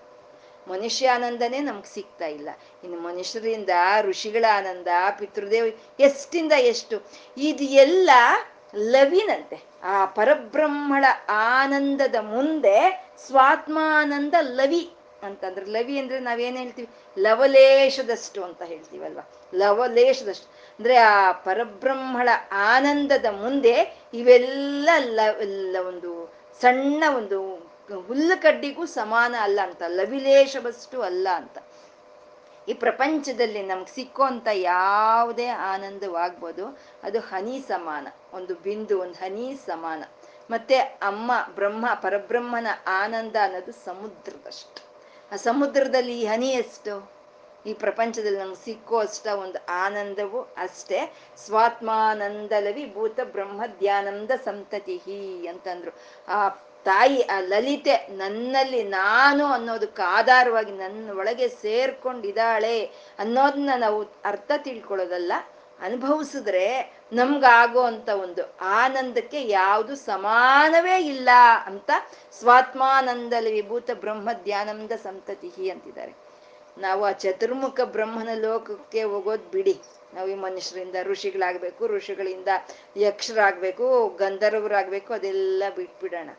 ಮನುಷ್ಯ 0.69 1.11
ಆನಂದನೇ 1.11 1.59
ನಮ್ಗೆ 1.59 1.95
ಸಿಗ್ತಾ 1.95 2.27
ಇಲ್ಲ. 2.27 2.49
ಇನ್ನು 2.85 3.01
ಮನುಷ್ಯರಿಂದ 3.01 3.69
ಋಷಿಗಳ 4.03 4.45
ಆನಂದ, 4.57 4.89
ಪಿತೃದೇವ 5.19 5.65
ಎಷ್ಟಿಂದ 6.01 6.53
ಎಷ್ಟು? 6.53 7.03
ಇದು 7.37 7.65
ಎಲ್ಲ 7.65 8.11
ಲವಿನಂತೆ. 8.77 9.63
ಆ 9.83 10.05
ಪರಬ್ರಹ್ಮಳ 10.05 11.05
ಆನಂದದ 11.29 12.15
ಮುಂದೆ 12.21 13.07
ಸ್ವಾತ್ಮಾನಂದ 13.27 14.35
ಲವಿ. 14.41 14.91
ಅಂತಂದ್ರೆ 15.23 15.67
ಲವಿ 15.67 15.99
ಅಂದ್ರೆ 15.99 16.21
ನಾವೇನ್ 16.21 16.57
ಹೇಳ್ತೀವಿ? 16.57 16.89
ಲವಲೇಶದಷ್ಟು 17.19 18.45
ಅಂತ 18.45 18.63
ಹೇಳ್ತೀವಲ್ವ? 18.63 19.21
ಲವಲೇಶದಷ್ಟು. 19.55 20.49
ಅಂದ್ರೆ 20.49 20.97
ಆ 20.97 21.33
ಪರಬ್ರಹ್ಮಳ 21.33 22.29
ಆನಂದದ 22.53 23.25
ಮುಂದೆ 23.25 24.03
ಇವೆಲ್ಲ 24.15 24.89
ಲ 24.97 25.77
ಒಂದು 25.87 26.35
ಸಣ್ಣ 26.61 27.05
ಒಂದು 27.17 27.73
ಹುಲ್ಲು 28.07 28.43
ಕಡ್ಡಿಗೂ 28.43 28.87
ಸಮಾನ 28.87 29.35
ಅಲ್ಲ 29.41 29.61
ಅಂತ, 29.63 29.83
ಲವಿಲೇಶವಷ್ಟು 29.89 31.03
ಅಲ್ಲ 31.03 31.29
ಅಂತ. 31.35 31.59
ಈ 32.69 32.75
ಪ್ರಪಂಚದಲ್ಲಿ 32.75 33.63
ನಮ್ಗೆ 33.63 33.95
ಸಿಕ್ಕುವಂತ 33.95 34.49
ಯಾವುದೇ 34.53 35.47
ಆನಂದವಾಗ್ಬೋದು, 35.47 36.79
ಅದು 37.03 37.21
ಹನಿ 37.21 37.65
ಸಮಾನ, 37.69 38.07
ಒಂದು 38.33 38.55
ಬಿಂದು, 38.55 39.01
ಒಂದು 39.01 39.15
ಹನಿ 39.15 39.57
ಸಮಾನ. 39.67 40.05
ಮತ್ತೆ 40.51 40.77
ಅಮ್ಮ, 40.79 41.33
ಬ್ರಹ್ಮ, 41.55 41.87
ಪರಬ್ರಹ್ಮನ 41.95 42.67
ಆನಂದ 42.87 43.37
ಅನ್ನೋದು 43.43 43.73
ಸಮುದ್ರದಷ್ಟು. 43.73 44.92
ಆ 45.33 45.37
ಸಮುದ್ರದಲ್ಲಿ 45.37 46.21
ಈ 46.21 46.27
ಹನಿ 46.27 46.49
ಎಷ್ಟು? 46.49 47.13
ಈ 47.67 47.75
ಪ್ರಪಂಚದಲ್ಲಿ 47.75 48.39
ನಮ್ಗೆ 48.39 48.65
ಸಿಕ್ಕೋ 48.65 48.99
ಅಷ್ಟ 48.99 49.27
ಒಂದು 49.27 49.59
ಆನಂದವು 49.69 50.41
ಅಷ್ಟೇ. 50.41 51.15
ಸ್ವಾತ್ಮಾನಂದಲವಿ 51.47 52.95
ಭೂತ 52.95 53.21
ಬ್ರಹ್ಮ 53.21 53.67
ಧ್ಯಾನಂದ 53.67 54.31
ಸಂತತಿ 54.45 54.99
ಅಂತಂದ್ರು. 55.47 55.91
ಆ 56.29 56.49
ತಾಯಿ, 56.85 57.23
ಆ 57.23 57.41
ಲಲಿತೆ 57.41 58.07
ನನ್ನಲ್ಲಿ 58.09 58.83
ನಾನು 58.83 59.47
ಅನ್ನೋದಕ್ಕೆ 59.47 60.03
ಆಧಾರವಾಗಿ 60.03 60.73
ನನ್ನ 60.73 61.19
ಒಳಗೆ 61.19 61.49
ಸೇರ್ಕೊಂಡಿದ್ದಾಳೆ 61.49 62.85
ಅನ್ನೋದನ್ನ 63.19 63.71
ನಾವು 63.77 64.05
ಅರ್ಥ 64.25 64.53
ತಿಳ್ಕೊಳ್ಳೋದಲ್ಲ. 64.57 65.33
ಅನುಭವಿಸಿದ್ರೆ 65.83 66.93
ನಮ್ಗಾಗೋ 67.13 67.81
ಅಂತ 67.81 68.09
ಒಂದು 68.09 68.57
ಆನಂದಕ್ಕೆ 68.61 69.43
ಯಾವುದು 69.43 69.97
ಸಮಾನವೇ 69.97 70.99
ಇಲ್ಲ 70.99 71.29
ಅಂತ 71.67 71.91
ಸ್ವಾತ್ಮಾನಂದಲಿ 72.41 73.53
ವಿಭೂತ 73.53 73.91
ಬ್ರಹ್ಮ 73.95 74.29
ಧ್ಯಾನಂದ 74.45 74.93
ಸಂತತಿ 74.93 75.71
ಅಂತಿದ್ದಾರೆ. 75.71 76.13
ನಾವು 76.79 77.05
ಆ 77.05 77.11
ಚತುರ್ಮುಖ 77.13 77.81
ಬ್ರಹ್ಮನ 77.81 78.29
ಲೋಕಕ್ಕೆ 78.35 79.03
ಹೋಗೋದ್ 79.03 79.53
ಬಿಡಿ. 79.53 79.81
ನಾವು 80.15 80.29
ಈ 80.29 80.35
ಮನುಷ್ಯರಿಂದ 80.35 80.95
ಋಷಿಗಳಾಗ್ಬೇಕು, 81.03 81.87
ಋಷಿಗಳಿಂದ 81.87 82.49
ಯಕ್ಷರಾಗ್ಬೇಕು, 82.97 84.09
ಗಂಧರ್ವರಾಗ್ಬೇಕು, 84.09 85.13
ಅದೆಲ್ಲ 85.13 85.63
ಬಿಟ್ಬಿಡೋಣ. 85.77 86.31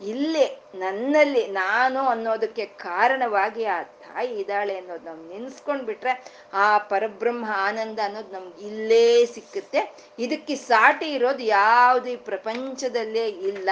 ಇಲ್ಲಿ 0.00 0.62
ನನ್ನಲ್ಲಿ 0.74 1.46
ನಾನು 1.46 2.00
ಅನ್ನೋದಕ್ಕೆ 2.00 2.66
ಕಾರಣವಾಗಿ 2.66 3.64
ಆ 3.64 3.82
ತಾಯಿ 4.08 4.32
ಇದ್ದಾಳೆ 4.40 4.74
ಅನ್ನೋದು 4.80 5.04
ನಾವು 5.04 5.22
ನೆನ್ಸ್ಕೊಂಡ್ 5.28 5.84
ಬಿಟ್ರೆ 5.88 6.12
ಆ 6.54 6.66
ಪರಬ್ರಹ್ಮ 6.92 7.46
ಆನಂದ 7.66 7.98
ಅನ್ನೋದು 8.04 8.32
ನಮ್ಗೆ 8.32 8.60
ಇಲ್ಲೇ 8.66 9.06
ಸಿಕ್ಕುತ್ತೆ. 9.34 9.80
ಇದಕ್ಕೆ 10.18 10.54
ಸಾಟಿ 10.70 11.08
ಇರೋದು 11.14 11.44
ಯಾವುದು 11.44 12.08
ಈ 12.10 12.16
ಪ್ರಪಂಚದಲ್ಲೇ 12.30 13.26
ಇಲ್ಲ. 13.50 13.68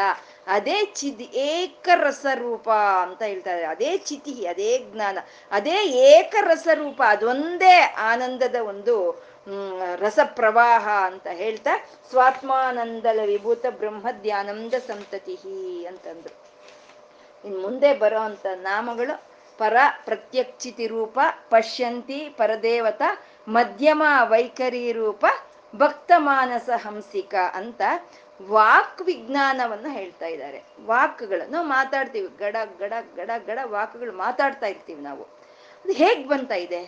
ಅದೇ 0.47 0.79
ಚಿದ್ 0.95 1.23
ಏಕರಸರೂಪ 1.53 2.69
ಅಂತ 3.05 3.23
ಹೇಳ್ತಾರೆ. 3.23 3.65
ಅದೇ 3.65 3.93
ಚಿತಿ, 4.09 4.35
ಅದೇ 4.47 4.73
ಜ್ಞಾನ, 4.91 5.19
ಅದೇ 5.51 5.79
ಏಕರಸರೂಪ, 6.11 7.01
ಅದೊಂದೇ 7.07 7.77
ಆನಂದದ 8.11 8.59
ಒಂದು 8.73 8.97
ರಸ 9.97 10.19
ಪ್ರವಾಹ 10.39 10.85
ಅಂತ 11.11 11.27
ಹೇಳ್ತಾ 11.33 11.73
ಸ್ವಾತ್ಮಾನಂದಲ 12.11 13.21
ವಿಭೂತ 13.25 13.67
ಬ್ರಹ್ಮ 13.81 14.07
ಧ್ಯಾನಂದ 14.23 14.75
ಸಂತತಿ 14.89 15.37
ಅಂತಂದ್ರು. 15.87 16.35
ಇನ್ 17.45 17.59
ಮುಂದೆ 17.63 17.91
ಬರೋ 17.95 18.21
ಅಂತ 18.21 18.47
ನಾಮಗಳು 18.63 19.15
ಪರ 19.59 19.77
ಪ್ರತ್ಯಕ್ಷಿತಿ 20.05 20.87
ರೂಪ 20.87 21.19
ಪಶ್ಯಂತಿ 21.51 22.29
ಪರದೇವತ 22.29 23.03
ಮಧ್ಯಮ 23.49 24.03
ವೈಖರಿ 24.23 24.93
ರೂಪ 24.93 25.27
ಭಕ್ತ 25.77 26.13
ಮಾನಸ 26.17 26.69
ಹಂಸಿಕ 26.87 27.35
ಅಂತ 27.55 27.83
ವಾಕ್ 28.49 29.03
ವಿಜ್ಞಾನವನ್ನು 29.03 29.91
ಹೇಳ್ತಾ 29.91 30.27
ಇದ್ದಾರೆ. 30.27 30.63
ವಾಕ್ಗಳನ್ನು 30.87 31.63
ಮಾತಾಡ್ತೀವಿ. 31.63 32.29
ಗಡ 32.39 32.57
ಗಡ 32.79 32.93
ಗಡ 33.17 33.31
ಗಡ 33.47 33.59
ವಾಕ್ಗಳು 33.65 34.13
ಮಾತಾಡ್ತಾ 34.13 34.67
ಇರ್ತೀವಿ 34.67 35.03
ನಾವು. 35.03 35.23
ಅದು 35.85 35.93
ಹೇಗ್ 35.93 36.29
ಬಂತ 36.29 36.53
ಇದೆ? 36.53 36.81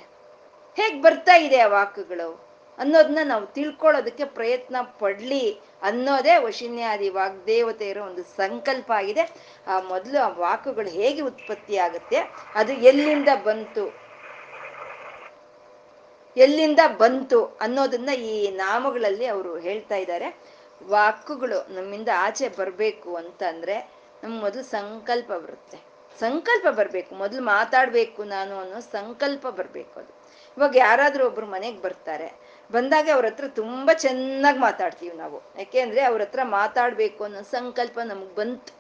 ಹೇಗ್ 0.77 1.03
ಬರ್ತಾ 1.03 1.37
ಇದೆ 1.37 1.59
ಆ 1.59 1.67
ವಾಕ್ಗಳು? 1.67 2.48
ಅನ್ನೋದನ್ನ 2.79 3.19
ನಾವು 3.25 3.47
ತಿಳ್ಕೊಳ್ಳೋದಕ್ಕೆ 3.47 4.25
ಪ್ರಯತ್ನ 4.25 4.77
ಪಡ್ಲಿ 5.01 5.45
ಅನ್ನೋದೇ 5.83 6.37
ವಶಿನ್ಯಾದಿ 6.37 7.09
ವಾಗ್ದೇವತೆಯರ 7.09 7.97
ಒಂದು 7.97 8.23
ಸಂಕಲ್ಪ 8.23 8.93
ಆಗಿದೆ. 8.93 9.25
ಆ 9.67 9.81
ಮೊದಲು 9.81 10.19
ಆ 10.19 10.29
ವಾಕುಗಳು 10.29 10.89
ಹೇಗೆ 10.89 11.21
ಉತ್ಪತ್ತಿ 11.21 11.77
ಆಗುತ್ತೆ 11.77 12.21
ಅದು 12.55 12.73
ಎಲ್ಲಿಂದ 12.73 13.29
ಬಂತು 13.45 13.85
ಎಲ್ಲಿಂದ 16.37 16.81
ಬಂತು 16.99 17.45
ಅನ್ನೋದನ್ನ 17.61 18.11
ಈ 18.11 18.51
ನಾಮಗಳಲ್ಲಿ 18.51 19.27
ಅವರು 19.27 19.59
ಹೇಳ್ತಾ 19.59 19.97
ಇದ್ದಾರೆ. 19.97 20.29
ವಾಕುಗಳು 20.87 21.75
ನಮ್ಮಿಂದ 21.75 22.09
ಆಚೆ 22.17 22.49
ಬರಬೇಕು 22.49 23.17
ಅಂತಂದ್ರೆ 23.17 23.77
ನಮ್ಮ 24.25 24.41
ಮೊದಲು 24.41 24.63
ಸಂಕಲ್ಪ 24.63 25.33
ಬರುತ್ತೆ. 25.33 25.79
ಸಂಕಲ್ಪ 26.21 26.67
ಬರಬೇಕು, 26.69 27.15
ಮೊದಲು 27.15 27.43
ಮಾತಾಡ್ಬೇಕು 27.43 28.25
ನಾನು 28.25 28.55
ಅನ್ನೋ 28.59 28.81
ಸಂಕಲ್ಪ 28.81 29.47
ಬರಬೇಕು 29.49 30.01
ಅದು. 30.01 30.13
ಇವಾಗ 30.57 30.77
ಯಾರಾದರೂ 30.77 31.27
ಒಬ್ರು 31.27 31.47
ಮನೆಗೆ 31.47 31.83
ಬರ್ತಾರೆ 31.83 32.29
ಬಂದಾಗ 32.71 33.09
ಅವ್ರ 33.15 33.27
ಹತ್ರ 33.27 33.49
ತುಂಬಾ 33.49 33.93
ಚೆನ್ನಾಗಿ 33.93 34.59
ಮಾತಾಡ್ತೀವಿ 34.59 35.17
ನಾವು. 35.17 35.43
ಯಾಕೆಂದ್ರೆ 35.59 36.01
ಅವ್ರ 36.01 36.21
ಹತ್ರ 36.21 36.43
ಮಾತಾಡ್ಬೇಕು 36.43 37.25
ಅನ್ನೋ 37.25 37.43
ಸಂಕಲ್ಪ 37.43 37.99
ನಮ್ಗೆ 38.05 38.35
ಬಂತು. 38.35 38.73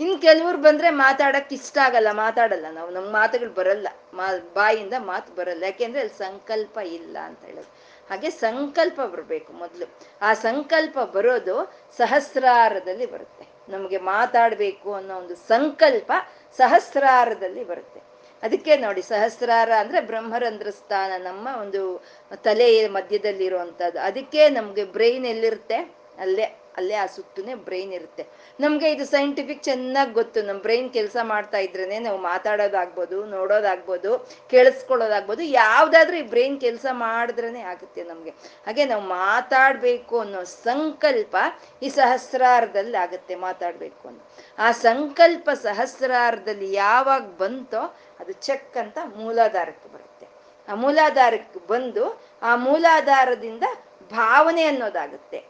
ಇನ್ 0.00 0.22
ಕೆಲವ್ರು 0.22 0.58
ಬಂದ್ರೆ 0.58 0.90
ಮಾತಾಡಕ್ 0.90 1.52
ಇಷ್ಟ 1.52 1.78
ಆಗಲ್ಲ, 1.78 2.12
ಮಾತಾಡಲ್ಲ 2.12 2.66
ನಾವು. 2.70 2.90
ನಮ್ 2.90 3.10
ಮಾತುಗಳು 3.10 3.50
ಬರಲ್ಲ. 3.50 3.88
ಮಾ, 4.14 4.26
ಬಾಯಿಂದ 4.54 4.94
ಮಾತು 4.98 5.34
ಬರಲ್ಲ. 5.34 5.62
ಯಾಕೆಂದ್ರೆ 5.62 6.00
ಅಲ್ಲಿ 6.00 6.18
ಸಂಕಲ್ಪ 6.18 6.78
ಇಲ್ಲ 6.78 7.18
ಅಂತ 7.18 7.44
ಹೇಳೋದು. 7.44 7.70
ಹಾಗೆ 8.10 8.30
ಸಂಕಲ್ಪ 8.30 9.00
ಬರಬೇಕು 9.00 9.52
ಮೊದಲು. 9.52 9.86
ಆ 10.22 10.34
ಸಂಕಲ್ಪ 10.34 10.98
ಬರೋದು 10.98 11.56
ಸಹಸ್ರಾರದಲ್ಲಿ 11.98 13.06
ಬರುತ್ತೆ. 13.06 13.46
ನಮಗೆ 13.68 13.98
ಮಾತಾಡ್ಬೇಕು 13.98 14.94
ಅನ್ನೋ 14.94 15.16
ಒಂದು 15.16 15.34
ಸಂಕಲ್ಪ 15.34 16.12
ಸಹಸ್ರಾರದಲ್ಲಿ 16.58 17.64
ಬರುತ್ತೆ. 17.64 18.09
ಅದಕ್ಕೆ 18.42 18.76
ನೋಡಿ 18.76 19.02
ಸಹಸ್ರಾರ 19.02 19.70
ಅಂದ್ರೆ 19.78 20.00
ಬ್ರಹ್ಮರಂಧ್ರ 20.00 20.70
ಸ್ಥಾನ 20.70 21.12
ನಮ್ಮ 21.18 21.48
ಒಂದು 21.60 22.04
ತಲೆ 22.36 22.88
ಮಧ್ಯದಲ್ಲಿ 22.88 23.44
ಇರುವಂತದ್ದು 23.44 23.98
ಅದಕ್ಕೆ 23.98 24.48
ನಮ್ಗೆ 24.48 24.84
ಬ್ರೈನ್ 24.84 25.26
ಎಲ್ಲಿರುತ್ತೆ? 25.26 25.78
ಅಲ್ಲೇ. 26.18 26.59
ಅಲ್ಲೇ 26.80 26.96
ಆ 27.04 27.06
ಸುತ್ತನೇ 27.16 27.54
ಬ್ರೈನ್ 27.68 27.92
ಇರುತ್ತೆ. 27.98 28.24
ನಮ್ಗೆ 28.64 28.88
ಇದು 28.94 29.04
ಸೈಂಟಿಫಿಕ್ 29.14 29.62
ಚೆನ್ನಾಗಿ 29.68 30.12
ಗೊತ್ತು. 30.20 30.38
ನಮ್ಮ 30.48 30.60
ಬ್ರೈನ್ 30.66 30.88
ಕೆಲಸ 30.98 31.16
ಮಾಡ್ತಾ 31.32 31.58
ಇದ್ರೇನೆ 31.66 31.98
ನಾವು 32.06 32.18
ಮಾತಾಡೋದಾಗ್ಬೋದು, 32.30 33.18
ನೋಡೋದಾಗ್ಬೋದು, 33.36 34.10
ಕೇಳಿಸ್ಕೊಳ್ಳೋದಾಗ್ಬೋದು, 34.52 35.42
ಯಾವ್ದಾದ್ರೂ 35.62 36.16
ಈ 36.22 36.24
ಬ್ರೈನ್ 36.34 36.56
ಕೆಲಸ 36.66 36.86
ಮಾಡಿದ್ರೇನೆ 37.04 37.62
ಆಗುತ್ತೆ 37.72 38.02
ನಮ್ಗೆ. 38.12 38.34
ಹಾಗೆ 38.66 38.84
ನಾವು 38.92 39.04
ಮಾತಾಡ್ಬೇಕು 39.16 40.18
ಅನ್ನೋ 40.24 40.42
ಸಂಕಲ್ಪ 40.68 41.36
ಈ 41.82 41.90
ಸಹಸ್ರಾರ್ಧದಲ್ಲಿ 42.00 42.98
ಆಗುತ್ತೆ 43.04 43.34
ಮಾತಾಡ್ಬೇಕು 43.46 44.02
ಅನ್ನೋ. 44.08 44.22
ಆ 44.58 44.70
ಸಂಕಲ್ಪ 44.86 45.48
ಸಹಸ್ರಾರ್ಧದಲ್ಲಿ 45.66 46.68
ಯಾವಾಗ 46.84 47.24
ಬಂತೋ 47.42 47.82
ಅದು 48.22 48.32
ಚೆಕ್ 48.46 48.76
ಅಂತ 48.82 48.98
ಮೂಲಾಧಾರಕ್ಕೆ 49.20 49.88
ಬರುತ್ತೆ. 49.94 50.26
ಆ 50.68 50.74
ಮೂಲಾಧಾರಕ್ಕೆ 50.82 51.60
ಬಂದು 51.72 52.04
ಆ 52.48 52.50
ಮೂಲಾಧಾರದಿಂದ 52.66 53.64
ಭಾವನೆ 54.12 54.64
ಅನ್ನೋದಾಗುತ್ತೆ. 54.70 55.40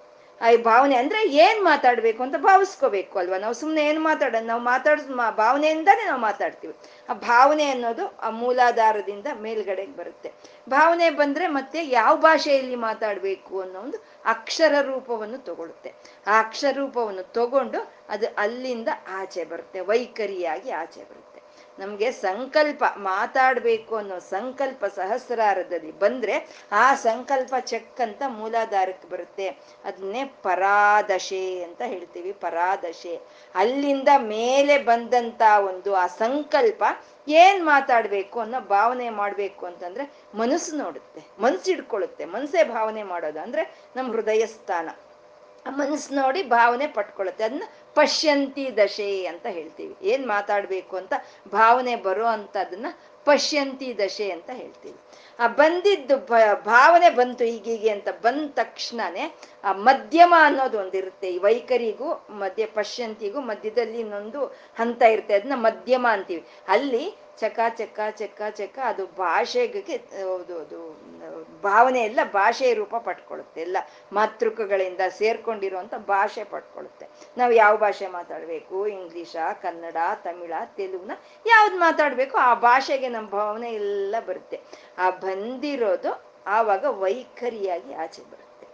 ಆ 0.41 0.49
ಭಾವನೆ 0.65 0.97
ಅಂದ್ರೆ 0.97 1.21
ಏನ್ 1.45 1.61
ಮಾತಾಡ್ಬೇಕು 1.65 2.21
ಅಂತ 2.23 2.37
ಭಾವಿಸ್ಕೋಬೇಕು 2.37 3.15
ಅಲ್ವಾ? 3.19 3.39
ನಾವು 3.39 3.55
ಸುಮ್ಮನೆ 3.55 3.83
ಏನ್ 3.87 4.01
ಮಾತಾಡ, 4.01 4.35
ನಾವು 4.43 4.63
ಮಾತಾಡ್ 4.63 5.01
ಭಾವನೆಯಿಂದಾನೇ 5.37 6.05
ನಾವು 6.05 6.21
ಮಾತಾಡ್ತೀವಿ. 6.21 6.75
ಆ 7.11 7.15
ಭಾವನೆ 7.15 7.67
ಅನ್ನೋದು 7.71 8.07
ಆ 8.19 8.31
ಮೂಲಾಧಾರದಿಂದ 8.31 9.27
ಮೇಲ್ಗಡೆಗೆ 9.41 9.95
ಬರುತ್ತೆ. 9.97 10.31
ಭಾವನೆ 10.69 11.11
ಬಂದ್ರೆ 11.11 11.47
ಮತ್ತೆ 11.47 11.81
ಯಾವ 11.89 12.17
ಭಾಷೆಯಲ್ಲಿ 12.17 12.79
ಮಾತಾಡ್ಬೇಕು 12.89 13.61
ಅನ್ನೋ 13.61 13.81
ಒಂದು 13.81 13.99
ಅಕ್ಷರ 14.25 14.75
ರೂಪವನ್ನು 14.81 15.39
ತಗೊಳುತ್ತೆ. 15.39 15.93
ಆ 16.27 16.39
ಅಕ್ಷರ 16.39 16.75
ರೂಪವನ್ನು 16.77 17.23
ತಗೊಂಡು 17.23 17.81
ಅದು 18.09 18.27
ಅಲ್ಲಿಂದ 18.39 18.89
ಆಚೆ 19.21 19.45
ಬರುತ್ತೆ, 19.45 19.81
ವೈಖರಿಯಾಗಿ 19.81 20.71
ಆಚೆ 20.83 21.01
ಬರುತ್ತೆ. 21.01 21.20
ನಮ್ಗೆ 21.81 22.13
ಸಂಕಲ್ಪ 22.13 22.85
ಮಾತಾಡ್ಬೇಕು 22.97 23.97
ಅನ್ನೋ 23.97 24.19
ಸಂಕಲ್ಪ 24.19 24.85
ಸಹಸ್ರಾರದಲ್ಲಿ 24.85 25.93
ಬಂದ್ರೆ 25.99 26.35
ಆ 26.73 26.95
ಸಂಕಲ್ಪ 26.95 27.55
ಚೆಕ್ 27.61 28.01
ಅಂತ 28.01 28.23
ಮೂಲಾಧಾರಕ್ಕೆ 28.27 29.09
ಬರುತ್ತೆ. 29.09 29.49
ಅದನ್ನೇ 29.85 30.25
ಪರಾದಶೆ 30.25 31.63
ಅಂತ 31.63 31.83
ಹೇಳ್ತೀವಿ. 31.83 32.33
ಪರಾದಶೆ. 32.33 33.15
ಅಲ್ಲಿಂದ 33.55 34.09
ಮೇಲೆ 34.19 34.79
ಬಂದಂತ 34.79 35.43
ಒಂದು 35.59 35.95
ಆ 35.95 36.07
ಸಂಕಲ್ಪ 36.07 36.85
ಏನ್ 37.29 37.65
ಮಾತಾಡ್ಬೇಕು 37.65 38.41
ಅನ್ನೋ 38.41 38.61
ಭಾವನೆ 38.61 39.11
ಮಾಡ್ಬೇಕು 39.11 39.67
ಅಂತಂದ್ರೆ 39.67 40.05
ಮನಸ್ಸು 40.35 40.77
ನೋಡುತ್ತೆ. 40.77 41.43
ಮನ್ಸು 41.43 41.65
ಹಿಡ್ಕೊಳ್ಳುತ್ತೆ 41.65 42.25
ಮನ್ಸೇ 42.25 42.65
ಭಾವನೆ 42.65 43.03
ಮಾಡೋದು 43.03 43.41
ಅಂದ್ರೆ 43.41 43.63
ನಮ್ಮ 43.97 44.13
ಹೃದಯ 44.13 44.47
ಸ್ಥಾನ 44.47 44.89
ಮನಸ್ಸು 45.69 46.15
ನೋಡಿ 46.15 46.43
ಭಾವನೆ 46.43 46.87
ಪಟ್ಕೊಳ್ಳುತ್ತೆ. 46.87 47.45
ಅದನ್ನ 47.45 47.63
ಪಶ್ಯಂತಿ 47.95 48.77
ದಶೆ 48.77 49.27
ಅಂತ 49.27 49.47
ಹೇಳ್ತೀವಿ. 49.47 49.97
ಏನ್ 50.03 50.27
ಮಾತಾಡ್ಬೇಕು 50.27 50.97
ಅಂತ 50.97 51.13
ಭಾವನೆ 51.49 51.97
ಬರೋ 51.97 52.25
ಅಂತದನ್ನ 52.27 52.87
ಪಶ್ಯಂತಿ 53.25 53.99
ದಶೆ 53.99 54.31
ಅಂತ 54.31 54.51
ಹೇಳ್ತೀವಿ. 54.53 54.95
ಆ 55.39 55.47
ಬಂದಿದ್ದು 55.47 56.19
ಭಾವನೆ 56.65 57.11
ಬಂತು 57.11 57.45
ಈಗೀಗೆ 57.45 57.89
ಅಂತ 57.89 58.09
ಬಂದ 58.09 58.51
ತಕ್ಷಣನೇ 58.51 59.35
ಆ 59.65 59.73
ಮಧ್ಯಮ 59.73 60.35
ಅನ್ನೋದು 60.39 60.79
ಒಂದಿರುತ್ತೆ. 60.79 61.35
ಈ 61.35 61.39
ವೈಖರಿಗೂ, 61.39 62.27
ಮಧ್ಯ 62.31 62.67
ಪಶ್ಯಂತಿಗೂ 62.67 63.41
ಮಧ್ಯದಲ್ಲಿ 63.41 64.01
ಇನ್ನೊಂದು 64.01 64.47
ಹಂತ 64.79 65.03
ಇರುತ್ತೆ. 65.03 65.35
ಅದನ್ನ 65.35 65.53
ಮಧ್ಯಮ 65.57 66.07
ಅಂತೀವಿ. 66.11 66.47
ಅಲ್ಲಿ 66.69 67.17
ಚಕ 67.39 67.61
ಚಕ 67.69 68.01
ಚಕ 68.11 68.43
ಚಕ 68.51 68.79
ಅದು 68.85 69.07
ಭಾಷೆಗೆ 69.07 69.97
ಅದು 69.97 70.59
ಅದು 70.59 71.10
ಭಾವನೆ 71.63 72.01
ಎಲ್ಲ 72.01 72.21
ಭಾಷೆ 72.33 72.75
ರೂಪ 72.75 72.97
ಪಟ್ಕೊಳ್ಳುತ್ತೆ 72.97 73.61
ಎಲ್ಲ 73.61 73.77
ಮಾತೃಕಗಳಿಂದ 74.13 75.01
ಸೇರ್ಕೊಂಡಿರುವಂತ 75.09 75.95
ಭಾಷೆ 75.95 76.45
ಪಟ್ಕೊಳ್ಳುತ್ತೆ 76.45 77.07
ನಾವು 77.39 77.53
ಯಾವ 77.53 77.77
ಭಾಷೆ 77.77 78.07
ಮಾತಾಡ್ಬೇಕು? 78.07 78.87
ಇಂಗ್ಲಿಷ, 78.87 79.37
ಕನ್ನಡ, 79.63 79.97
ತಮಿಳ, 80.23 80.53
ತೆಲುಗುನ 80.77 81.11
ಯಾವ್ದು 81.47 81.77
ಮಾತಾಡ್ಬೇಕು? 81.77 82.37
ಆ 82.37 82.55
ಭಾಷೆಗೆ 82.55 83.09
ನಮ್ಮ 83.09 83.31
ಭಾವನೆ 83.31 83.73
ಎಲ್ಲ 83.73 84.17
ಬರುತ್ತೆ. 84.27 84.61
ಆ 84.99 85.11
ಬಂದಿರೋದು 85.11 86.31
ಆವಾಗ 86.47 86.85
ವೈಖರಿಯಾಗಿ 86.85 87.95
ಆಚೆ 87.95 88.23
ಬರುತ್ತೆ. 88.23 88.67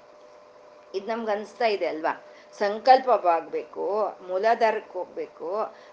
ಇದು 0.99 1.07
ನಮ್ಗೆ 1.07 1.31
ಅನಿಸ್ತಾ 1.31 1.67
ಇದೆ 1.67 1.87
ಅಲ್ವಾ? 1.87 2.23
ಸಂಕಲ್ಪವಾಗಬೇಕು, 2.59 3.85
ಮೂಲಾಧಾರಕ್ಕೆ 4.29 4.99
ಹೋಗ್ಬೇಕು, 4.99 5.49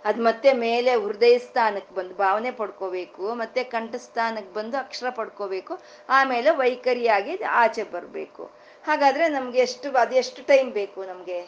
ಅದ್ 0.05 0.19
ಮತ್ತೆ 0.19 0.53
ಮೇಲೆ 0.53 0.91
ಹೃದಯ 0.95 1.37
ಸ್ಥಾನಕ್ಕೆ 1.37 1.95
ಬಂದು 1.95 2.15
ಭಾವನೆ 2.15 2.51
ಪಡ್ಕೋಬೇಕು, 2.51 3.33
ಮತ್ತೆ 3.33 3.63
ಕಂಠಸ್ಥಾನಕ್ಕೆ 3.63 4.53
ಬಂದು 4.53 4.77
ಅಕ್ಷರ 4.77 5.09
ಪಡ್ಕೋಬೇಕು, 5.09 5.73
ಆಮೇಲೆ 6.09 6.51
ವೈಖರಿಯಾಗಿ 6.51 7.43
ಆಚೆ 7.43 7.83
ಬರಬೇಕು. 7.83 8.45
ಹಾಗಾದ್ರೆ 8.83 9.27
ನಮ್ಗೆ 9.27 9.59
ಎಷ್ಟು 9.59 9.89
ಅದೆಷ್ಟು 9.97 10.43
ಟೈಮ್ 10.43 10.71
ಬೇಕು 10.71 11.03
ನಮ್ಗೆ? 11.03 11.41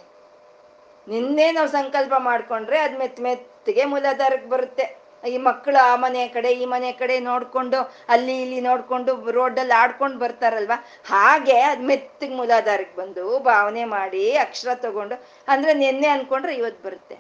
ನಿನ್ನೆ 1.08 1.52
ನಾವು 1.52 1.68
ಸಂಕಲ್ಪ 1.68 2.14
ಮಾಡ್ಕೊಂಡ್ರೆ 2.20 2.80
ಅದ್ 2.80 3.00
ಮೆತ್ 3.00 3.20
ಮೆತ್ತಿಗೆ 3.20 3.86
ಮೂಲಾಧಾರಕ್ಕೆ 3.86 4.50
ಬರುತ್ತೆ. 4.50 4.86
ಈ 5.28 5.38
ಮಕ್ಕಳು 5.38 5.78
ಆ 5.78 5.96
ಮನೆ 5.96 6.28
ಕಡೆ, 6.28 6.50
ಈ 6.52 6.66
ಮನೆ 6.66 6.92
ಕಡೆ 6.92 7.20
ನೋಡ್ಕೊಂಡು, 7.20 8.06
ಅಲ್ಲಿ 8.10 8.42
ಇಲ್ಲಿ 8.42 8.62
ನೋಡ್ಕೊಂಡು 8.62 9.32
ರೋಡಲ್ಲಿ 9.32 9.72
ಆಡ್ಕೊಂಡು 9.72 10.20
ಬರ್ತಾರಲ್ವಾ? 10.20 10.76
ಹಾಗೆ 11.06 11.60
ಅದ್ 11.62 11.82
ಮೆತ್ತಿಗೆ 11.82 12.36
ಮೂಲಾಧಾರಕ್ಕೆ 12.36 13.02
ಬಂದು 13.02 13.40
ಭಾವನೆ 13.40 13.86
ಮಾಡಿ 13.86 14.36
ಅಕ್ಷರ 14.38 14.74
ತಗೊಂಡು, 14.74 15.26
ಅಂದ್ರೆ 15.48 15.74
ನಿನ್ನೆ 15.74 16.08
ಅನ್ಕೊಂಡ್ರೆ 16.08 16.56
ಇವತ್ತು 16.56 16.88
ಬರುತ್ತೆ. 16.88 17.16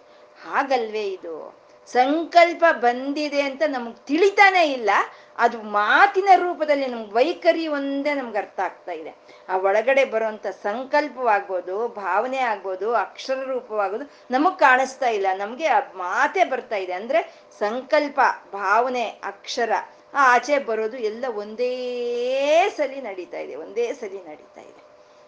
ಹಾಗಲ್ವೇ 0.49 1.03
ಇದು? 1.03 1.64
ಸಂಕಲ್ಪ 1.87 2.65
ಬಂದಿದೆ 2.71 3.41
ಅಂತ 3.41 3.61
ನಮ್ಗೆ 3.67 4.05
ತಿಳಿತಾನೆ 4.05 4.71
ಇಲ್ಲ. 4.71 4.89
ಅದು 5.37 5.61
ಮಾತಿನ 5.61 6.29
ರೂಪದಲ್ಲಿ 6.35 6.85
ನಮ್ಗೆ 6.85 7.11
ವೈಖರಿ 7.11 7.67
ಒಂದೇ 7.67 8.13
ನಮ್ಗೆ 8.13 8.37
ಅರ್ಥ 8.37 8.59
ಆಗ್ತಾ 8.59 8.91
ಇದೆ. 8.91 9.15
ಆ 9.49 9.57
ಒಳಗಡೆ 9.57 10.05
ಬರುವಂತ 10.05 10.47
ಸಂಕಲ್ಪವಾಗ್ಬೋದು 10.47 11.87
ಭಾವನೆ 11.87 12.37
ಆಗ್ಬೋದು 12.37 12.95
ಅಕ್ಷರ 12.95 13.43
ರೂಪವಾಗೋದು 13.43 14.11
ನಮಗ್ 14.31 14.59
ಕಾಣಿಸ್ತಾ 14.59 15.07
ಇಲ್ಲ. 15.07 15.27
ನಮ್ಗೆ 15.33 15.67
ಆ 15.67 15.79
ಮಾತೆ 15.79 16.43
ಬರ್ತಾ 16.43 16.75
ಇದೆ. 16.75 16.93
ಅಂದ್ರೆ 16.93 17.35
ಸಂಕಲ್ಪ, 17.59 18.19
ಭಾವನೆ, 18.53 19.05
ಅಕ್ಷರ 19.05 19.71
ಆ 20.13 20.35
ಆಚೆ 20.35 20.59
ಬರೋದು 20.59 20.97
ಎಲ್ಲ 20.97 21.25
ಒಂದೇ 21.35 22.69
ಸಲಿ 22.77 23.01
ನಡೀತಾ 23.01 23.37
ಇದೆ. 23.37 23.55
ಒಂದೇ 23.55 23.93
ಸಲಿ 23.93 24.23
ನಡೀತಾ 24.23 24.61
ಇದೆ. 24.61 24.83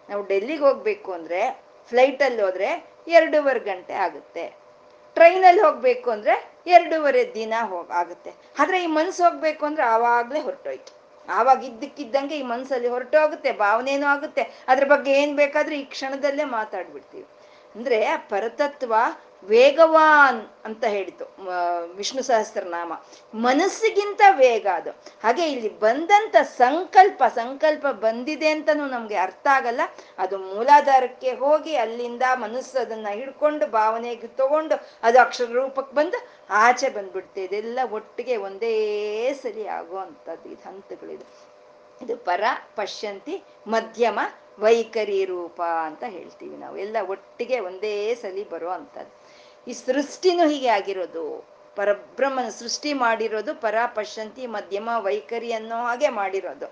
ನಾವು 0.08 0.26
ಡೆಲ್ಲಿಗೆ 0.26 0.64
ಹೋಗ್ಬೇಕು 0.64 1.12
ಅಂದ್ರೆ 1.12 1.62
ಫ್ಲೈಟಲ್ಲಿ 1.88 2.42
ಹೋದ್ರೆ 2.42 2.90
ಎರಡೂವರೆ 3.08 3.60
ಗಂಟೆ 3.60 3.92
ಆಗುತ್ತೆ. 3.92 4.67
ಟ್ರೈನಲ್ಲಿ 5.18 5.62
ಹೋಗ್ಬೇಕು 5.62 6.08
ಅಂದ್ರೆ 6.10 6.34
ಎರಡೂವರೆ 6.66 7.22
ದಿನ 7.34 7.54
ಹೋಗ್ 7.72 7.90
ಆಗುತ್ತೆ. 8.00 8.30
ಆದ್ರೆ 8.58 8.76
ಈ 8.84 8.88
ಮನ್ಸು 8.98 9.20
ಹೋಗ್ಬೇಕು 9.24 9.62
ಅಂದ್ರೆ 9.66 9.84
ಆವಾಗ್ಲೇ 9.94 10.40
ಹೊರಟೋಯ್ತು. 10.40 10.92
ಆವಾಗ 11.28 11.60
ಇದ್ದಕ್ಕಿದ್ದಂಗೆ 11.64 12.36
ಈ 12.38 12.42
ಮನ್ಸಲ್ಲಿ 12.42 12.88
ಹೊರಟೋಗುತ್ತೆ, 12.88 13.50
ಭಾವನೆನೂ 13.52 14.06
ಆಗುತ್ತೆ. 14.06 14.42
ಅದ್ರ 14.68 14.84
ಬಗ್ಗೆ 14.92 15.12
ಏನ್ 15.22 15.36
ಬೇಕಾದ್ರೂ 15.36 15.74
ಈ 15.74 15.84
ಕ್ಷಣದಲ್ಲೇ 15.94 16.44
ಮಾತಾಡ್ಬಿಡ್ತೀವಿ. 16.58 17.26
ಅಂದ್ರೆ 17.76 17.98
ಪರತತ್ವ 18.30 18.94
ವೇಗವಾನ್ 19.44 20.40
ಅಂತ 20.64 20.84
ಹೇಳಿತು 20.84 21.24
ವಿಷ್ಣು 21.96 22.22
ಸಹಸ್ರನಾಮ. 22.22 22.92
ಮನಸ್ಸಿಗಿಂತ 23.34 24.22
ವೇಗ 24.30 24.66
ಅದು. 24.74 24.90
ಹಾಗೆ 25.22 25.50
ಇಲ್ಲಿ 25.52 25.78
ಬಂದಂತ 25.78 26.36
ಸಂಕಲ್ಪ 26.56 27.22
ಸಂಕಲ್ಪ 27.34 27.86
ಬಂದಿದೆ 27.86 28.48
ಅಂತನೂ 28.48 28.86
ನಮ್ಗೆ 28.86 29.16
ಅರ್ಥ 29.16 29.46
ಆಗಲ್ಲ. 29.50 29.80
ಅದು 30.18 30.38
ಮೂಲಾಧಾರಕ್ಕೆ 30.38 31.32
ಹೋಗಿ 31.32 31.76
ಅಲ್ಲಿಂದ 31.76 32.22
ಮನಸ್ಸು 32.34 32.78
ಅದನ್ನ 32.78 33.08
ಹಿಡ್ಕೊಂಡು, 33.10 33.66
ಭಾವನೆಗೆ 33.66 34.26
ತಗೊಂಡು 34.26 34.76
ಅದು 35.02 35.20
ಅಕ್ಷರ 35.20 35.50
ರೂಪಕ್ಕೆ 35.52 35.96
ಬಂದು 35.96 36.18
ಆಚೆ 36.50 36.88
ಬಂದ್ಬಿಡ್ತೆ. 36.88 37.44
ಇದೆಲ್ಲ 37.44 37.78
ಒಟ್ಟಿಗೆ 37.92 38.36
ಒಂದೇ 38.36 38.74
ಸರಿ 39.42 39.66
ಆಗುವಂಥದ್ದು 39.66 40.48
ಇದು 40.48 40.68
ಹಂತಗಳಿದು 40.68 41.26
ಇದು. 42.04 42.16
ಪರ, 42.16 42.42
ಪಶ್ಯಂತಿ, 42.76 43.42
ಮಧ್ಯಮ 43.66 44.18
ವೈಖರಿ 44.58 45.24
ರೂಪ 45.24 45.62
ಅಂತ 45.62 46.04
ಹೇಳ್ತೀವಿ 46.04 46.56
ನಾವು. 46.56 46.76
ಎಲ್ಲ 46.76 46.96
ಒಟ್ಟಿಗೆ 47.08 47.60
ಒಂದೇ 47.60 48.14
ಸಲಿ 48.14 48.48
ಬರೋ 48.50 48.68
ಅಂಥದ್ದು. 48.68 49.17
ಈ 49.68 49.72
ಸೃಷ್ಟಿನೂ 49.72 50.48
ಹೀಗೆ 50.48 50.68
ಆಗಿರೋದು. 50.68 51.24
ಪರಬ್ರಹ್ಮನ 51.76 52.48
ಸೃಷ್ಟಿ 52.48 52.92
ಮಾಡಿರೋದು 52.92 53.54
ಪರ 53.54 53.74
ಪಶ್ಯಂತಿ 53.86 54.46
ಮಧ್ಯಮ, 54.46 54.88
ವೈಖರಿ 54.98 55.52
ಅನ್ನೋ 55.52 55.76
ಹಾಗೆ 55.76 56.08
ಮಾಡಿರೋದು. 56.08 56.66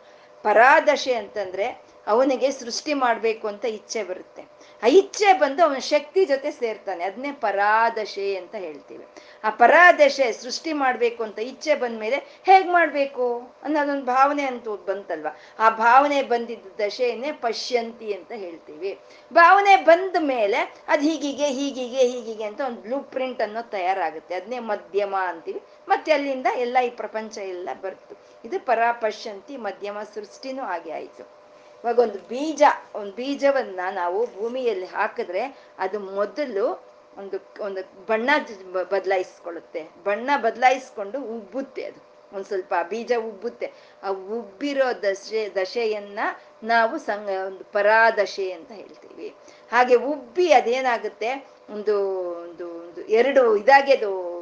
ಪರಾದಶೆ 0.44 1.14
ಅಂತಂದ್ರೆ 1.14 1.66
ಅವನಿಗೆ 2.07 2.51
ಸೃಷ್ಟಿ 2.51 2.94
ಮಾಡಬೇಕು 2.94 3.49
ಅಂತ 3.49 3.64
ಇಚ್ಛೆ 3.64 4.03
ಬರುತ್ತೆ. 4.03 4.42
ಇಚ್ಛೆ 4.84 5.32
ಬಂದು 5.32 5.64
ಅವನ 5.64 5.78
ಶಕ್ತಿ 5.78 6.24
ಜೊತೆ 6.24 6.50
ಸೇರ್ತಾನೆ. 6.50 7.04
ಅದನ್ನೇ 7.04 7.32
ಪರಾದಶೆ 7.32 8.36
ಅಂತ 8.36 8.54
ಹೇಳ್ತೀವಿ. 8.54 9.06
ಆ 9.44 9.50
ಪರಾದಶೆ 9.50 10.32
ಸೃಷ್ಟಿ 10.32 10.72
ಮಾಡ್ಬೇಕು 10.72 11.24
ಅಂತ 11.24 11.38
ಇಚ್ಛೆ 11.38 11.74
ಬಂದ್ಮೇಲೆ 11.74 12.16
ಹೇಗ್ 12.16 12.68
ಮಾಡ್ಬೇಕು? 12.68 13.54
ಅನ್ನೋದೊಂದು 13.62 14.04
ಭಾವನೆ 14.04 14.42
ಅಂತ 14.42 14.68
ಬಂತಲ್ವಾ? 14.68 15.36
ಆ 15.58 15.70
ಭಾವನೆ 15.70 16.22
ಬಂದಿದ್ದ 16.22 16.66
ದಶೆಯನ್ನೇ 16.86 17.32
ಪಶ್ಯಂತಿ 17.32 18.14
ಅಂತ 18.14 18.32
ಹೇಳ್ತೀವಿ. 18.32 18.98
ಭಾವನೆ 19.32 19.76
ಬಂದ 19.76 20.16
ಮೇಲೆ 20.18 20.74
ಅದ್ 20.88 21.02
ಹೀಗಿಗೆ 21.02 21.46
ಹೀಗಿಗೆ 21.46 21.98
ಹೀಗಿಗೆ 21.98 22.44
ಅಂತ 22.44 22.60
ಒಂದು 22.60 22.80
ಬ್ಲೂ 22.80 23.00
ಪ್ರಿಂಟ್ 23.00 23.42
ಅನ್ನೋ 23.42 23.62
ತಯಾರಾಗುತ್ತೆ. 23.62 24.34
ಅದನ್ನೇ 24.34 24.58
ಮಧ್ಯಮ 24.58 25.16
ಅಂತೀವಿ. 25.16 25.62
ಮತ್ತೆ 25.88 26.12
ಅಲ್ಲಿಂದ 26.12 26.46
ಎಲ್ಲ 26.56 26.78
ಈ 26.84 26.90
ಪ್ರಪಂಚ 26.90 27.38
ಎಲ್ಲ 27.38 27.68
ಬರ್ತು. 27.82 28.16
ಇದು 28.44 28.66
ಪರಾಪಶ್ಯಂತಿ 28.66 29.56
ಮಧ್ಯಮ 29.56 30.02
ಸೃಷ್ಟಿನೂ 30.14 30.62
ಹಾಗೆ 30.62 30.92
ಆಯ್ತು. 30.92 31.36
ಇವಾಗ 31.84 31.98
ಒಂದು 31.98 32.18
ಬೀಜ, 32.18 32.62
ಒಂದು 32.94 33.12
ಬೀಜವನ್ನ 33.12 33.80
ನಾವು 33.90 34.26
ಭೂಮಿಯಲ್ಲಿ 34.26 34.86
ಹಾಕಿದ್ರೆ 34.86 35.58
ಅದು 35.78 36.00
ಮೊದಲು 36.00 36.84
ಒಂದು 37.18 37.64
ಒಂದು 37.64 38.06
ಬಣ್ಣ 38.06 38.30
ಬದಲಾಯಿಸ್ಕೊಳ್ಳುತ್ತೆ. 38.72 39.88
ಬಣ್ಣ 40.04 40.30
ಬದಲಾಯಿಸ್ಕೊಂಡು 40.36 41.20
ಉಬ್ಬುತ್ತೆ 41.20 41.84
ಅದು. 41.84 42.06
ಒಂದ್ 42.36 42.46
ಸ್ವಲ್ಪ 42.46 42.74
ಬೀಜ 42.88 43.12
ಉಬ್ಬುತ್ತೆ. 43.18 43.72
ಆ 44.02 44.08
ಉಬ್ಬಿರೋ 44.08 45.02
ದಶೆ, 45.02 45.54
ದಶೆಯನ್ನ 45.54 46.18
ನಾವು 46.62 46.98
ಸಂಗ 46.98 47.28
ಒಂದು 47.46 47.64
ಪರಾದಶೆ 47.72 48.52
ಅಂತ 48.52 48.72
ಹೇಳ್ತೀವಿ. 48.72 49.34
ಹಾಗೆ 49.72 49.94
ಉಬ್ಬಿ 49.94 50.52
ಅದೇನಾಗುತ್ತೆ? 50.52 51.46
ಒಂದು 51.70 52.20
ಒಂದು 52.42 52.68
ಒಂದು 52.68 53.00
ಎರಡು 53.00 53.56
ಇದಾಗೆ 53.56 53.96
ಅದು 53.96 54.36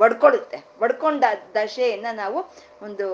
ಒಡ್ಕೊಳ್ಳುತ್ತೆ 0.00 0.56
ಒಡ್ಕೊಂಡ 0.82 1.24
ದಶೆಯನ್ನ 1.54 2.06
ನಾವು 2.12 2.44
ಒಂದು 2.82 3.06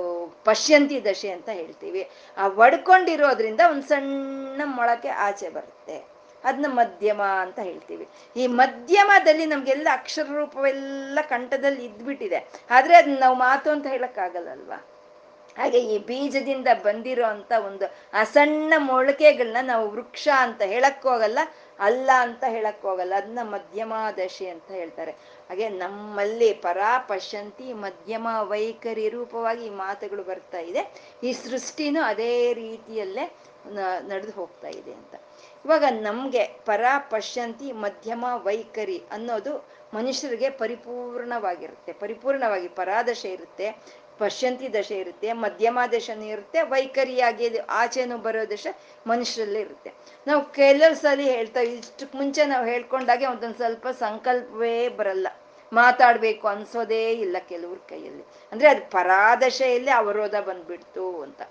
ಪಶ್ಯಂತಿ 0.45 1.05
ದಶೆ 1.05 1.31
ಅಂತ 1.31 1.49
ಹೇಳ್ತೀವಿ. 1.49 2.11
ಆ 2.37 2.49
ಒಡ್ಕೊಂಡಿರೋದ್ರಿಂದ 2.49 3.61
ಒಂದು 3.71 3.83
ಸಣ್ಣ 3.83 4.63
ಮೊಳಕೆ 4.65 5.09
ಆಚೆ 5.09 5.49
ಬರುತ್ತೆ. 5.49 6.15
ಅದನ್ನ 6.45 6.67
ಮಧ್ಯಮ 6.69 7.23
ಅಂತ 7.23 7.59
ಹೇಳ್ತೀವಿ. 7.59 8.09
ಈ 8.37 8.47
ಮಧ್ಯಮದಲ್ಲಿ 8.47 9.47
ನಮ್ಗೆಲ್ಲ 9.47 9.89
ಅಕ್ಷರ 9.93 10.33
ರೂಪವೆಲ್ಲ 10.37 11.19
ಕಂಠದಲ್ಲಿ 11.29 11.85
ಇದ್ಬಿಟ್ಟಿದೆ. 11.85 12.49
ಆದ್ರೆ 12.71 12.97
ಅದನ್ನ 12.97 13.19
ನಾವು 13.21 13.37
ಮಾತು 13.37 13.71
ಅಂತ 13.71 13.87
ಹೇಳಕ್ಕಾಗಲ್ಲಲ್ವಾ? 13.87 14.87
ಹಾಗೆ 15.59 15.79
ಈ 15.79 15.99
ಬೀಜದಿಂದ 15.99 16.69
ಬಂದಿರೋ 16.83 17.27
ಅಂತ 17.27 17.53
ಒಂದು 17.67 17.95
ಆ 18.15 18.25
ಸಣ್ಣ 18.25 18.75
ಮೊಳಕೆಗಳನ್ನ 18.77 19.57
ನಾವು 19.63 19.91
ವೃಕ್ಷ 19.91 20.29
ಅಂತ 20.37 20.63
ಹೇಳಕ್ 20.63 21.03
ಹೋಗಲ್ಲ 21.03 21.39
ಅಲ್ಲ 21.79 22.11
ಅಂತ 22.21 22.45
ಹೇಳಕ್ 22.49 22.83
ಹೋಗಲ್ಲ 22.83 23.15
ಅದನ್ನ 23.15 23.39
ಮಧ್ಯಮ 23.43 23.93
ದಶೆ 24.17 24.49
ಅಂತ 24.49 24.71
ಹೇಳ್ತಾರೆ. 24.71 25.15
ಹಾಗೆ 25.49 25.69
ನಮ್ಮಲ್ಲಿ 25.69 26.53
ಪರಾ 26.53 26.93
ಪಶ್ಯಂತಿ 26.99 27.73
ಮಧ್ಯಮ, 27.73 28.27
ವೈಖರಿ 28.43 29.09
ರೂಪವಾಗಿ 29.09 29.65
ಈ 29.67 29.71
ಮಾತುಗಳು 29.71 30.23
ಬರ್ತಾ 30.23 30.59
ಇದೆ. 30.59 30.83
ಈ 31.23 31.33
ಸೃಷ್ಟಿನೂ 31.33 32.03
ಅದೇ 32.03 32.53
ರೀತಿಯಲ್ಲೇ 32.53 33.25
ನಡೆದು 34.09 34.33
ಹೋಗ್ತಾ 34.33 34.69
ಇದೆ 34.69 34.93
ಅಂತ. 34.93 35.15
ಇವಾಗ 35.65 35.85
ನಮ್ಗೆ 35.91 36.43
ಪರಾ 36.45 36.99
ಪಶ್ಯಂತಿ 36.99 37.73
ಮಧ್ಯಮ, 37.73 38.25
ವೈಖರಿ 38.45 38.99
ಅನ್ನೋದು 39.11 39.53
ಮನುಷ್ಯರಿಗೆ 39.95 40.51
ಪರಿಪೂರ್ಣವಾಗಿರುತ್ತೆ. 40.51 41.93
ಪರಿಪೂರ್ಣವಾಗಿ 41.93 42.69
ಪರಾದಶೆ 42.69 43.29
ಇರುತ್ತೆ. 43.33 43.69
ಪಶ್ಯಂತಿ 44.19 44.75
ದಶೆ 44.75 44.97
ಇರುತ್ತೆ, 44.99 45.33
ಮಧ್ಯಮ 45.33 45.79
ದಶನೂ 45.93 46.25
ಇರುತ್ತೆ, 46.25 46.63
ವೈಖರಿಯಾಗಿ 46.63 47.59
ಆಚೆನೂ 47.59 48.17
ಬರೋ 48.19 48.51
ದಶ 48.51 48.67
ಮನುಷ್ಯರಲ್ಲಿ 49.07 49.61
ಇರುತ್ತೆ. 49.61 49.91
ನಾವು 50.27 50.43
ಕೆಲವು 50.53 50.95
ಸಲ 50.95 51.21
ಹೇಳ್ತಾ 51.21 51.61
ಇಷ್ಟಕ್ಕೆ 51.61 52.19
ಮುಂಚೆ 52.19 52.45
ನಾವು 52.45 52.67
ಹೇಳ್ಕೊಂಡಾಗೆ 52.67 53.27
ಒಂದೊಂದು 53.27 53.57
ಸ್ವಲ್ಪ 53.57 53.87
ಸಂಕಲ್ಪವೇ 53.89 54.89
ಬರಲ್ಲ. 54.89 55.27
ಮಾತಾಡ್ಬೇಕು 55.73 56.49
ಅನ್ಸೋದೇ 56.49 57.13
ಇಲ್ಲ 57.13 57.37
ಕೆಲವ್ರ 57.49 57.79
ಕೈಯಲ್ಲಿ. 57.89 58.25
ಅಂದ್ರೆ 58.53 58.69
ಅದು 58.69 58.91
ಪರಾದಶೆಯಲ್ಲಿ 58.91 59.91
ಅವರೋಧ 59.91 60.35
ಬಂದ್ಬಿಡ್ತು 60.35 61.23
ಅಂತ. 61.23 61.43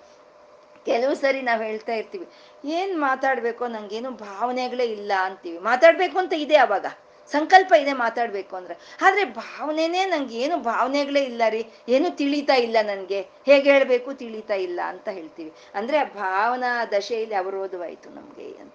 ಕೆಲವು 0.86 1.14
ಸರಿ 1.16 1.42
ನಾವು 1.42 1.62
ಹೇಳ್ತಾ 1.64 1.94
ಇರ್ತೀವಿ, 1.94 2.28
ಏನ್ 2.66 3.00
ಮಾತಾಡ್ಬೇಕು 3.00 3.68
ನಂಗೇನು 3.68 4.12
ಭಾವನೆಗಳೇ 4.12 4.86
ಇಲ್ಲ 4.86 5.12
ಅಂತೀವಿ. 5.24 5.58
ಮಾತಾಡ್ಬೇಕು 5.58 6.18
ಅಂತ 6.18 6.34
ಇದೆ 6.34 6.56
ಅವಾಗ. 6.56 6.86
ಸಂಕಲ್ಪ 7.32 7.74
ಇದೆ 7.74 7.94
ಮಾತಾಡ್ಬೇಕು 7.94 8.56
ಅಂದ್ರೆ. 8.56 8.78
ಆದ್ರೆ 9.02 9.26
ಭಾವನೆನೇ 9.26 10.06
ನಂಗೆ 10.06 10.38
ಏನು 10.38 10.58
ಭಾವನೆಗಳೇ 10.58 11.24
ಇಲ್ಲ 11.24 11.42
ರೀ. 11.50 11.66
ಏನು 11.90 12.18
ತಿಳಿತಾ 12.18 12.56
ಇಲ್ಲ 12.56 12.78
ನನ್ಗೆ. 12.82 13.22
ಹೇಗೆ 13.22 13.72
ಹೇಳ್ಬೇಕು 13.72 14.14
ತಿಳಿತಾ 14.14 14.54
ಇಲ್ಲ 14.54 14.80
ಅಂತ 14.86 15.10
ಹೇಳ್ತೀವಿ. 15.10 15.54
ಅಂದ್ರೆ 15.76 16.04
ಭಾವನಾ 16.04 16.86
ದಶೆಯಲ್ಲಿ 16.86 17.36
ಅವರೋಧವಾಯ್ತು 17.36 18.10
ನಮ್ಗೆ 18.10 18.58
ಅಂತ. 18.58 18.74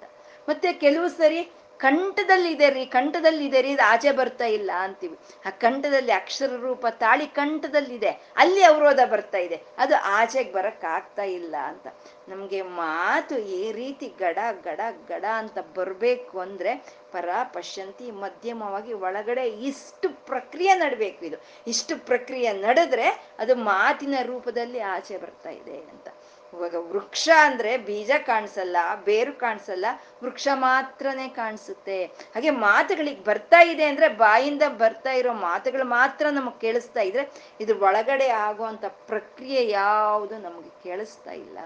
ಮತ್ತೆ 0.48 0.72
ಕೆಲವು 0.72 1.08
ಸರಿ 1.08 1.48
ಕಂಠದಲ್ಲಿ 1.80 2.50
ಇದೆ 2.52 2.68
ರೀ 2.70 2.84
ಕಂಠದಲ್ಲಿ 2.84 3.44
ಇದೆ 3.46 3.60
ರೀ 3.62 3.72
ಆಚೆ 3.88 4.12
ಬರ್ತಾ 4.12 4.46
ಇಲ್ಲ 4.56 4.70
ಅಂತೀವಿ. 4.84 5.16
ಆ 5.46 5.50
ಕಂಠದಲ್ಲಿ 5.64 6.12
ಅಕ್ಷರ 6.12 6.50
ರೂಪ 6.60 6.86
ತಾಳಿ 7.02 7.26
ಕಂಠದಲ್ಲಿದೆ, 7.38 8.12
ಅಲ್ಲಿ 8.36 8.62
ಅವರೋಧ 8.62 9.00
ಬರ್ತಾ 9.10 9.38
ಇದೆ. 9.38 9.58
ಅದು 9.78 9.96
ಆಚೆಗೆ 10.18 10.52
ಬರಕ್ 10.52 10.84
ಆಗ್ತಾ 10.96 11.26
ಇಲ್ಲ 11.38 11.54
ಅಂತ. 11.70 11.86
ನಮ್ಗೆ 12.28 12.60
ಮಾತು 12.80 13.38
ಈ 13.58 13.62
ರೀತಿ 13.72 14.08
ಗಡ 14.18 14.38
ಗಡ 14.64 14.80
ಗಡ 15.08 15.24
ಅಂತ 15.36 15.58
ಬರ್ಬೇಕು 15.76 16.36
ಅಂದ್ರೆ 16.38 16.74
ಪರ, 17.12 17.28
ಪಶ್ಯಂತಿ, 17.54 18.10
ಮಧ್ಯಮವಾಗಿ 18.24 18.92
ಒಳಗಡೆ 19.06 19.46
ಇಷ್ಟು 19.70 20.08
ಪ್ರಕ್ರಿಯೆ 20.30 20.74
ನಡಬೇಕು 20.74 21.22
ಇದು. 21.24 21.38
ಇಷ್ಟು 21.66 21.94
ಪ್ರಕ್ರಿಯೆ 22.06 22.52
ನಡೆದ್ರೆ 22.66 23.08
ಅದು 23.38 23.54
ಮಾತಿನ 23.70 24.14
ರೂಪದಲ್ಲಿ 24.22 24.80
ಆಚೆ 24.94 25.18
ಬರ್ತಾ 25.18 25.50
ಇದೆ 25.50 25.76
ಅಂತ. 25.92 26.08
ಇವಾಗ 26.54 26.74
ವೃಕ್ಷ 26.74 27.28
ಅಂದ್ರೆ 27.40 27.76
ಬೀಜ 27.76 28.10
ಕಾಣಿಸಲ್ಲ, 28.26 28.76
ಬೇರು 29.04 29.32
ಕಾಣಿಸಲ್ಲ, 29.32 29.86
ವೃಕ್ಷ 30.24 30.48
ಮಾತ್ರನೇ 30.54 31.28
ಕಾಣಿಸುತ್ತೆ. 31.28 32.04
ಹಾಗೆ 32.04 32.50
ಮಾತುಗಳಿಗೆ 32.50 33.24
ಬರ್ತಾ 33.24 33.62
ಇದೆ 33.62 33.84
ಅಂದ್ರೆ 33.84 34.08
ಬಾಯಿಂದ 34.08 34.62
ಬರ್ತಾ 34.78 35.12
ಇರೋ 35.12 35.32
ಮಾತುಗಳು 35.32 35.84
ಮಾತ್ರ 35.84 36.26
ನಮಗ್ 36.30 36.60
ಕೇಳಿಸ್ತಾ 36.60 37.00
ಇದ್ರೆ 37.00 37.30
ಇದು 37.60 37.80
ಒಳಗಡೆ 37.80 38.28
ಆಗುವಂತ 38.28 38.84
ಪ್ರಕ್ರಿಯೆ 38.86 39.68
ಯಾವುದು 39.68 40.38
ನಮಗೆ 40.38 40.82
ಕೇಳಿಸ್ತಾ 40.82 41.30
ಇಲ್ಲ. 41.30 41.58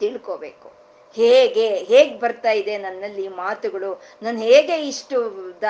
ತಿಳ್ಕೋಬೇಕು. 0.00 0.79
ಹೇಗೆ, 1.14 1.68
ಹೇಗ್ 1.68 2.20
ಬರ್ತಾ 2.20 2.50
ಇದೆ 2.50 2.78
ನನ್ನಲ್ಲಿ 2.78 3.28
ಮಾತುಗಳು? 3.28 4.02
ನಾನು 4.22 4.38
ಹೇಗೆ 4.38 4.88
ಇಷ್ಟು 4.88 5.32
ದ, 5.62 5.64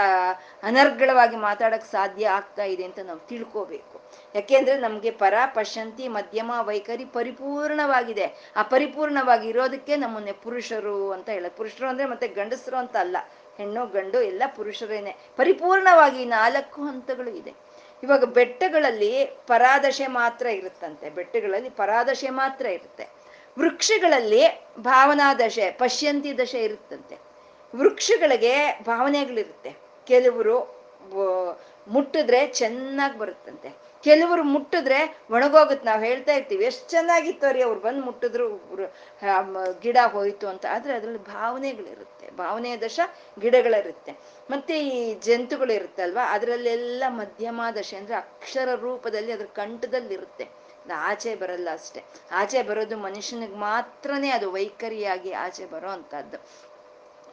ಅನರ್ಗಳವಾಗಿ 0.63 1.37
ಮಾತಾಡಕ್ 1.37 1.85
ಸಾಧ್ಯ 1.85 2.29
ಆಗ್ತಾ 2.29 2.65
ಇದೆ 2.65 2.85
ಅಂತ 2.85 2.99
ನಾವು 2.99 3.19
ತಿಳ್ಕೋಬೇಕು. 3.19 4.01
ಯಾಕೆಂದ್ರೆ 4.35 4.79
ನಮ್ಗೆ 4.79 5.11
ಪರ 5.11 5.35
ಪಶಂತಿ 5.47 6.09
ಮಧ್ಯಮ, 6.09 6.51
ವೈಖರಿ 6.61 7.05
ಪರಿಪೂರ್ಣವಾಗಿದೆ. 7.05 8.53
ಆ 8.57 8.63
ಪರಿಪೂರ್ಣವಾಗಿ 8.63 9.49
ಇರೋದಕ್ಕೆ 9.49 9.97
ನಮ್ಮನ್ನೇ 9.97 10.33
ಪುರುಷರು 10.33 11.11
ಅಂತ 11.11 11.29
ಹೇಳೋದು. 11.29 11.57
ಪುರುಷರು 11.57 11.89
ಅಂದ್ರೆ 11.89 12.07
ಮತ್ತೆ 12.07 12.29
ಗಂಡಸರು 12.29 12.77
ಅಂತ 12.77 12.97
ಅಲ್ಲ. 12.97 13.17
ಹೆಣ್ಣು, 13.57 13.87
ಗಂಡು, 13.87 14.23
ಎಲ್ಲ 14.23 14.43
ಪುರುಷರೇನೆ. 14.57 15.17
ಪರಿಪೂರ್ಣವಾಗಿ 15.37 16.25
ನಾಲ್ಕು 16.25 16.83
ಹಂತಗಳು 16.83 17.31
ಇದೆ. 17.31 17.55
ಇವಾಗ 18.03 18.25
ಬೆಟ್ಟಗಳಲ್ಲಿ 18.25 19.27
ಪರಾದಶೆ 19.47 20.07
ಮಾತ್ರ 20.07 20.47
ಇರುತ್ತಂತೆ. 20.47 21.11
ಬೆಟ್ಟಗಳಲ್ಲಿ 21.11 21.71
ಪರಾದಶೆ 21.71 22.31
ಮಾತ್ರ 22.31 22.67
ಇರುತ್ತೆ. 22.67 23.20
ವೃಕ್ಷಗಳಲ್ಲಿ 23.59 24.43
ಭಾವನಾ 24.79 25.35
ದಶೆ, 25.35 25.71
ಪಶ್ಯಂತಿ 25.71 26.39
ದಶೆ 26.39 26.61
ಇರುತ್ತಂತೆ. 26.65 27.17
ವೃಕ್ಷಗಳಿಗೆ 27.75 28.55
ಭಾವನೆಗಳಿರುತ್ತೆ. 28.87 29.71
ಕೆಲವರು 30.07 30.57
ಮುಟ್ಟಿದ್ರೆ 31.89 32.47
ಚೆನ್ನಾಗಿ 32.61 33.19
ಬರುತ್ತಂತೆ. 33.19 33.69
ಕೆಲವರು 34.05 34.43
ಮುಟ್ಟಿದ್ರೆ 34.45 34.99
ಒಣಗೋಗುತ್ತೆ. 35.31 35.87
ನಾವು 35.87 36.03
ಹೇಳ್ತಾ 36.03 36.33
ಇರ್ತೀವಿ, 36.33 36.65
ಎಷ್ಟು 36.65 36.91
ಚೆನ್ನಾಗಿತ್ತು 36.91 37.53
ರೀ 37.53 37.63
ಅವ್ರು 37.63 37.81
ಬಂದು 37.81 38.03
ಮುಟ್ಟಿದ್ರು 38.03 38.47
ಗಿಡ 39.81 39.99
ಹೋಯಿತು 40.13 40.49
ಅಂತ. 40.49 40.67
ಆದರೆ 40.75 40.93
ಅದ್ರಲ್ಲಿ 40.93 41.23
ಭಾವನೆಗಳಿರುತ್ತೆ. 41.25 42.27
ಭಾವನೆ 42.37 42.77
ದಶ 42.81 43.01
ಗಿಡಗಳಿರುತ್ತೆ. 43.41 44.13
ಮತ್ತೆ 44.51 44.75
ಈ 44.89 45.15
ಜಂತುಗಳಿರುತ್ತಲ್ವ, 45.27 46.19
ಅದರಲ್ಲೆಲ್ಲ 46.29 47.05
ಮಧ್ಯಮ 47.21 47.61
ದಶೆ 47.79 47.97
ಅಂದ್ರೆ 47.97 48.15
ಅಕ್ಷರ 48.17 48.75
ರೂಪದಲ್ಲಿ 48.75 49.33
ಅದ್ರ 49.33 49.49
ಕಂಠದಲ್ಲಿ 49.61 50.17
ಆಚೆ 50.95 51.35
ಬರಲ್ಲ 51.35 51.69
ಅಷ್ಟೆ. 51.73 52.05
ಆಚೆ 52.33 52.63
ಬರೋದು 52.63 52.97
ಮನುಷ್ಯನಿಗೆ 52.97 53.55
ಮಾತ್ರನೇ 53.55 54.31
ಅದು 54.31 54.53
ವೈಖರಿಯಾಗಿ 54.53 55.33
ಆಚೆ 55.33 55.67
ಬರೋ 55.67 55.89
ಅಂತದ್ದು 55.89 56.39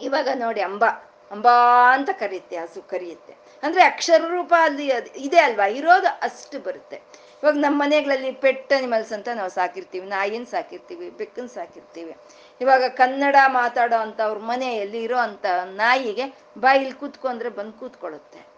ಇವಾಗ 0.02 0.28
ನೋಡಿ 0.36 0.62
ಅಂಬ, 0.62 0.86
ಅಂಬಾ 1.32 1.94
ಅಂತ 1.94 2.10
ಕರೆಯುತ್ತೆ 2.10 2.58
ಹಸು 2.58 2.82
ಕರೆಯುತ್ತೆ 2.82 3.38
ಅಂದ್ರೆ 3.64 3.84
ಅಕ್ಷರ 3.84 4.22
ರೂಪ 4.28 4.54
ಅಲ್ಲಿ 4.60 4.92
ಇದೆ 5.18 5.40
ಅಲ್ವಾ? 5.40 5.66
ಇರೋದು 5.66 6.08
ಅಷ್ಟು 6.08 6.60
ಬರುತ್ತೆ. 6.60 6.96
ಇವಾಗ 7.44 7.54
ನಮ್ಮ 7.54 7.82
ಮನೆಗಳಲ್ಲಿ 7.82 8.32
ಪೆಟ್ 8.32 8.74
ಅನಿಮಲ್ಸ್ 8.74 9.14
ಅಂತ 9.14 9.28
ನಾವು 9.34 9.50
ಸಾಕಿರ್ತೀವಿ. 9.50 10.08
ನಾಯಿನ 10.08 10.44
ಸಾಕಿರ್ತೀವಿ, 10.44 11.10
ಬೆಕ್ಕನ್ 11.10 11.50
ಸಾಕಿರ್ತೀವಿ. 11.50 12.18
ಇವಾಗ 12.62 12.84
ಕನ್ನಡ 12.88 13.36
ಮಾತಾಡೋ 13.48 14.24
ಅವ್ರ 14.24 14.38
ಮನೆಯಲ್ಲಿ 14.38 15.04
ಇರೋ 15.04 15.18
ಅಂತ 15.18 15.46
ನಾಯಿಗೆ 15.64 16.38
ಬಾಯಿಲ್ 16.58 16.94
ಕೂತ್ಕೊಂಡ್ರೆ 16.94 17.50
ಬಂದು 17.50 17.74
ಕೂತ್ಕೊಳ್ಳುತ್ತೆ. 17.74 18.57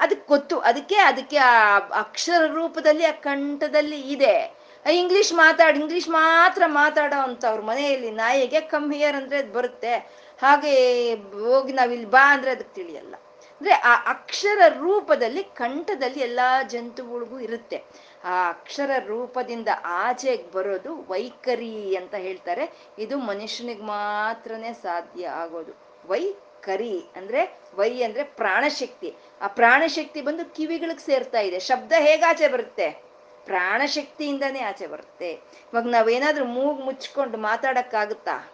ಅದಕ್ಕೆ 0.00 0.28
ಗೊತ್ತು. 0.28 0.58
ಅದಕ್ಕೆ 0.58 0.94
ಅದಕ್ಕೆ 0.94 1.36
ಆ 1.36 1.78
ಅಕ್ಷರ 1.78 2.46
ರೂಪದಲ್ಲಿ, 2.46 3.04
ಆ 3.06 3.10
ಕಂಠದಲ್ಲಿ 3.10 4.00
ಇದೆ. 4.00 4.64
ಇಂಗ್ಲಿಷ್ 4.92 5.32
ಮಾತಾಡಿ, 5.32 5.78
ಇಂಗ್ಲಿಷ್ 5.80 6.08
ಮಾತ್ರ 6.08 6.62
ಮಾತಾಡೋ 6.66 7.20
ಅಂತ 7.20 7.44
ಅವ್ರ 7.44 7.60
ಮನೆಯಲ್ಲಿ 7.60 8.10
ನಾಯಿಗೆ 8.10 8.60
ಕಮ್ 8.60 8.94
ಹಿಯರ್ 8.94 9.16
ಅಂದ್ರೆ 9.16 9.38
ಅದು 9.38 9.52
ಬರುತ್ತೆ. 9.52 9.94
ಹಾಗೆ 10.42 11.14
ಹೋಗಿ 11.14 11.72
ನಾವಿಲ್ಲಿ 11.72 12.06
ಬಾ 12.06 12.32
ಅಂದ್ರೆ 12.32 12.50
ಅದಕ್ಕೆ 12.50 12.74
ತಿಳಿಯಲ್ಲ. 12.74 13.14
ಅಂದ್ರೆ 13.50 13.74
ಆ 13.74 14.10
ಅಕ್ಷರ 14.10 14.58
ರೂಪದಲ್ಲಿ, 14.68 15.44
ಕಂಠದಲ್ಲಿ 15.44 16.20
ಎಲ್ಲಾ 16.20 16.62
ಜಂತುಗಳಿಗೂ 16.62 17.38
ಇರುತ್ತೆ. 17.38 17.84
ಆ 18.24 18.48
ಅಕ್ಷರ 18.48 18.90
ರೂಪದಿಂದ 19.06 19.68
ಆಚೆಗೆ 19.84 20.52
ಬರೋದು 20.52 21.06
ವೈಖರಿ 21.08 21.96
ಅಂತ 21.96 22.14
ಹೇಳ್ತಾರೆ. 22.14 22.72
ಇದು 22.98 23.18
ಮನುಷ್ಯನಿಗೆ 23.18 23.82
ಮಾತ್ರನೇ 23.82 24.72
ಸಾಧ್ಯ 24.72 25.28
ಆಗೋದು. 25.28 25.72
ವೈಖರಿ 26.68 27.00
ಅಂದ್ರೆ 27.16 27.58
ವೈ 27.74 28.02
ಅಂದ್ರೆ 28.02 28.22
ಪ್ರಾಣಶಕ್ತಿ. 28.22 29.14
ಆ 29.40 29.46
ಪ್ರಾಣಶಕ್ತಿ 29.46 30.20
ಬಂದು 30.20 30.54
ಕಿವಿಗಳಿಗೆ 30.54 31.06
ಸೇರ್ತಾ 31.06 31.40
ಇದೆ. 31.40 31.58
ಶಬ್ದ 31.58 31.92
ಹೇಗಾಚೆ 31.98 32.48
ಬರುತ್ತೆ? 32.48 32.90
ಪ್ರಾಣಶಕ್ತಿಯಿಂದನೇ 33.44 34.60
ಆಚೆ 34.60 34.86
ಬರುತ್ತೆ. 34.86 35.32
ಇವಾಗ 35.72 35.84
ನಾವೇನಾದ್ರೂ 35.84 36.44
ಮೂಗ್ 36.44 36.80
ಮುಚ್ಕೊಂಡು 36.80 37.38
ಮಾತಾಡಕ್ಕಾಗುತ್ತಾ? 37.38 38.53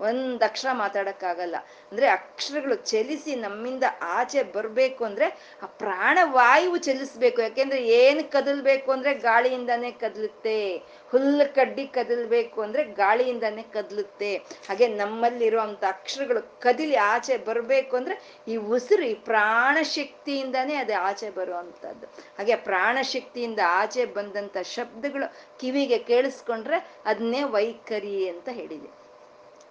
ಒಂದ್ 0.00 0.42
ಅಕ್ಷರ 0.42 0.68
ಮಾತಾಡಕ್ಕಾಗಲ್ಲ. 0.72 1.56
ಅಂದ್ರೆ 1.90 2.08
ಅಕ್ಷರಗಳು 2.08 2.74
ಚಲಿಸಿ 2.74 3.34
ನಮ್ಮಿಂದ 3.34 3.84
ಆಚೆ 4.00 4.42
ಬರ್ಬೇಕು 4.42 5.04
ಅಂದ್ರೆ 5.04 5.58
ಆ 5.62 5.66
ಪ್ರಾಣವಾಯು 5.66 6.76
ಚಲಿಸ್ಬೇಕು. 6.76 7.42
ಯಾಕೆಂದ್ರೆ 7.42 7.88
ಏನ್ 7.88 8.24
ಕದಲ್ಬೇಕು 8.24 8.92
ಅಂದ್ರೆ 8.92 9.14
ಗಾಳಿಯಿಂದಾನೇ 9.14 9.90
ಕದಲುತ್ತೆ. 9.90 10.76
ಹುಲ್ಲು 11.08 11.54
ಕಡ್ಡಿ 11.54 11.86
ಕದಲ್ಬೇಕು 11.86 12.62
ಅಂದ್ರೆ 12.62 12.84
ಗಾಳಿಯಿಂದಾನೇ 12.84 13.62
ಕದಲುತ್ತೆ. 13.62 14.36
ಹಾಗೆ 14.36 14.88
ನಮ್ಮಲ್ಲಿರುವಂತ 14.88 15.84
ಅಕ್ಷರಗಳು 15.88 16.60
ಕದಿಲಿ 16.60 16.96
ಆಚೆ 16.96 17.36
ಬರ್ಬೇಕು 17.36 17.96
ಅಂದ್ರೆ 17.96 18.42
ಈ 18.48 18.56
ಉಸಿರು, 18.56 19.02
ಈ 19.02 19.14
ಪ್ರಾಣಶಕ್ತಿಯಿಂದಾನೇ 19.14 20.74
ಅದು 20.74 21.02
ಆಚೆ 21.02 21.30
ಬರುವಂತದ್ದು. 21.30 22.06
ಹಾಗೆ 22.06 22.56
ಪ್ರಾಣ 22.56 22.98
ಶಕ್ತಿಯಿಂದ 23.02 23.58
ಆಚೆ 23.66 24.04
ಬಂದಂತ 24.04 24.56
ಶಬ್ದಗಳು 24.62 25.58
ಕಿವಿಗೆ 25.60 25.98
ಕೇಳಿಸ್ಕೊಂಡ್ರೆ 25.98 26.88
ಅದನ್ನೇ 27.04 27.42
ವೈಖರಿ 27.42 28.28
ಅಂತ 28.28 28.48
ಹೇಳಿದೆ. 28.48 29.03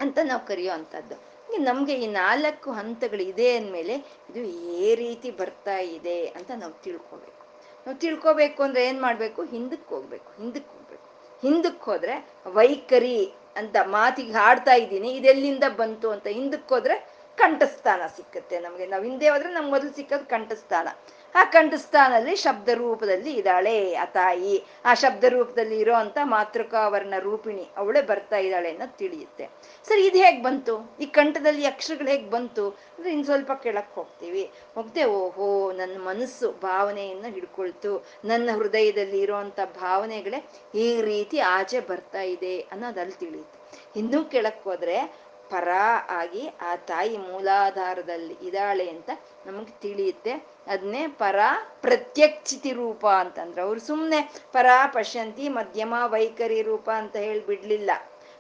ಅಂತ 0.06 0.20
ನಾವು 0.24 0.44
ಕರೆಯೋ 0.46 0.74
ಅಂಥದ್ದು 0.74 1.16
ನಮ್ಗೆ 1.60 1.94
ಈ 1.94 2.08
ನಾಲ್ಕು 2.14 2.70
ಹಂತಗಳು 2.72 3.24
ಇದೆ 3.24 3.50
ಅಂದಮೇಲೆ 3.58 3.96
ಇದು 4.30 4.42
ಏ 4.82 4.96
ರೀತಿ 4.96 5.30
ಬರ್ತಾ 5.32 5.78
ಇದೆ 5.98 6.18
ಅಂತ 6.38 6.52
ನಾವು 6.62 6.74
ತಿಳ್ಕೊಬೇಕು. 6.86 7.42
ನಾವು 7.86 7.98
ತಿಳ್ಕೊಬೇಕು 7.98 8.60
ಅಂದ್ರೆ 8.64 8.82
ಏನ್ 8.86 9.00
ಮಾಡ್ಬೇಕು? 9.02 9.42
ಹಿಂದಕ್ಕೆ 9.54 9.90
ಹೋಗ್ಬೇಕು 9.96 10.30
ಹಿಂದಕ್ಕೆ 10.42 10.72
ಹೋಗ್ಬೇಕು. 10.76 11.08
ಹಿಂದಕ್ಕೆ 11.44 11.86
ಹೋದ್ರೆ 11.86 12.16
ವೈಖರಿ 12.58 13.18
ಅಂತ 13.56 13.76
ಮಾತಿಗೆ 13.96 14.34
ಹಾಡ್ತಾ 14.34 14.74
ಇದ್ದೀನಿ. 14.74 15.10
ಇದೆಲ್ಲಿಂದ 15.20 15.66
ಬಂತು 15.78 16.08
ಅಂತ 16.10 16.28
ಹಿಂದಕ್ಕೆ 16.38 16.72
ಹೋದ್ರೆ 16.76 16.96
ಕಂಠಸ್ಥಾನ 17.38 18.02
ಸಿಕ್ಕತ್ತೆ 18.18 18.60
ನಮ್ಗೆ. 18.60 18.86
ನಾವು 18.88 19.04
ಹಿಂದೆ 19.04 19.30
ಹೋದ್ರೆ 19.30 19.50
ನಮ್ಗೆ 19.54 19.72
ಮೊದಲು 19.72 19.92
ಸಿಕ್ಕದ್ 19.96 20.26
ಕಂಠಸ್ಥಾನ. 20.26 20.88
ಆ 21.36 21.44
ಕಂಠಸ್ಥಾನಲ್ಲಿ 21.44 22.36
ಶಬ್ದ 22.36 22.70
ರೂಪದಲ್ಲಿ 22.70 23.34
ಇದ್ದಾಳೆ 23.34 23.94
ಆ 23.94 24.06
ತಾಯಿ. 24.06 24.64
ಆ 24.86 24.94
ಶಬ್ದ 24.94 25.24
ರೂಪದಲ್ಲಿ 25.24 25.80
ಇರೋ 25.80 25.94
ಅಂತ 25.94 26.18
ಮಾತೃಕಾವರ್ಣ 26.24 27.14
ರೂಪಿಣಿ 27.20 27.70
ಅವಳೇ 27.78 28.02
ಬರ್ತಾ 28.02 28.38
ಇದ್ದಾಳೆ 28.38 28.70
ಅನ್ನೋದು 28.70 28.98
ತಿಳಿಯುತ್ತೆ. 28.98 29.50
ಸರಿ, 29.88 30.06
ಇದು 30.06 30.18
ಹೇಗ್ 30.18 30.44
ಬಂತು? 30.44 30.98
ಈ 31.00 31.06
ಕಂಠದಲ್ಲಿ 31.06 31.66
ಅಕ್ಷರಗಳು 31.66 32.08
ಹೇಗ್ 32.08 32.32
ಬಂತು? 32.32 32.70
ಅಂದ್ರೆ 32.70 33.10
ಇನ್ನು 33.10 33.26
ಸ್ವಲ್ಪ 33.26 33.52
ಕೆಳಕ್ 33.52 33.96
ಹೋಗ್ತೀವಿ. 33.96 34.52
ಹೋಗ್ದೆ, 34.76 35.04
ಓಹೋ, 35.04 35.72
ನನ್ನ 35.72 36.02
ಮನಸ್ಸು 36.02 36.52
ಭಾವನೆಯನ್ನ 36.52 37.26
ಹಿಡ್ಕೊಳ್ತು. 37.26 38.06
ನನ್ನ 38.26 38.50
ಹೃದಯದಲ್ಲಿ 38.56 39.20
ಇರುವಂತ 39.20 39.60
ಭಾವನೆಗಳೇ 39.80 40.46
ಈ 40.76 41.02
ರೀತಿ 41.02 41.40
ಆಚೆ 41.40 41.80
ಬರ್ತಾ 41.80 42.22
ಇದೆ 42.22 42.60
ಅನ್ನೋದಲ್ಲಿ 42.60 43.20
ತಿಳಿಯುತ್ತೆ. 43.20 43.64
ಇನ್ನೂ 44.00 44.24
ಕೆಳಕ್ 44.24 44.64
ಹೋದ್ರೆ 44.64 45.24
ಪರ 45.54 45.70
ಆಗಿ 46.10 46.44
ಆ 46.62 46.76
ತಾಯಿ 46.76 47.18
ಮೂಲಾಧಾರದಲ್ಲಿ 47.18 48.36
ಇದ್ದಾಳೆ 48.42 48.90
ಅಂತ 48.90 49.10
ನಮಗೆ 49.46 49.74
ತಿಳಿಯುತ್ತೆ. 49.82 50.34
ಅದನ್ನೇ 50.68 51.04
ಪರ 51.22 51.40
ಪ್ರತ್ಯಕ್ಷಿತಿ 51.82 52.72
ರೂಪ 52.74 53.06
ಅಂತಂದ್ರೆ 53.08 53.62
ಅವ್ರು 53.62 53.80
ಸುಮ್ಮನೆ 53.80 54.20
ಪರ 54.52 54.68
ಪಶ್ಯಂತಿ 54.94 55.50
ಮಧ್ಯಮ 55.50 55.94
ವೈಖರಿ 56.06 56.62
ರೂಪ 56.62 56.90
ಅಂತ 56.90 57.16
ಹೇಳಿ 57.16 57.46
ಬಿಡ್ಲಿಲ್ಲ 57.46 57.92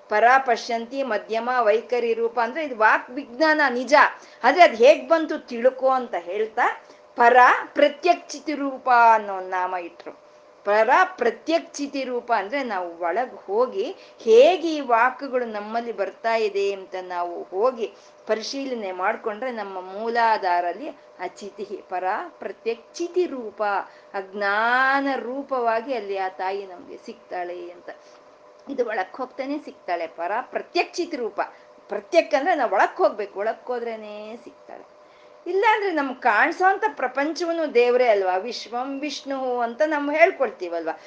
ಪರ 0.09 0.25
ಪಶ್ಯಂತಿ 0.45 1.03
ಮಧ್ಯಮ 1.03 1.49
ವೈಖರಿ 1.59 2.13
ರೂಪ 2.13 2.39
ಅಂದ್ರೆ 2.43 2.63
ಇದು 2.65 2.75
ವಾಕ್ 2.77 3.09
ವಿಜ್ಞಾನ 3.09 3.61
ನಿಜ. 3.69 3.93
ಆದ್ರೆ 4.43 4.63
ಅದು 4.63 4.75
ಹೇಗ್ 4.75 5.09
ಬಂತು 5.09 5.37
ತಿಳ್ಕೊ 5.47 5.89
ಅಂತ 5.89 6.15
ಹೇಳ್ತಾ 6.19 6.65
ಪರ 7.17 7.37
ಪ್ರತ್ಯಕ್ಷಿತಿ 7.73 8.53
ರೂಪ 8.55 8.89
ಅನ್ನೋ 9.13 9.35
ನಾಮ 9.49 9.73
ಇಟ್ರು. 9.75 10.22
ಪರ 10.65 10.89
ಪ್ರತ್ಯಕ್ಷಿತಿ 11.17 12.03
ರೂಪ 12.03 12.31
ಅಂದ್ರೆ 12.37 12.63
ನಾವು 12.63 12.99
ಒಳಗೆ 12.99 13.45
ಹೋಗಿ 13.45 13.95
ಹೇಗೆ 14.19 14.75
ಈ 14.75 14.79
ವಾಕ್ಗಳು 14.79 15.45
ನಮ್ಮಲ್ಲಿ 15.45 15.91
ಬರ್ತಾ 15.91 16.35
ಇದೆ 16.35 16.73
ಅಂತ 16.73 16.95
ನಾವು 17.07 17.43
ಹೋಗಿ 17.43 17.93
ಪರಿಶೀಲನೆ 18.27 18.91
ಮಾಡಿಕೊಂಡ್ರೆ 18.91 19.51
ನಮ್ಮ 19.51 19.81
ಮೂಲಾಧಾರಲ್ಲಿ 19.81 20.89
ಅಚಿತಿ 21.19 21.83
ಪರ 21.89 22.03
ಪ್ರತ್ಯಕ್ಷಿತಿ 22.39 23.25
ರೂಪ 23.25 23.63
ಅಜ್ಞಾನ 24.13 25.07
ರೂಪವಾಗಿ 25.15 25.93
ಅಲ್ಲಿ 25.93 26.17
ಆ 26.17 26.29
ತಾಯಿ 26.29 26.67
ನಮ್ಗೆ 26.67 26.97
ಸಿಗ್ತಾಳೆ 26.97 27.71
ಅಂತ. 27.71 27.89
ಇದು 28.69 28.85
ಒಳಕ್ 28.85 29.17
ಹೋಗ್ತಾನೆ 29.17 29.57
ಸಿಗ್ತಾಳೆ. 29.57 30.07
ಪರ 30.07 30.31
ಪ್ರತ್ಯಕ್ಷಿತ 30.41 31.15
ರೂಪ 31.15 31.41
ಪ್ರತ್ಯಕ್ 31.89 32.35
ಅಂದ್ರೆ 32.35 32.55
ನಾವು 32.55 32.71
ಒಳಕ್ 32.71 32.97
ಹೋಗ್ಬೇಕು. 32.97 33.39
ಒಳಕ್ 33.39 33.65
ಹೋದ್ರೇನೆ 33.65 34.37
ಸಿಗ್ತಾಳೆ. 34.43 34.92
ಇಲ್ಲ 35.47 35.65
ಅಂದ್ರೆ 35.73 35.91
ನಮ್ಗೆ 35.91 36.21
ಕಾಣಿಸೋಂಥ 36.21 36.83
ಪ್ರಪಂಚವನ್ನು 36.95 37.73
ದೇವರೇ 37.73 38.07
ಅಲ್ವಾ? 38.07 38.37
ವಿಶ್ವಂ 38.37 38.99
ವಿಷ್ಣು 38.99 39.59
ಅಂತ 39.59 39.81
ನಾವು 39.87 40.11
ಹೇಳ್ಕೊಳ್ತೀವಲ್ವಾ? 40.11 40.99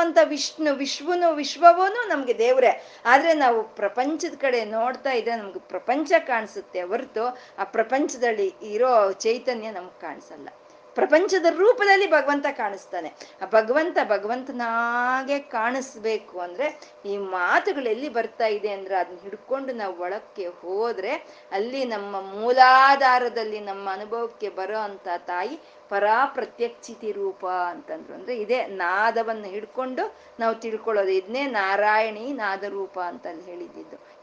ಅಂತ 0.00 0.18
ವಿಷ್ಣು, 0.24 0.74
ವಿಶ್ವನು, 0.74 1.34
ವಿಶ್ವವನು 1.34 2.08
ನಮ್ಗೆ 2.08 2.38
ದೇವ್ರೆ. 2.38 3.00
ಆದ್ರೆ 3.04 3.34
ನಾವು 3.34 3.62
ಪ್ರಪಂಚದ 3.62 4.34
ಕಡೆ 4.34 4.64
ನೋಡ್ತಾ 4.64 5.12
ಇದ್ರೆ 5.12 5.36
ನಮ್ಗೆ 5.36 5.58
ಪ್ರಪಂಚ 5.58 6.12
ಕಾಣಿಸುತ್ತೆ 6.18 6.82
ಹೊರತು 6.82 7.38
ಆ 7.58 7.64
ಪ್ರಪಂಚದಲ್ಲಿ 7.64 8.54
ಇರೋ 8.62 9.12
ಚೈತನ್ಯ 9.12 9.70
ನಮ್ಗೆ 9.70 10.00
ಕಾಣಿಸಲ್ಲ. 10.00 10.48
ಪ್ರಪಂಚದ 10.94 11.46
ರೂಪದಲ್ಲಿ 11.50 12.10
ಭಗವಂತ 12.10 12.46
ಕಾಣಿಸ್ತಾನೆ. 12.52 13.08
ಆ 13.42 13.44
ಭಗವಂತ 13.44 13.98
ಭಗವಂತನಾಗೆ 14.08 15.38
ಕಾಣಿಸ್ಬೇಕು 15.38 16.40
ಅಂದ್ರೆ 16.40 16.80
ಈ 17.06 17.16
ಮಾತುಗಳು 17.16 17.88
ಎಲ್ಲಿ 17.88 18.08
ಬರ್ತಾ 18.08 18.46
ಇದೆ 18.46 18.68
ಅಂದ್ರೆ 18.68 18.96
ಅದನ್ನ 18.96 19.18
ಹಿಡ್ಕೊಂಡು 19.22 19.72
ನಾವು 19.72 20.00
ಒಳಕ್ಕೆ 20.00 20.46
ಹೋದ್ರೆ 20.46 21.12
ಅಲ್ಲಿ 21.52 21.84
ನಮ್ಮ 21.84 22.20
ಮೂಲಾಧಾರದಲ್ಲಿ 22.20 23.60
ನಮ್ಮ 23.60 23.92
ಅನುಭವಕ್ಕೆ 23.92 24.48
ಬರೋ 24.48 24.78
ಅಂತ 24.78 25.08
ತಾಯಿ 25.26 25.60
ಪರಾ 25.88 26.26
ಪ್ರತ್ಯಕ್ಷಿತಿ 26.26 27.12
ರೂಪ 27.12 27.46
ಅಂತಂದ್ರು 27.46 28.14
ಅಂದ್ರೆ 28.14 28.36
ಇದೇ 28.36 28.66
ನಾದವನ್ನು 28.66 29.44
ಹಿಡ್ಕೊಂಡು 29.44 30.16
ನಾವು 30.40 30.54
ತಿಳ್ಕೊಳ್ಳೋದು. 30.54 31.10
ಇದನ್ನೇ 31.10 31.46
ನಾರಾಯಣಿ 31.46 32.32
ನಾದರೂಪ 32.32 32.98
ಅಂತ 33.00 33.26
ಅಲ್ಲಿ 33.26 33.68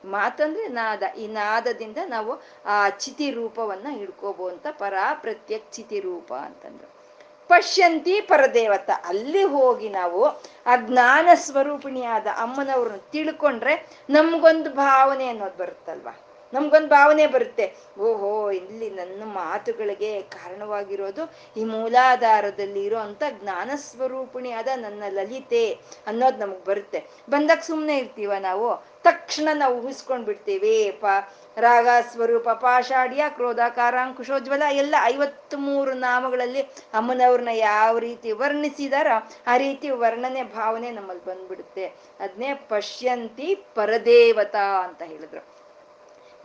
ಮಾತಂದ್ರೆ 0.08 0.68
ನಾದ, 0.68 1.03
ಈ 1.18 1.28
ನಾದದಿಂದ 1.28 1.97
ನಾವು 2.05 2.34
ಆ 2.66 2.89
ಚಿತಿ 2.89 3.32
ರೂಪವನ್ನ 3.32 3.88
ಹಿಡ್ಕೋಬಹುದು 3.89 4.53
ಅಂತ 4.55 4.68
ಪ್ರತ್ಯಕ್ 5.22 5.72
ಚಿತಿ 5.72 5.99
ರೂಪ 5.99 6.34
ಅಂತಂದ್ರು. 6.34 6.89
ಪಶ್ಯಂತಿ 7.49 8.22
ಪರದೇವತ, 8.22 8.89
ಅಲ್ಲಿ 9.05 9.43
ಹೋಗಿ 9.43 9.89
ನಾವು 9.89 10.22
ಆ 10.72 10.76
ಜ್ಞಾನ 10.88 11.28
ಸ್ವರೂಪಿಣಿಯಾದ 11.36 12.28
ಅಮ್ಮನವ್ರನ್ನ 12.38 13.01
ತಿಳ್ಕೊಂಡ್ರೆ 13.12 13.74
ನಮ್ಗೊಂದು 14.10 14.70
ಭಾವನೆ 14.70 15.28
ಅನ್ನೋದು 15.28 15.58
ಬರುತ್ತಲ್ವಾ? 15.58 16.14
ನಮ್ಗೊಂದು 16.54 16.88
ಭಾವನೆ 16.88 17.28
ಬರುತ್ತೆ. 17.28 17.76
ಓಹೋ, 18.00 18.52
ಇಲ್ಲಿ 18.52 18.89
ನನ್ನ 18.89 19.24
ಮಾತುಗಳಿಗೆ 19.26 20.22
ಕಾರಣವಾಗಿರೋದು 20.22 21.34
ಈ 21.58 21.64
ಮೂಲಾಧಾರದಲ್ಲಿ 21.64 22.86
ಇರೋ 22.86 22.98
ಅಂತ 22.98 23.24
ಜ್ಞಾನ 23.30 23.72
ಸ್ವರೂಪಿಣಿಯಾದ 23.76 24.68
ನನ್ನ 24.76 25.04
ಲಲಿತೆ 25.10 25.80
ಅನ್ನೋದು 26.08 26.38
ನಮಗ್ 26.38 26.66
ಬರುತ್ತೆ. 26.66 27.04
ಬಂದಾಗ 27.30 27.60
ಸುಮ್ಮನೆ 27.60 27.98
ಇರ್ತೀವ 27.98 28.34
ನಾವು? 28.39 28.86
ತಕ್ಷಣ 29.04 29.48
ನಾವು 29.54 29.80
ಊಹಿಸ್ಕೊಂಡ್ 29.80 30.26
ಬಿಡ್ತೀವಿ. 30.26 30.98
ಪ, 31.02 31.06
ರಾಗ, 31.58 31.88
ಸ್ವರೂಪ, 32.12 32.50
ಪಾಷಾಢ್ಯ, 32.50 33.24
ಕ್ರೋಧ, 33.30 33.60
ಕಾರಾಂಕುಶೋಜ್ವಲ 33.70 34.64
ಎಲ್ಲ 34.72 34.95
ಐವತ್ತು 35.04 35.58
ಮೂರು 35.58 35.93
ನಾಮಗಳಲ್ಲಿ 35.93 36.62
ಅಮ್ಮನವ್ರನ್ನ 36.93 37.50
ಯಾವ 37.52 37.98
ರೀತಿ 37.98 38.32
ವರ್ಣಿಸಿದಾರೋ 38.32 39.30
ಆ 39.48 39.58
ರೀತಿ 39.58 39.89
ವರ್ಣನೆ 39.89 40.43
ಭಾವನೆ 40.43 40.91
ನಮ್ಮಲ್ಲಿ 40.91 41.26
ಬಂದ್ಬಿಡುತ್ತೆ. 41.26 41.86
ಅದನ್ನೇ 42.20 42.54
ಪಶ್ಯಂತಿ 42.54 43.56
ಪರದೇವತಾ 43.56 44.84
ಅಂತ 44.84 45.02
ಹೇಳಿದ್ರು. 45.02 45.57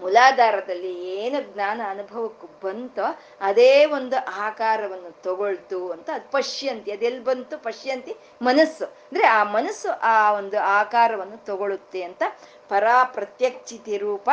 ಮೂಲಾಧಾರದಲ್ಲಿ 0.03 1.09
ಏನು 1.09 1.55
ಜ್ಞಾನ 1.55 1.81
ಅನುಭವಕ್ಕೆ 1.89 2.47
ಬಂತೋ 2.63 3.03
ಅದೇ 3.41 3.85
ಒಂದು 3.85 4.17
ಆಕಾರವನ್ನು 4.37 5.23
ತಗೊಳ್ತು 5.23 5.91
ಅಂತ 5.91 6.11
ಅದು 6.15 6.31
ಪಶ್ಯಂತಿ 6.31 6.93
ಅದೆಲ್ಲಿ 6.93 7.25
ಬಂತು? 7.25 7.59
ಪಶ್ಯಂತಿ 7.59 8.17
ಮನಸ್ಸು. 8.43 8.85
ಅಂದ್ರೆ 8.85 9.27
ಆ 9.27 9.45
ಮನಸ್ಸು 9.45 10.01
ಆ 10.01 10.33
ಒಂದು 10.33 10.61
ಆಕಾರವನ್ನು 10.61 11.45
ತಗೊಳುತ್ತೆ 11.45 12.03
ಅಂತ 12.03 12.23
ಪರಾ 12.69 13.05
ಪ್ರತ್ಯಕ್ಷಿತಿ 13.05 13.97
ರೂಪ 13.97 14.31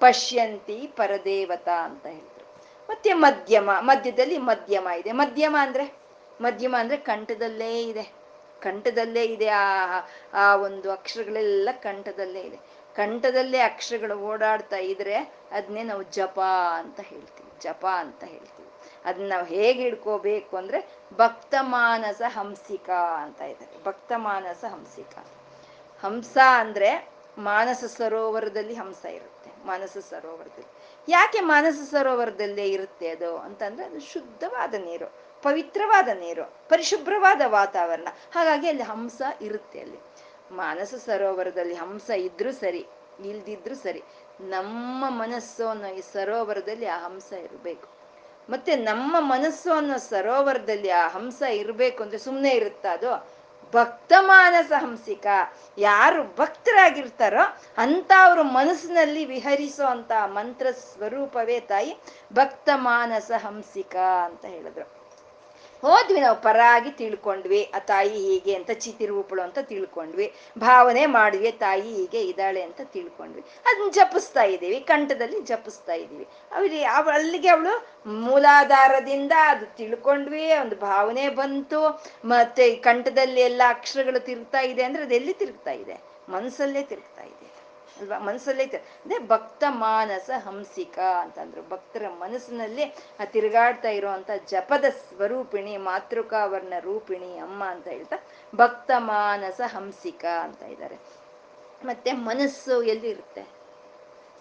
ಪಶ್ಯಂತಿ 0.00 0.90
ಪರದೇವತಾ 0.96 1.84
ಅಂತ 1.84 2.06
ಹೇಳಿದ್ರು. 2.06 2.56
ಮತ್ತೆ 2.90 3.12
ಮಧ್ಯಮ, 3.12 3.70
ಮಧ್ಯದಲ್ಲಿ 3.80 4.38
ಮಧ್ಯಮ 4.38 4.88
ಇದೆ. 4.96 5.12
ಮಧ್ಯಮ 5.12 5.56
ಅಂದ್ರೆ? 5.60 5.92
ಮಧ್ಯಮ 6.40 6.76
ಅಂದ್ರೆ 6.78 6.96
ಕಂಠದಲ್ಲೇ 6.96 7.82
ಇದೆ. 7.82 8.22
ಕಂಠದಲ್ಲೇ 8.60 9.24
ಇದೆ 9.24 9.48
ಆ 9.48 9.86
ಆ 10.34 10.56
ಒಂದು 10.56 10.90
ಅಕ್ಷರಗಳೆಲ್ಲ 10.90 11.68
ಕಂಠದಲ್ಲೇ 11.72 12.40
ಇದೆ. 12.40 12.58
ಕಂಠದಲ್ಲೇ 12.96 13.58
ಅಕ್ಷರಗಳು 13.58 14.16
ಓಡಾಡ್ತಾ 14.20 14.76
ಇದ್ರೆ 14.76 15.16
ಅದನ್ನೇ 15.52 15.82
ನಾವು 15.82 16.02
ಜಪ 16.02 16.40
ಅಂತ 16.74 17.00
ಹೇಳ್ತೀವಿ, 17.00 17.50
ಜಪ 17.62 17.84
ಅಂತ 17.86 18.24
ಹೇಳ್ತೀವಿ. 18.24 18.68
ಅದನ್ನ 19.04 19.28
ನಾವು 19.28 19.46
ಹೇಗೆ 19.46 19.82
ಹಿಡ್ಕೋಬೇಕು 19.82 20.56
ಅಂದ್ರೆ 20.56 20.78
ಭಕ್ತ 21.18 21.54
ಮಾನಸ 21.60 22.22
ಹಂಸಿಕ 22.26 22.90
ಅಂತ 23.24 23.40
ಇದ್ದಾರೆ. 23.40 23.84
ಭಕ್ತ 23.84 24.12
ಮಾನಸ 24.16 24.64
ಹಂಸಿಕ. 24.64 25.14
ಹಂಸ 26.02 26.36
ಅಂದ್ರೆ 26.58 26.90
ಮಾನಸ 27.38 27.84
ಸರೋವರದಲ್ಲಿ 27.84 28.74
ಹಂಸ 28.74 29.04
ಇರುತ್ತೆ, 29.04 29.50
ಮಾನಸ 29.66 29.96
ಸರೋವರದಲ್ಲಿ. 30.10 30.70
ಯಾಕೆ 31.08 31.40
ಮಾನಸ 31.40 31.78
ಸರೋವರದಲ್ಲೇ 31.90 32.66
ಇರುತ್ತೆ 32.68 33.08
ಅದು 33.08 33.38
ಅಂತಂದ್ರೆ 33.38 33.84
ಅದು 33.86 34.00
ಶುದ್ಧವಾದ 34.00 34.74
ನೀರು, 34.74 35.08
ಪವಿತ್ರವಾದ 35.42 36.08
ನೀರು, 36.08 36.44
ಪರಿಶುಭ್ರವಾದ 36.68 37.42
ವಾತಾವರಣ. 37.46 38.08
ಹಾಗಾಗಿ 38.34 38.68
ಅಲ್ಲಿ 38.68 38.82
ಹಂಸ 38.82 39.22
ಇರುತ್ತೆ 39.40 39.80
ಅಲ್ಲಿ. 39.80 40.00
ಮಾನಸ 40.52 40.94
ಸರೋವರದಲ್ಲಿ 40.94 41.74
ಹಂಸ 41.74 42.10
ಇದ್ರೂ 42.10 42.52
ಸರಿ, 42.52 42.86
ಇಲ್ದಿದ್ರು 43.24 43.74
ಸರಿ, 43.74 44.02
ನಮ್ಮ 44.40 45.04
ಮನಸ್ಸು 45.08 45.68
ಅನ್ನೋ 45.68 45.88
ಈ 45.88 46.00
ಸರೋವರದಲ್ಲಿ 46.00 46.86
ಆ 46.86 47.04
ಹಂಸ 47.04 47.32
ಇರಬೇಕು. 47.32 47.88
ಮತ್ತೆ 48.50 48.76
ನಮ್ಮ 48.76 49.16
ಮನಸ್ಸು 49.18 49.72
ಅನ್ನೋ 49.72 49.98
ಸರೋವರದಲ್ಲಿ 49.98 50.90
ಆ 50.90 51.08
ಹಂಸ 51.08 51.42
ಇರಬೇಕು 51.42 52.02
ಅಂದ್ರೆ 52.02 52.18
ಸುಮ್ಮನೆ 52.18 52.50
ಇರುತ್ತಾ 52.50 52.92
ಅದು? 52.92 53.42
ಭಕ್ತ 53.72 54.12
ಮಾನಸ 54.20 54.72
ಹಂಸಿಕ. 54.78 55.26
ಯಾರು 55.78 56.36
ಭಕ್ತರಾಗಿರ್ತಾರೋ 56.36 57.60
ಅಂತ 57.76 58.12
ಅವ್ರ 58.22 58.42
ಮನಸ್ಸಿನಲ್ಲಿ 58.42 59.24
ವಿಹರಿಸೋ 59.24 59.84
ಅಂತ 59.84 60.12
ಮಂತ್ರ 60.24 60.70
ಸ್ವರೂಪವೇ 60.70 61.60
ತಾಯಿ 61.60 61.98
ಭಕ್ತ 62.32 62.68
ಮಾನಸ 62.74 63.30
ಹಂಸಿಕ 63.36 63.96
ಅಂತ 63.96 64.44
ಹೇಳಿದ್ರು. 64.44 65.01
ಹೋದ್ವಿ 65.82 66.20
ನಾವು 66.20 66.42
ಪರಾಗಿ 66.42 66.90
ತಿಳ್ಕೊಂಡ್ವಿ. 66.90 67.70
ಆ 67.74 67.78
ತಾಯಿ 67.78 68.08
ಹೀಗೆ 68.08 68.54
ಅಂತ 68.54 68.70
ಚಿತಿರೂಪಳು 68.70 69.42
ಅಂತ 69.42 69.58
ತಿಳ್ಕೊಂಡ್ವಿ. 69.58 70.32
ಭಾವನೆ 70.58 71.06
ಮಾಡಿದ್ವಿ 71.06 71.52
ತಾಯಿ 71.52 71.82
ಹೀಗೆ 71.82 72.20
ಇದ್ದಾಳೆ 72.20 72.62
ಅಂತ 72.62 72.80
ತಿಳ್ಕೊಂಡ್ವಿ. 72.84 73.40
ಅದನ್ನ 73.40 73.90
ಜಪಿಸ್ತಾ 73.90 74.42
ಇದ್ದೀವಿ, 74.42 74.80
ಕಂಠದಲ್ಲಿ 74.80 75.40
ಜಪಿಸ್ತಾ 75.40 75.92
ಇದ್ದೀವಿ. 75.92 76.28
ಅವ್ರಿ 76.52 76.84
ಅವ, 76.84 77.10
ಅಲ್ಲಿಗೆ 77.14 77.48
ಅವಳು 77.48 77.74
ಮೂಲಾಧಾರದಿಂದ 78.06 79.32
ಅದು 79.44 79.66
ತಿಳ್ಕೊಂಡ್ವಿ, 79.66 80.52
ಒಂದು 80.52 80.76
ಭಾವನೆ 80.76 81.28
ಬಂತು. 81.28 82.02
ಮತ್ತೆ 82.24 82.76
ಕಂಠದಲ್ಲಿ 82.76 83.40
ಎಲ್ಲ 83.40 83.62
ಅಕ್ಷರಗಳು 83.68 84.20
ತಿರುಗ್ತಾ 84.20 84.60
ಇದೆ 84.60 84.82
ಅಂದ್ರೆ 84.82 85.02
ಅದೆಲ್ಲಿ 85.02 85.32
ತಿರುಗ್ತಾ 85.32 85.70
ಇದೆ? 85.70 86.00
ಮನಸ್ಸಲ್ಲೇ 86.28 86.82
ತಿರುಗ್ತಾ 86.82 87.24
ಇದೆ. 87.24 87.51
ಅಲ್ವಾ? 88.00 88.18
ಮನಸ್ಸಲ್ಲೇ 88.18 88.64
ಅಂದ್ರೆ 88.64 89.28
ಭಕ್ತ 89.28 89.64
ಮಾನಸ 89.68 90.30
ಹಂಸಿಕ 90.46 90.98
ಅಂತಂದ್ರು. 90.98 91.68
ಭಕ್ತರ 91.68 92.08
ಮನಸ್ಸಿನಲ್ಲಿ 92.08 92.84
ಆ 93.20 93.24
ತಿರುಗಾಡ್ತಾ 93.24 93.88
ಇರುವಂತ 93.88 94.30
ಜಪದ 94.48 94.84
ಸ್ವರೂಪಿಣಿ, 94.84 95.76
ಮಾತೃಕಾವರ್ಣ 95.76 96.72
ರೂಪಿಣಿ 96.80 97.38
ಅಮ್ಮ 97.38 97.64
ಅಂತ 97.64 97.88
ಹೇಳ್ತಾ 97.88 98.16
ಭಕ್ತ 98.56 98.90
ಮಾನಸ 98.96 99.60
ಹಂಸಿಕ 99.66 100.24
ಅಂತ 100.24 100.62
ಇದ್ದಾರೆ. 100.62 100.96
ಮತ್ತೆ 101.84 102.12
ಮನಸ್ಸು 102.12 102.82
ಎಲ್ಲಿರುತ್ತೆ? 102.82 103.42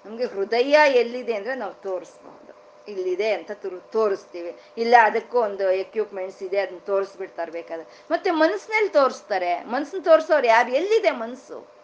ನಮ್ಗೆ 0.05 0.25
ಹೃದಯ 0.25 0.77
ಎಲ್ಲಿದೆ 0.87 1.33
ಅಂದ್ರೆ 1.33 1.55
ನಾವು 1.55 1.73
ತೋರಿಸ್ಬಹುದು. 1.73 2.61
ಇಲ್ಲಿದೆ 2.91 3.33
ಅಂತ 3.33 3.51
ತುರು 3.51 3.79
ತೋರಿಸ್ತೀವಿ. 3.79 4.59
ಇಲ್ಲ 4.77 4.95
ಅದಕ್ಕೂ 5.03 5.39
ಒಂದು 5.39 5.71
ಎಕ್ವಿಪ್ಮೆಂಟ್ಸ್ 5.71 6.43
ಇದೆ, 6.43 6.59
ಅದನ್ನ 6.59 6.79
ತೋರಿಸ್ಬಿಡ್ತಾ 6.79 7.45
ಬೇಕಾದ್ರೆ. 7.45 8.03
ಮತ್ತೆ 8.11 8.31
ಮನಸ್ಸಿನಲ್ಲಿ 8.31 8.89
ತೋರಿಸ್ತಾರೆ. 8.89 9.63
ಮನಸ್ಸನ್ನ 9.63 10.03
ತೋರಿಸೋರು 10.03 10.47
ಯಾರು? 10.47 10.69
ಎಲ್ಲಿದೆ 10.69 11.11
ಮನಸ್ಸು? 11.11 11.80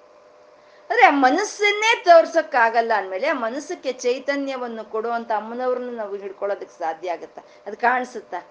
ಅಂದ್ರೆ 0.89 1.05
ಆ 1.05 1.11
ಮನಸ್ಸನ್ನೇ 1.11 2.03
ತೋರ್ಸಕ್ಕಾಗಲ್ಲ 2.03 2.91
ಅಂದ್ಮೇಲೆ 2.93 3.27
ಆ 3.27 3.33
ಮನಸ್ಸಕ್ಕೆ 3.33 3.91
ಚೈತನ್ಯವನ್ನು 3.91 4.91
ಕೊಡುವಂತ 4.91 5.31
ಅಮ್ಮನವ್ರನ್ನ 5.31 5.97
ನಾವು 5.97 6.15
ಹಿಡ್ಕೊಳ್ಳೋದಕ್ಕೆ 6.15 6.79
ಸಾಧ್ಯ 6.79 7.11
ಆಗತ್ತಾ? 7.11 7.41
ಅದು 7.67 7.77
ಕಾಣಿಸುತ್ತಾ? 7.77 8.43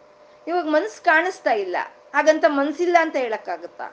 ಇವಾಗ 0.47 0.65
ಮನಸ್ಸು 0.65 1.05
ಕಾಣಿಸ್ತಾ 1.05 1.53
ಇಲ್ಲ. 1.53 1.77
ಹಾಗಂತ 2.15 2.45
ಮನ್ಸಿಲ್ಲ 2.49 2.97
ಅಂತ 3.01 3.17
ಹೇಳಕ್ಕಾಗುತ್ತಾ? 3.17 3.85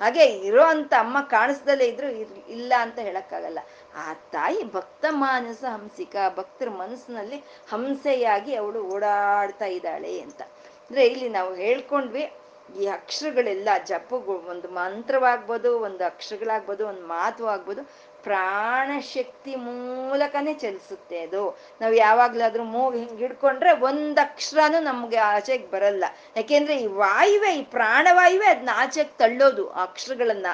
ಹಾಗೆ 0.00 0.24
ಇರೋ 0.24 0.62
ಅಂತ 0.62 0.92
ಅಮ್ಮ 0.98 1.20
ಕಾಣಿಸ್ದಲ್ಲೇ 1.20 1.84
ಇದ್ರು 1.84 2.10
ಇಲ್ಲ 2.50 2.72
ಅಂತ 2.80 2.98
ಹೇಳಕ್ಕಾಗಲ್ಲ. 2.98 3.58
ಆ 3.94 4.12
ತಾಯಿ 4.12 4.72
ಭಕ್ತ 4.72 5.04
ಮಾನಸ 5.08 5.64
ಹಂಸಿಕ, 5.64 6.16
ಭಕ್ತರ 6.36 6.68
ಮನಸ್ಸಿನಲ್ಲಿ 6.68 7.36
ಹಂಸೆಯಾಗಿ 7.70 8.54
ಅವಳು 8.54 8.82
ಓಡಾಡ್ತಾ 8.82 9.64
ಇದ್ದಾಳೆ 9.64 10.20
ಅಂತ. 10.20 10.42
ಅಂದ್ರೆ 10.42 11.06
ಇಲ್ಲಿ 11.06 11.28
ನಾವು 11.28 11.54
ಹೇಳ್ಕೊಂಡ್ವಿ 11.54 12.32
ಈ 12.80 12.86
ಅಕ್ಷರಗಳೆಲ್ಲ 12.86 13.68
ಜಪಗಳು 13.84 14.50
ಒಂದು 14.50 14.68
ಮಂತ್ರವಾಗ್ಬೋದು, 14.68 15.78
ಒಂದು 15.78 16.04
ಅಕ್ಷರಗಳಾಗ್ಬೋದು, 16.04 16.86
ಒಂದು 16.86 17.06
ಮಾತು 17.06 17.46
ಆಗ್ಬೋದು 17.46 18.06
ಪ್ರಾಣಶಕ್ತಿ 18.22 19.56
ಮೂಲಕನೇ 19.56 20.54
ಚಲಿಸುತ್ತೆ 20.54 21.20
ಅದು. 21.20 21.58
ನಾವು 21.80 21.94
ಯಾವಾಗ್ಲಾದ್ರೂ 21.94 22.64
ಮೂಗ್ 22.64 22.96
ಹಿಂಗ್ 22.96 23.18
ಹಿಡ್ಕೊಂಡ್ರೆ 23.18 23.72
ಒಂದ್ 23.72 24.18
ಅಕ್ಷರನೂ 24.18 24.80
ನಮ್ಗೆ 24.80 25.16
ಆಚೆಗೆ 25.16 25.70
ಬರಲ್ಲ. 25.70 26.04
ಯಾಕೆಂದ್ರೆ 26.36 26.76
ಈ 26.76 26.86
ವಾಯುವೆ, 26.86 27.54
ಈ 27.54 27.62
ಪ್ರಾಣವಾಯುವೆ 27.62 28.46
ಅದನ್ನ 28.46 28.70
ಆಚೆಗೆ 28.74 29.18
ತಳ್ಳೋದು 29.18 29.68
ಅಕ್ಷರಗಳನ್ನ 29.68 30.46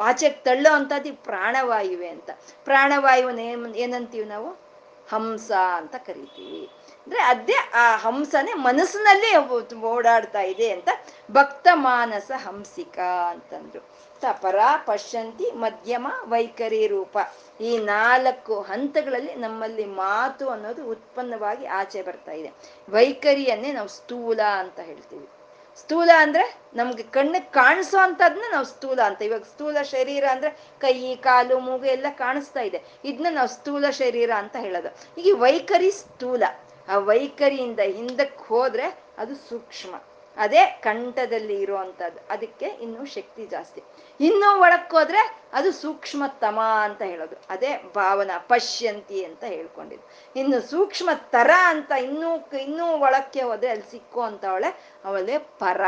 ಆಚೆಗೆ 0.00 0.44
ತಳ್ಳೋ 0.44 0.74
ಅಂತದ್ದು 0.74 1.08
ಈ 1.08 1.12
ಪ್ರಾಣವಾಯುವೆ 1.12 2.08
ಅಂತ. 2.08 2.30
ಪ್ರಾಣವಾಯುವನ್ನ 2.64 3.38
ಏನ್, 3.38 3.76
ಏನಂತೀವಿ 3.76 4.24
ನಾವು? 4.24 4.70
ಹಂಸ 5.08 5.52
ಅಂತ 5.52 5.96
ಕರಿತೀವಿ. 5.96 6.79
ಅಂದ್ರೆ 7.06 7.22
ಅದೇ 7.22 7.70
ಆ 7.74 7.96
ಹಂಸನೇ 7.96 8.54
ಮನಸ್ಸಿನಲ್ಲಿ 8.54 9.74
ಓಡಾಡ್ತಾ 9.74 10.40
ಇದೆ 10.40 10.70
ಅಂತ 10.70 10.88
ಭಕ್ತ 11.30 11.68
ಮಾನಸ 11.72 12.30
ಹಂಸಿಕ 12.36 12.98
ಅಂತಂದ್ರು. 13.30 14.00
ಪರ 14.40 14.58
ಪಶ್ಯಂತಿ 14.86 15.50
ಮಧ್ಯಮ 15.50 16.06
ವೈಖರಿ 16.22 16.86
ರೂಪ. 16.86 17.18
ಈ 17.60 17.78
ನಾಲ್ಕು 17.78 18.60
ಹಂತಗಳಲ್ಲಿ 18.60 19.34
ನಮ್ಮಲ್ಲಿ 19.34 19.84
ಮಾತು 19.84 20.48
ಅನ್ನೋದು 20.48 20.90
ಉತ್ಪನ್ನವಾಗಿ 20.90 21.66
ಆಚೆ 21.66 22.02
ಬರ್ತಾ 22.02 22.32
ಇದೆ. 22.32 22.52
ವೈಖರಿಯನ್ನೇ 22.90 23.72
ನಾವು 23.72 23.88
ಸ್ಥೂಲ 23.88 24.40
ಅಂತ 24.40 24.80
ಹೇಳ್ತೀವಿ. 24.80 25.28
ಸ್ಥೂಲ 25.76 26.10
ಅಂದ್ರೆ 26.16 26.54
ನಮ್ಗೆ 26.74 27.02
ಕಣ್ಣಿಗೆ 27.02 27.50
ಕಾಣಿಸೋ 27.50 27.96
ಅಂತದ್ನ 27.96 28.44
ನಾವು 28.50 28.64
ಸ್ಥೂಲ 28.64 29.00
ಅಂತ. 29.00 29.22
ಇವಾಗ 29.22 29.42
ಸ್ಥೂಲ 29.42 29.82
ಶರೀರ 29.82 30.24
ಅಂದ್ರೆ 30.30 30.50
ಕೈ, 30.80 31.16
ಕಾಲು, 31.16 31.58
ಮೂಗು 31.58 31.84
ಎಲ್ಲ 31.84 32.06
ಕಾಣಿಸ್ತಾ 32.10 32.60
ಇದೆ. 32.60 32.82
ಇದನ್ನ 33.04 33.26
ನಾವು 33.30 33.48
ಸ್ಥೂಲ 33.48 33.90
ಶರೀರ 33.90 34.30
ಅಂತ 34.36 34.56
ಹೇಳೋದು. 34.56 35.20
ಈಗ 35.20 35.34
ವೈಖರಿ 35.42 35.90
ಸ್ಥೂಲ. 35.90 36.42
ಆ 36.90 36.98
ವೈಖರಿಯಿಂದ 36.98 37.80
ಹಿಂದಕ್ಕೆ 37.80 38.48
ಹೋದ್ರೆ 38.48 39.04
ಅದು 39.18 39.34
ಸೂಕ್ಷ್ಮ. 39.34 39.94
ಅದೇ 40.36 40.80
ಕಂಠದಲ್ಲಿ 40.82 41.60
ಇರುವಂತದ್ದು 41.60 42.20
ಅದಕ್ಕೆ 42.30 42.66
ಇನ್ನೂ 42.66 43.04
ಶಕ್ತಿ 43.04 43.46
ಜಾಸ್ತಿ. 43.46 43.82
ಇನ್ನೂ 44.20 44.60
ಒಳಕ್ಕೋದ್ರೆ 44.60 45.40
ಅದು 45.52 45.72
ಸೂಕ್ಷ್ಮತಮ 45.72 46.60
ಅಂತ 46.60 47.02
ಹೇಳೋದು. 47.02 47.36
ಅದೇ 47.50 47.76
ಭಾವನ, 47.94 48.30
ಪಶ್ಯಂತಿ 48.38 49.24
ಅಂತ 49.24 49.44
ಹೇಳ್ಕೊಂಡಿದ್ದು. 49.44 50.06
ಇನ್ನು 50.40 50.60
ಸೂಕ್ಷ್ಮ 50.60 51.10
ತರ 51.14 51.50
ಅಂತ 51.64 51.92
ಇನ್ನೂ 51.92 52.56
ಇನ್ನೂ 52.56 52.86
ಒಳಕ್ಕೆ 52.86 53.42
ಹೋದ್ರೆ 53.42 53.70
ಅಲ್ಲಿ 53.70 53.90
ಸಿಕ್ಕೋ 53.90 54.20
ಅಂತವಳೆ 54.20 54.80
ಅವಳೇ 55.04 55.38
ಪರ, 55.38 55.80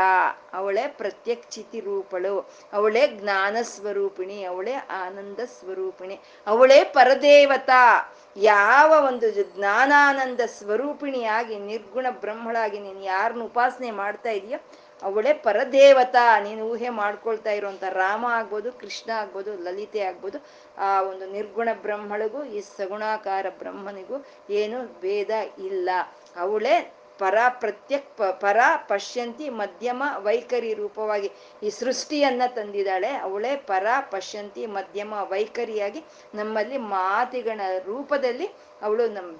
ಅವಳೇ 0.53 0.87
ಪ್ರತ್ಯಕ್ಷಿತಿ 0.87 1.79
ರೂಪಳು, 1.79 2.51
ಅವಳೇ 2.73 3.07
ಜ್ಞಾನ 3.07 3.57
ಸ್ವರೂಪಿಣಿ, 3.61 4.43
ಅವಳೇ 4.43 4.73
ಆನಂದ 4.73 5.39
ಸ್ವರೂಪಿಣಿ, 5.45 6.19
ಅವಳೇ 6.47 6.83
ಪರದೇವತಾ. 6.83 8.15
ಯಾವ 8.35 9.05
ಒಂದು 9.07 9.31
ಜ್ಞಾನಾನಂದ 9.55 10.39
ಸ್ವರೂಪಿಣಿಯಾಗಿ, 10.45 11.59
ನಿರ್ಗುಣ 11.59 12.07
ಬ್ರಹ್ಮಳಾಗಿ 12.09 12.79
ನೀನು 12.79 13.01
ಯಾರನ್ನ 13.03 13.41
ಉಪಾಸನೆ 13.41 13.91
ಮಾಡ್ತಾ 13.91 14.29
ಇದೆಯೋ, 14.29 14.59
ಅವಳೇ 15.03 15.33
ಪರದೇವತಾ. 15.33 16.39
ನೀನು 16.39 16.65
ಊಹೆ 16.65 16.89
ಮಾಡ್ಕೊಳ್ತಾ 16.89 17.51
ಇರುವಂತ 17.51 17.83
ರಾಮ 17.83 18.25
ಆಗ್ಬೋದು, 18.29 18.71
ಕೃಷ್ಣ 18.71 19.11
ಆಗ್ಬೋದು, 19.11 19.63
ಲಲಿತೆ 19.63 19.99
ಆಗ್ಬೋದು, 19.99 20.39
ಆ 20.77 21.01
ಒಂದು 21.01 21.31
ನಿರ್ಗುಣ 21.31 21.69
ಬ್ರಹ್ಮಳಿಗೂ, 21.73 22.43
ಈ 22.43 22.61
ಸಗುಣಾಕಾರ 22.61 23.45
ಬ್ರಹ್ಮನಿಗೂ 23.59 24.25
ಏನು 24.49 25.01
ಭೇದ 25.01 25.29
ಇಲ್ಲ. 25.59 25.89
ಅವಳೇ 26.35 27.02
ಪರ 27.19 27.37
ಪ್ರತ್ಯಕ್ 27.59 28.41
ಪರ 28.41 28.57
ಪಶ್ಯಂತಿ 28.87 29.49
ಮಧ್ಯಮ 29.49 30.03
ವೈಖರಿ 30.17 30.73
ರೂಪವಾಗಿ 30.73 31.29
ಈ 31.63 31.69
ಸೃಷ್ಟಿಯನ್ನ 31.69 32.41
ತಂದಿದ್ದಾಳೆ. 32.55 33.07
ಅವಳೇ 33.17 33.55
ಪರ 33.67 33.85
ಪಶ್ಯಂತಿ 34.11 34.65
ಮಧ್ಯಮ 34.65 35.13
ವೈಖರಿಯಾಗಿ 35.29 36.03
ನಮ್ಮಲ್ಲಿ 36.33 36.77
ಮಾತಿಗಳ 36.77 37.61
ರೂಪದಲ್ಲಿ 37.85 38.47
ಅವಳು 38.81 39.07
ನಮ್ 39.07 39.31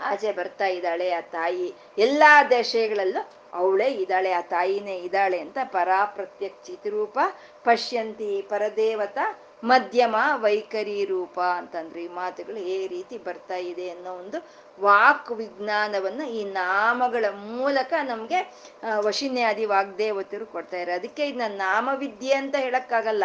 ಆಚೆ 0.00 0.32
ಬರ್ತಾ 0.32 0.66
ಇದ್ದಾಳೆ. 0.66 1.10
ಆ 1.10 1.20
ತಾಯಿ 1.20 1.68
ಎಲ್ಲಾ 1.98 2.44
ದೇಶಗಳಲ್ಲೂ 2.44 3.22
ಅವಳೇ 3.52 3.88
ಇದ್ದಾಳೆ. 3.94 4.32
ಆ 4.32 4.40
ತಾಯಿನೇ 4.40 4.96
ಇದ್ದಾಳೆ 4.98 5.38
ಅಂತ 5.38 5.58
ಪರಾ 5.72 6.04
ಪ್ರತ್ಯಕ್ 6.04 6.64
ಚಿತ್ರೂಪ 6.64 7.18
ಪಶ್ಯಂತಿ 7.64 8.42
ಪರದೇವತ 8.48 9.18
ಮಧ್ಯಮ 9.62 10.16
ವೈಖರಿ 10.42 11.04
ರೂಪ 11.04 11.38
ಅಂತಂದ್ರೆ 11.60 12.00
ಈ 12.04 12.10
ಮಾತುಗಳು 12.18 12.60
ಏ 12.74 12.78
ರೀತಿ 12.86 13.16
ಬರ್ತಾ 13.18 13.58
ಇದೆ 13.70 13.86
ಅನ್ನೋ 13.90 14.12
ಒಂದು 14.14 14.38
ವಾಕ್ 14.78 15.30
ವಿಜ್ಞಾನವನ್ನ 15.32 16.22
ಈ 16.38 16.44
ನಾಮಗಳ 16.44 17.24
ಮೂಲಕ 17.46 17.92
ನಮ್ಗೆ 18.02 18.40
ವಶಿನ್ಯಾದಿ 19.06 19.64
ವಾಗ್ದೇವತರು 19.64 20.46
ಕೊಡ್ತಾ 20.46 20.76
ಇರೋ 20.76 20.92
ಅದಕ್ಕೆ 20.92 21.24
ಇದನ್ನ 21.28 21.48
ನಾಮವಿದ್ಯೆ 21.56 22.34
ಅಂತ 22.34 22.56
ಹೇಳಕ್ಕಾಗಲ್ಲ. 22.56 23.24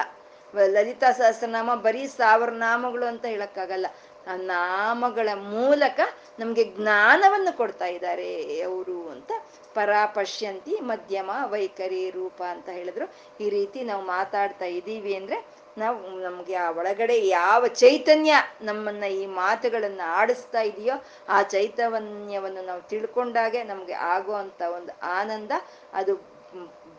ಲಲಿತಾ 0.74 1.12
ಸಹಸ್ರನಾಮ 1.12 1.76
ಬರೀ 1.86 2.08
ಸಾವಿರ 2.08 2.50
ನಾಮಗಳು 2.66 3.06
ಅಂತ 3.06 3.26
ಹೇಳಕ್ಕಾಗಲ್ಲ. 3.26 3.88
ಆ 4.28 4.34
ನಾಮಗಳ 4.36 5.30
ಮೂಲಕ 5.54 6.00
ನಮ್ಗೆ 6.40 6.64
ಜ್ಞಾನವನ್ನು 6.76 7.58
ಕೊಡ್ತಾ 7.58 7.86
ಇದ್ದಾರೆ 7.86 8.28
ಅವರು 8.68 9.10
ಅಂತ 9.10 9.32
ಪರಾಪಶ್ಯಂತಿ 9.74 10.76
ಮಧ್ಯಮ 10.92 11.32
ವೈಖರಿ 11.54 12.10
ರೂಪ 12.10 12.40
ಅಂತ 12.54 12.70
ಹೇಳಿದ್ರು. 12.70 13.06
ಈ 13.42 13.50
ರೀತಿ 13.50 13.84
ನಾವು 13.84 14.04
ಮಾತಾಡ್ತಾ 14.16 14.66
ಇದ್ದೀವಿ 14.66 15.16
ಅಂದ್ರೆ 15.16 15.40
ನಾವು 15.78 16.00
ನಮ್ಗೆ 16.20 16.56
ಆ 16.56 16.68
ಒಳಗಡೆ 16.72 17.16
ಯಾವ 17.28 17.68
ಚೈತನ್ಯ 17.76 18.34
ನಮ್ಮನ್ನ 18.62 19.06
ಈ 19.16 19.26
ಮಾತುಗಳನ್ನ 19.38 20.02
ಆಡಿಸ್ತಾ 20.16 20.62
ಇದೆಯೋ 20.62 20.96
ಆ 21.30 21.40
ಚೈತನ್ಯವನ್ನು 21.54 22.62
ನಾವು 22.66 22.82
ತಿಳ್ಕೊಂಡಾಗೆ 22.90 23.64
ನಮ್ಗೆ 23.64 23.96
ಆಗುವಂತ 24.14 24.62
ಒಂದು 24.76 24.94
ಆನಂದ, 25.18 25.52
ಅದು 25.94 26.14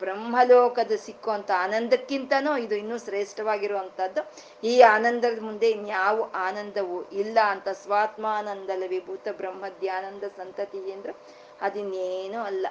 ಬ್ರಹ್ಮಲೋಕದ 0.01 0.93
ಸಿಕ್ಕುವಂತ 1.05 1.51
ಆನಂದಕ್ಕಿಂತನೂ 1.57 2.57
ಇದು 2.57 2.75
ಇನ್ನೂ 2.75 2.97
ಶ್ರೇಷ್ಠವಾಗಿರುವಂತದ್ದು 2.97 4.21
ಈ 4.63 4.73
ಆನಂದದ 4.93 5.37
ಮುಂದೆ 5.39 5.67
ಇನ್ಯಾವ 5.71 6.25
ಆನಂದವೂ 6.47 6.97
ಇಲ್ಲ 7.13 7.37
ಅಂತ 7.53 7.67
ಸ್ವಾತ್ಮಾನಂದ 7.83 8.71
ವಿಭೂತ 8.87 9.27
ಬ್ರಹ್ಮದ್ಯಾನಂದ 9.37 10.25
ಸಂತತಿ 10.37 10.79
ಅಂದ್ರೆ 10.91 11.13
ಅದಿನ್ನೇನೂ 11.61 12.41
ಅಲ್ಲ. 12.41 12.65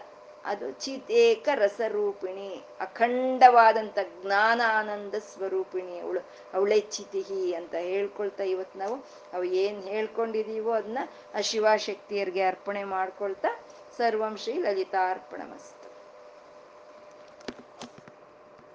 ಅದು 0.45 0.67
ಚಿತೇಕ 0.73 1.49
ರಸರೂಪಿಣಿ 1.55 2.49
ಅಖಂಡವಾದಂಥ 2.81 3.99
ಜ್ಞಾನಾನಂದ 4.15 5.15
ಸ್ವರೂಪಿಣಿ 5.33 5.95
ಅವಳು. 5.99 6.21
ಅವಳೆ 6.55 6.79
ಚಿತಿಹಿ 6.81 7.55
ಅಂತ 7.55 7.75
ಹೇಳ್ಕೊಳ್ತಾ 7.75 8.45
ಇವತ್ತು 8.45 8.79
ನಾವು. 8.79 8.97
ಅವು 9.33 9.45
ಏನು 9.45 9.81
ಹೇಳ್ಕೊಂಡಿದೀವೋ 9.81 10.73
ಅದನ್ನ 10.73 10.99
ಆ 11.35 11.41
ಶಿವಶಕ್ತಿಯರಿಗೆ 11.41 12.43
ಅರ್ಪಣೆ 12.43 12.85
ಮಾಡ್ಕೊಳ್ತಾ 12.97 13.53
ಸರ್ವಂ 13.97 14.37
ಶ್ರೀ 14.37 14.55
ಲಲಿತಾರ್ಪಣ 14.59 15.41
ಅರ್ಪಣಮಸ್ತು 15.41 15.84